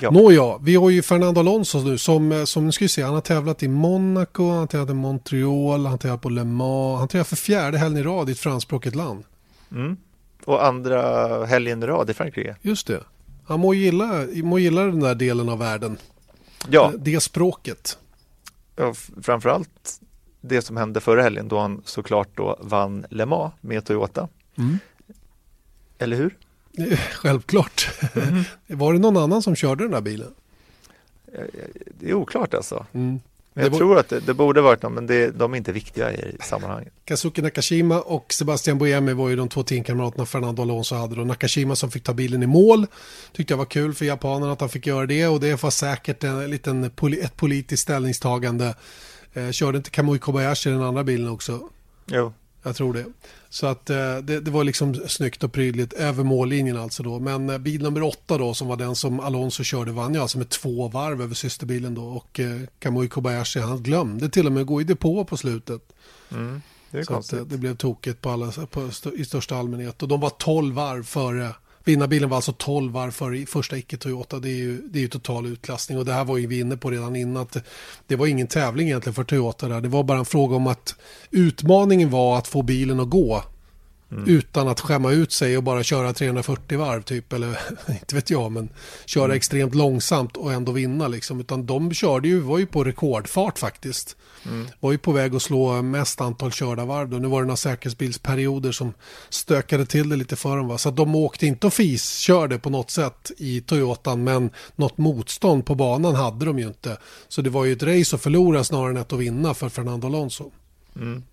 [0.00, 0.10] Ja.
[0.10, 3.20] Nåja, vi har ju Fernando Alonso nu som, eh, som nu ska se, han har
[3.20, 7.08] tävlat i Monaco, han har tävlat i Montreal, han har tävlat på Le Mans, han
[7.08, 9.24] tävlar för fjärde helgen i rad i ett franskspråkigt land.
[9.72, 9.96] Mm.
[10.44, 12.56] Och andra helgen i rad i Frankrike.
[12.62, 13.02] Just det.
[13.44, 15.98] Han må gilla, må gilla den där delen av världen,
[16.70, 17.98] Ja, Eh, det språket.
[18.76, 20.00] f- framförallt
[20.40, 24.28] det som hände förra helgen då han såklart då vann Le Mans med Toyota.
[24.58, 24.78] Mm.
[25.98, 26.36] Eller hur?
[26.78, 27.88] Eh, Självklart.
[28.14, 28.44] Mm.
[28.78, 30.34] Var det någon annan som körde den där bilen?
[32.00, 32.86] Det är oklart alltså.
[32.92, 33.20] Mm.
[33.54, 36.36] Jag tror att det, det borde varit någon, men det, de är inte viktiga i
[36.40, 36.92] sammanhanget.
[37.04, 41.14] Kazuki Nakashima och Sebastian Buemi var ju de två teamkamraterna Fernando Alonso hade.
[41.14, 41.24] Då.
[41.24, 42.86] Nakashima som fick ta bilen i mål
[43.32, 46.24] tyckte jag var kul för japanerna att han fick göra det och det var säkert
[46.24, 48.74] en liten, ett politiskt ställningstagande.
[49.32, 51.60] Eh, körde inte Kamui Kobayashi den andra bilen också?
[52.06, 52.32] Jo,
[52.68, 53.04] Jag tror det.
[53.50, 57.18] Så att eh, det, det var liksom snyggt och prydligt över mållinjen alltså då.
[57.18, 60.38] Men eh, bil nummer åtta då som var den som Alonso körde vann ju alltså
[60.38, 62.02] med två varv över systerbilen då.
[62.04, 65.82] Och eh, Kamui Kobayashi han glömde till och med gå i depå på slutet.
[66.28, 66.50] det är
[66.92, 67.38] Så att, konstigt.
[67.38, 70.02] eh, det blev tokigt på alla, på, i största allmänhet.
[70.02, 71.50] Och de var 12 varv före.
[71.88, 74.38] Vinnarbilen var alltså 12 varv för första icke-Toyota.
[74.38, 75.98] Det är ju, det är ju total utklassning.
[75.98, 77.42] Och det här var ju vi inne på redan innan.
[77.42, 77.56] Att
[78.06, 79.80] det var ingen tävling egentligen för Toyota där.
[79.80, 80.94] Det var bara en fråga om att
[81.30, 83.42] utmaningen var att få bilen att gå.
[84.26, 87.32] Utan att skämma ut sig och bara köra 340 varv typ.
[87.32, 87.58] Eller
[87.88, 88.52] inte vet jag.
[88.52, 88.68] Men
[89.06, 91.40] köra extremt långsamt och ändå vinna liksom.
[91.40, 94.16] Utan de körde ju, var ju på rekordfart faktiskt
[94.80, 97.08] var ju på väg att slå mest antal körda varv.
[97.08, 97.18] Då.
[97.18, 98.92] Nu var det några säkerhetsbilsperioder som
[99.28, 100.68] stökade till det lite för dem.
[100.68, 100.78] Va?
[100.78, 104.98] Så att de åkte inte och fis körde på något sätt i Toyotan men något
[104.98, 106.96] motstånd på banan hade de ju inte.
[107.28, 110.50] Så det var ju ett race att förlora snarare än att vinna för Fernando Alonso.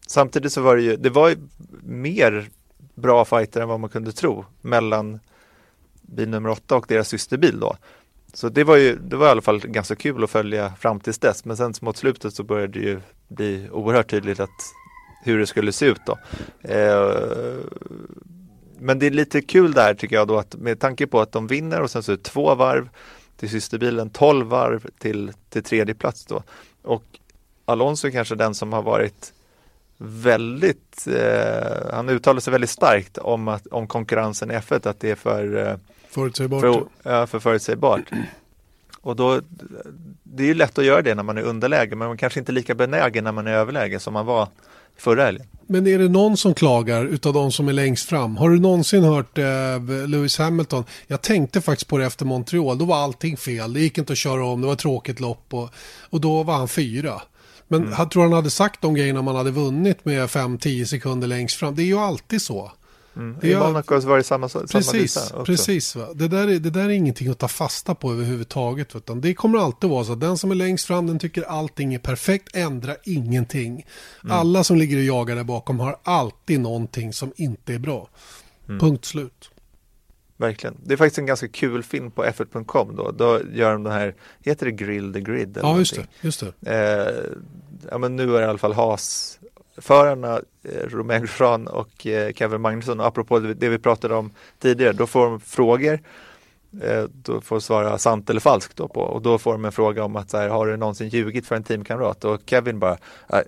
[0.07, 1.37] Samtidigt så var det ju, det var ju
[1.83, 2.49] mer
[2.95, 5.19] bra fighter än vad man kunde tro mellan
[6.01, 7.75] bil nummer åtta och deras systerbil då.
[8.33, 11.17] Så det var ju, det var i alla fall ganska kul att följa fram tills
[11.17, 11.45] dess.
[11.45, 14.73] Men sen mot slutet så började det ju bli oerhört tydligt att
[15.23, 16.17] hur det skulle se ut då.
[16.61, 17.57] Eh,
[18.79, 21.47] men det är lite kul där tycker jag då att med tanke på att de
[21.47, 22.89] vinner och sen så är det två varv
[23.37, 26.43] till systerbilen, 12 varv till, till tredje plats då.
[26.81, 27.03] Och
[27.65, 29.33] Alonso är kanske den som har varit
[29.97, 35.11] väldigt, eh, han uttalar sig väldigt starkt om, att, om konkurrensen i F1, att det
[35.11, 35.77] är för, eh,
[36.09, 36.61] Förutsägbart.
[36.61, 38.01] för, ja, för förutsägbart.
[39.01, 39.41] Och då,
[40.23, 42.51] det är ju lätt att göra det när man är underläge, men man kanske inte
[42.51, 44.47] är lika benägen när man är överläge som man var
[44.97, 45.47] förra helgen.
[45.67, 48.37] Men är det någon som klagar utav de som är längst fram?
[48.37, 49.43] Har du någonsin hört eh,
[50.07, 50.83] Lewis Hamilton?
[51.07, 52.77] Jag tänkte faktiskt på det efter Montreal.
[52.77, 53.73] Då var allting fel.
[53.73, 54.61] Det gick inte att köra om.
[54.61, 55.53] Det var ett tråkigt lopp.
[55.53, 55.69] Och,
[56.09, 57.21] och då var han fyra.
[57.67, 57.93] Men Mm.
[57.97, 61.55] jag tror han hade sagt de grejerna om han hade vunnit med 5-10 sekunder längst
[61.55, 61.75] fram.
[61.75, 62.71] Det är ju alltid så.
[63.41, 65.95] Det I Monaco var det samma, samma Precis, precis.
[65.95, 66.07] Va?
[66.13, 68.95] Det, där är, det där är ingenting att ta fasta på överhuvudtaget.
[68.95, 71.93] Utan det kommer alltid vara så att den som är längst fram den tycker allting
[71.93, 73.85] är perfekt, ändra ingenting.
[74.23, 74.37] Mm.
[74.37, 78.09] Alla som ligger och jagar där bakom har alltid någonting som inte är bra.
[78.67, 78.79] Mm.
[78.79, 79.49] Punkt slut.
[80.37, 80.77] Verkligen.
[80.83, 83.11] Det är faktiskt en ganska kul film på f1.com då.
[83.11, 85.57] Då gör de den här, heter det Grill the Grid?
[85.57, 86.07] eller Ja, just det.
[86.21, 86.71] Just det.
[86.71, 87.23] Eh,
[87.91, 92.61] ja, men nu är det i alla fall Haas-förarna, eh, Romain Grosjean och eh, Kevin
[92.61, 92.99] Magnusson.
[92.99, 95.99] Och apropå det, vi pratade om tidigare, då får de frågor.
[96.81, 99.01] Eh, då får svara sant eller falskt då på.
[99.01, 101.55] Och då får de en fråga om att så här, har du någonsin ljugit för
[101.55, 102.25] en teamkamrat?
[102.25, 102.97] Och Kevin bara,
[103.29, 103.39] eh,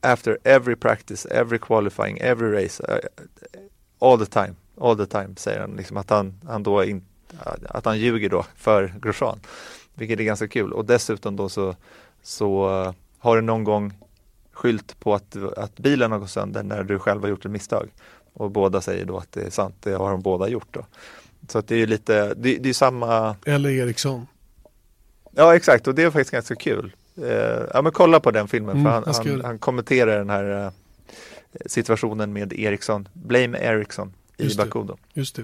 [0.00, 2.98] after every practice, every qualifying, every race, eh,
[3.98, 5.76] all the time, all the time, säger han.
[5.76, 7.04] Liksom att han, han då in,
[7.68, 9.40] att han ljuger då för Grosjean.
[9.94, 10.72] Vilket är ganska kul.
[10.72, 11.74] Och dessutom då så,
[12.22, 13.92] så eh, har du någon gång
[14.52, 17.88] skylt på att, att bilen har gått sönder när du själv har gjort ett misstag.
[18.32, 20.86] Och båda säger då att det är sant, det har de båda gjort då.
[21.48, 24.26] Så att det är ju lite, det, det är samma, Eller Eriksson.
[25.30, 26.92] ja exakt och det är faktiskt ganska kul.
[27.22, 30.64] Eh, ja men kolla på den filmen Mm, för han, han, han kommenterar den här
[30.64, 30.70] eh,
[31.66, 34.56] situationen med Eriksson, Blame Eriksson i.
[34.56, 34.86] Baku.
[35.14, 35.42] Just det.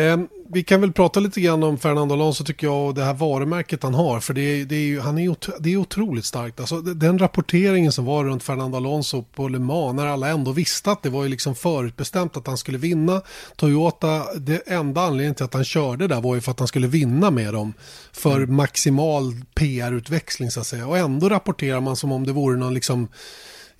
[0.00, 0.16] Eh,
[0.48, 3.82] vi kan väl prata lite grann om Fernando Alonso tycker jag och det här varumärket
[3.82, 4.20] han har.
[4.20, 6.60] För det det är, ju, han är, otro, det är otroligt starkt.
[6.60, 10.90] Alltså, den rapporteringen som var runt Fernando Alonso på Le Mans när alla ändå visste
[10.90, 13.22] att det var ju liksom förutbestämt att han skulle vinna.
[13.56, 16.86] Toyota, det enda anledningen till att han körde där var ju för att han skulle
[16.86, 17.74] vinna med dem.
[18.12, 20.86] För maximal PR-utväxling så att säga.
[20.86, 23.08] Och ändå rapporterar man som om det vore någon liksom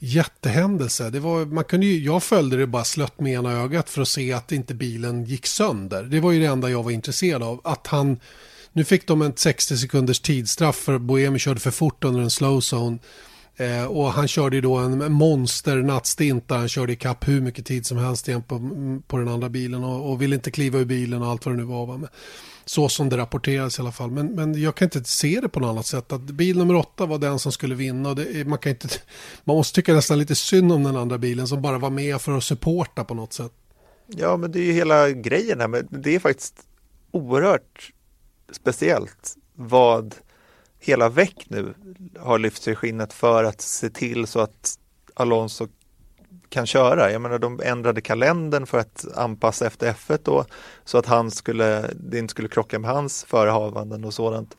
[0.04, 1.10] jättehändelse.
[1.10, 4.08] Det var, man kunde ju, jag följde det bara slött med ena ögat för att
[4.08, 6.02] se att inte bilen gick sönder.
[6.02, 7.60] Det var ju det enda jag var intresserad av.
[7.64, 8.20] Att han,
[8.72, 12.30] nu fick de en 60 sekunders tidsstraff för att Boemi körde för fort under en
[12.30, 12.98] slow zone.
[13.56, 17.40] Eh, och han körde ju då en monster nattstint där han körde i kapp hur
[17.40, 18.60] mycket tid som helst igen på,
[19.06, 21.58] på den andra bilen och, och ville inte kliva ur bilen och allt vad det
[21.58, 21.86] nu var.
[21.86, 22.08] Va?
[22.64, 24.10] Så som det rapporteras i alla fall.
[24.10, 26.12] Men, men jag kan inte se det på något annat sätt.
[26.12, 28.08] Att bil nummer åtta var den som skulle vinna.
[28.08, 28.88] Och det, man, kan inte,
[29.44, 32.36] man måste tycka nästan lite synd om den andra bilen som bara var med för
[32.36, 33.52] att supporta på något sätt.
[34.06, 36.54] Ja, men det är ju hela grejen här, men det är faktiskt
[37.10, 37.92] oerhört
[38.52, 40.14] speciellt vad
[40.80, 41.74] hela väck nu
[42.18, 44.78] har lyft sig i skinnet för att se till så att
[45.14, 45.68] Alonso
[46.48, 47.12] kan köra.
[47.12, 50.44] Jag menar, de ändrade kalendern för att anpassa efter F1 då,
[50.84, 54.56] så att han skulle, det inte skulle krocka med hans förehavanden och sådant.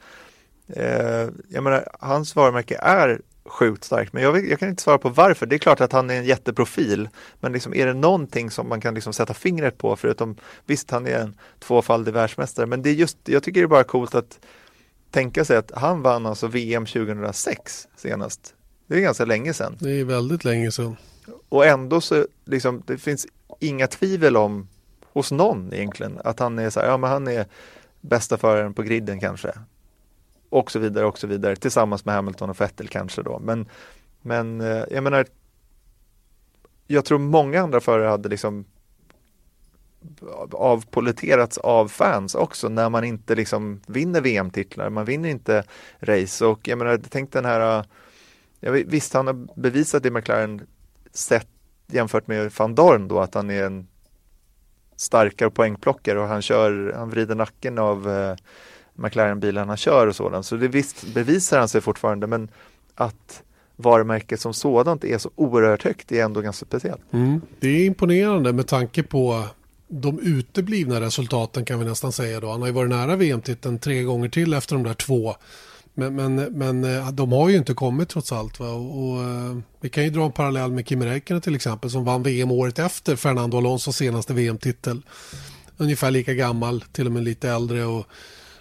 [0.68, 4.98] Eh, jag menar, hans varumärke är sjukt starkt, men jag, vet, jag kan inte svara
[4.98, 5.46] på varför.
[5.46, 7.10] Det är klart att han är en jätteprofil,
[7.40, 10.36] men liksom, är det någonting som man kan liksom sätta fingret på, förutom
[10.66, 13.84] visst, han är en tvåfaldig världsmästare, men det är just, jag tycker det är bara
[13.84, 14.40] coolt att
[15.12, 18.54] tänka sig att han vann alltså VM 2006 senast.
[18.88, 19.78] Det är ganska länge sedan.
[19.80, 20.96] Det är väldigt länge sedan.
[21.50, 23.28] Och ändå så liksom, det finns
[23.60, 24.68] inga tvivel om
[25.04, 27.46] hos någon egentligen att han är så här, ja men han är
[28.02, 29.52] bästa föraren på griden kanske.
[30.50, 33.40] Och så vidare och så vidare tillsammans med Hamilton och Vettel kanske då.
[33.40, 33.66] Men,
[34.22, 35.26] men eh, jag menar,
[36.88, 38.66] jag tror många andra förare hade liksom
[40.52, 45.64] avpoliterats av fans också när man inte liksom vinner VM-titlar, man vinner inte
[46.00, 47.86] race och jag menar, tänk den här,
[48.60, 50.68] jag visst han har bevisat i McLaren
[51.18, 51.48] sett
[51.88, 53.88] jämfört med van Dorn då att han är en
[54.96, 58.36] starkare poängplockare och han kör, han vrider nacken av eh,
[58.94, 60.46] McLaren-bilen han kör och sådant.
[60.46, 62.50] Så det visst bevisar han sig fortfarande men
[62.96, 63.44] att
[63.76, 67.02] varumärket som sådant är så oerhört högt är ändå ganska speciellt.
[67.14, 67.42] Mm.
[67.60, 69.44] Det är imponerande med tanke på
[69.88, 72.52] de uteblivna resultaten kan vi nästan säga då.
[72.52, 75.36] Han har ju varit nära VM-titeln tre gånger till efter de där två.
[75.98, 78.60] Men, men, men eh, de har ju inte kommit trots allt.
[78.60, 78.70] Va?
[78.70, 82.04] Och, och, eh, vi kan ju dra en parallell med Kimi Räikkönen till exempel som
[82.04, 85.02] vann VM året efter Fernando Alonsos senaste VM-titel.
[85.78, 88.06] Ungefär lika gammal, till och med lite äldre och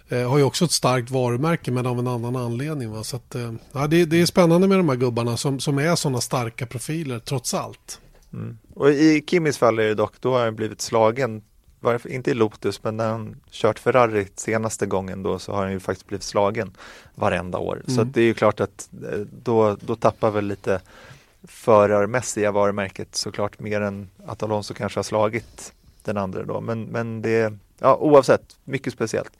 [0.08, 2.90] eh, har ju också ett starkt varumärke men av en annan anledning.
[2.90, 3.04] Va?
[3.04, 3.52] Så att, eh,
[3.88, 7.54] det, det är spännande med de här gubbarna som, som är sådana starka profiler trots
[7.54, 8.00] allt.
[8.32, 8.58] Mm.
[8.74, 11.42] Och i Kimis fall är det dock, då har han blivit slagen,
[11.84, 15.72] varför, inte i Lotus, men när han kört Ferrari senaste gången då så har han
[15.72, 16.72] ju faktiskt blivit slagen
[17.14, 17.82] varenda år.
[17.86, 20.80] Så att det är ju klart att eh, då, då tappar väl lite
[21.42, 26.60] förarmässiga varumärket såklart mer än att Alonso kanske har slagit den andra då.
[26.60, 29.32] Men, men det, ja oavsett, mycket speciellt.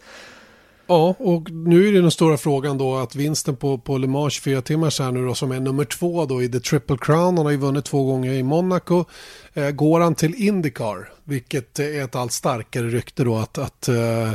[0.87, 4.33] Ja, och nu är det den stora frågan då att vinsten på, på Le Mans
[4.33, 7.37] 24 timmars här nu då som är nummer två då i The Triple Crown.
[7.37, 9.05] Han har ju vunnit två gånger i Monaco.
[9.55, 14.33] Eh, går han till Indycar, vilket är ett allt starkare rykte då att, att, eh,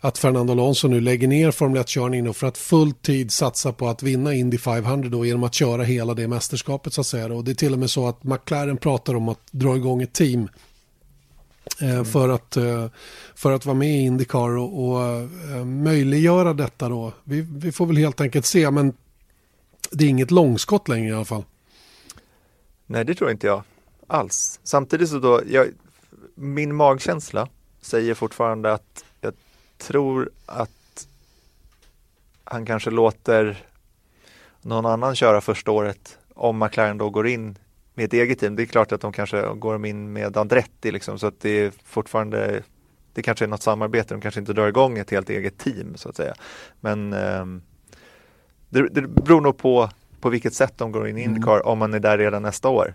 [0.00, 3.88] att Fernando Alonso nu lägger ner Formel 1-körningen och för att full tid satsa på
[3.88, 7.26] att vinna Indy 500 då genom att köra hela det mästerskapet så att säga.
[7.26, 10.12] Och det är till och med så att McLaren pratar om att dra igång ett
[10.12, 10.48] team
[11.80, 12.86] eh, för, att, eh,
[13.34, 15.26] för att vara med i Indycar och, och
[15.66, 17.12] möjliggöra detta då.
[17.24, 18.92] Vi, vi får väl helt enkelt se, men
[19.90, 21.44] det är inget långskott längre i alla fall.
[22.86, 23.62] Nej, det tror inte jag
[24.06, 24.60] alls.
[24.62, 25.66] Samtidigt så då, jag,
[26.38, 27.48] min magkänsla
[27.80, 29.34] säger fortfarande att jag
[29.78, 31.06] tror att
[32.44, 33.64] han kanske låter
[34.62, 37.58] någon annan köra första året om McLaren då går in
[37.94, 38.56] med ett eget team.
[38.56, 41.72] Det är klart att de kanske går in med Andretti liksom, så att det är
[41.84, 42.62] fortfarande
[43.12, 46.08] det kanske är något samarbete, de kanske inte drar igång ett helt eget team så
[46.08, 46.34] att säga.
[46.80, 47.62] Men ehm,
[48.68, 49.90] det, det beror nog på
[50.20, 52.94] på vilket sätt de går in i Indycar om man är där redan nästa år.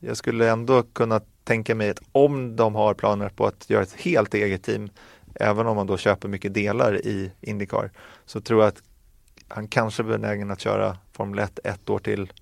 [0.00, 3.92] Jag skulle ändå kunna tänka mig att om de har planer på att göra ett
[3.92, 4.90] helt eget team,
[5.34, 7.90] även om man då köper mycket delar i Indycar,
[8.26, 8.82] så tror jag att
[9.48, 12.32] han kanske är benägen att köra Formel 1 ett år till.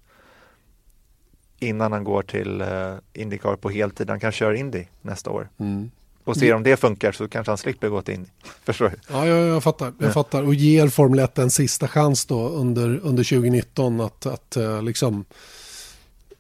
[1.59, 4.11] innan han går till eh, Indycar på heltid.
[4.11, 5.49] Han kan köra Indy nästa år.
[5.59, 5.91] Mm.
[6.25, 8.29] Och ser om det funkar så kanske han slipper gå till Indy.
[8.65, 8.97] Förstår du?
[9.11, 9.93] Ja, jag, jag fattar.
[9.99, 10.43] Jag fattar.
[10.43, 15.25] Och ger Formel 1 en sista chans då under, under 2019 att, att eh, liksom...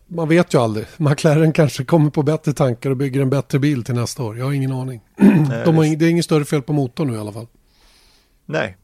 [0.08, 0.86] Man vet ju aldrig.
[0.96, 4.38] McLaren kanske kommer på bättre tankar och bygger en bättre bil till nästa år.
[4.38, 5.00] Jag har ingen aning.
[5.64, 7.46] De har, ing- det är inget större fel på motorn nu i alla fall.
[8.46, 8.76] Nej.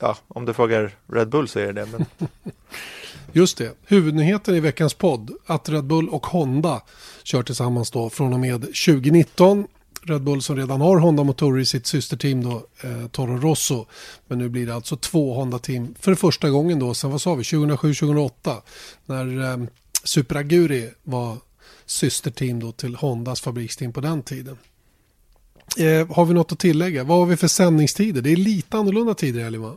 [0.00, 1.86] Ja, om du frågar Red Bull så är det det.
[1.92, 2.06] Men
[3.32, 3.70] Just det.
[3.86, 6.82] Huvudnyheten i veckans podd att Red Bull och Honda
[7.22, 9.66] kör tillsammans då från och med 2019.
[10.04, 13.86] Red Bull som redan har Honda-motorer i sitt systerteam då, eh, Toro Rosso.
[14.26, 17.42] Men nu blir det alltså två Honda-team för första gången då, sen vad sa vi,
[17.42, 18.30] 2007-2008
[19.06, 19.66] när eh,
[20.04, 21.36] Super Aguri var
[21.86, 24.58] systerteam då till Hondas fabriksteam på den tiden.
[25.78, 27.04] Eh, har vi något att tillägga?
[27.04, 28.22] Vad har vi för sändningstider?
[28.22, 29.76] Det är lite annorlunda tider i helgen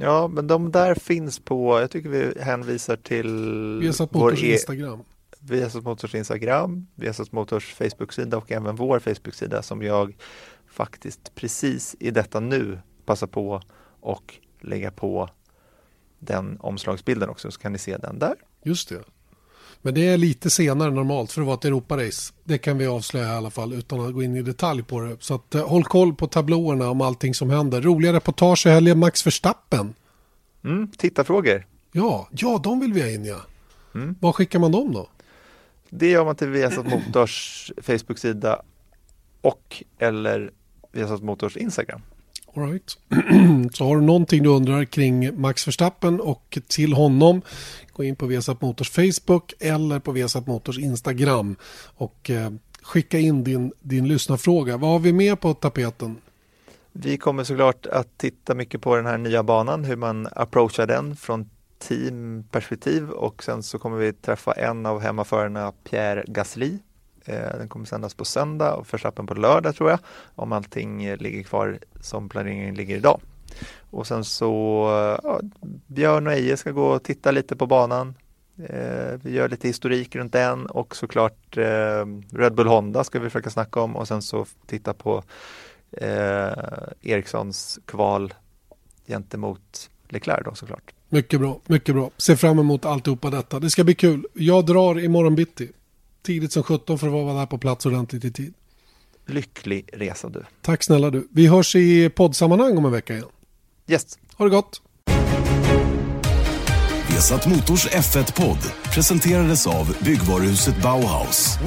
[0.00, 3.28] ja, men de där finns på, jag tycker vi hänvisar till
[3.80, 5.02] Vi har satt Motors e- Instagram.
[5.40, 10.16] Viasat Motors Instagram, Viasat Motors Facebook-sida och även vår Facebook-sida som jag
[10.66, 13.62] faktiskt precis i detta nu passar på
[14.00, 15.30] och lägga på
[16.18, 18.34] den omslagsbilden också så kan ni se den där.
[18.62, 19.04] Just det.
[19.82, 22.32] Men det är lite senare än normalt för att vara ett Europarace.
[22.44, 25.16] Det kan vi avslöja i alla fall utan att gå in i detalj på det.
[25.20, 27.80] Så att, eh, håll koll på tablåerna om allting som händer.
[27.80, 28.98] Roliga reportage i helgen.
[28.98, 29.94] Max Verstappen.
[30.64, 31.66] Mm, tittarfrågor.
[31.92, 33.40] Ja, ja, de vill vi ha in ja.
[33.94, 34.14] Mm.
[34.20, 35.08] Var skickar man dem då?
[35.90, 38.62] Det gör man till Viasat Motors Facebook-sida
[39.40, 40.50] och eller
[40.92, 42.00] Viasat Motors Instagram.
[42.54, 42.98] All right.
[43.72, 47.42] Så har du någonting du undrar kring Max Verstappen och till honom
[47.92, 51.56] gå in på Vesat Motors Facebook eller på Vesat Motors Instagram
[51.96, 52.50] och eh,
[52.82, 54.76] skicka in din, din lyssnarfråga.
[54.76, 56.16] Vad har vi med på tapeten?
[56.92, 61.16] Vi kommer såklart att titta mycket på den här nya banan, hur man approachar den
[61.16, 66.78] från teamperspektiv och sen så kommer vi träffa en av hemmaförarna, Pierre Gasly.
[67.24, 69.98] Eh, den kommer sändas på söndag och Förstappen på lördag tror jag,
[70.34, 73.20] om allting eh, ligger kvar som planeringen ligger idag.
[73.90, 75.40] Och sen så, eh, ja,
[75.86, 78.14] Björn och Eje ska gå och titta lite på banan.
[78.68, 83.30] Eh, vi gör lite historik runt den och såklart eh, Red Bull Honda ska vi
[83.30, 85.22] försöka snacka om och sen så titta på
[85.92, 86.52] eh,
[87.02, 88.34] Erikssons kval
[89.06, 90.92] gentemot Leclerc då såklart.
[91.08, 92.10] Mycket bra, mycket bra.
[92.16, 93.60] Ser fram emot alltihopa detta.
[93.60, 94.26] Det ska bli kul.
[94.34, 95.68] Jag drar imorgon bitti.
[96.22, 98.54] Tidigt som 17 för att vara där på plats ordentligt i tid.
[99.26, 100.44] Lycklig resa du.
[100.60, 101.28] Tack snälla du.
[101.30, 103.28] Vi hörs i poddsammanhang om en vecka igen.
[103.88, 104.18] Yes.
[104.36, 104.82] Ha det gott.
[107.08, 108.58] Vesat Motors F1-podd
[108.94, 111.58] presenterades av byggvaruhuset Bauhaus.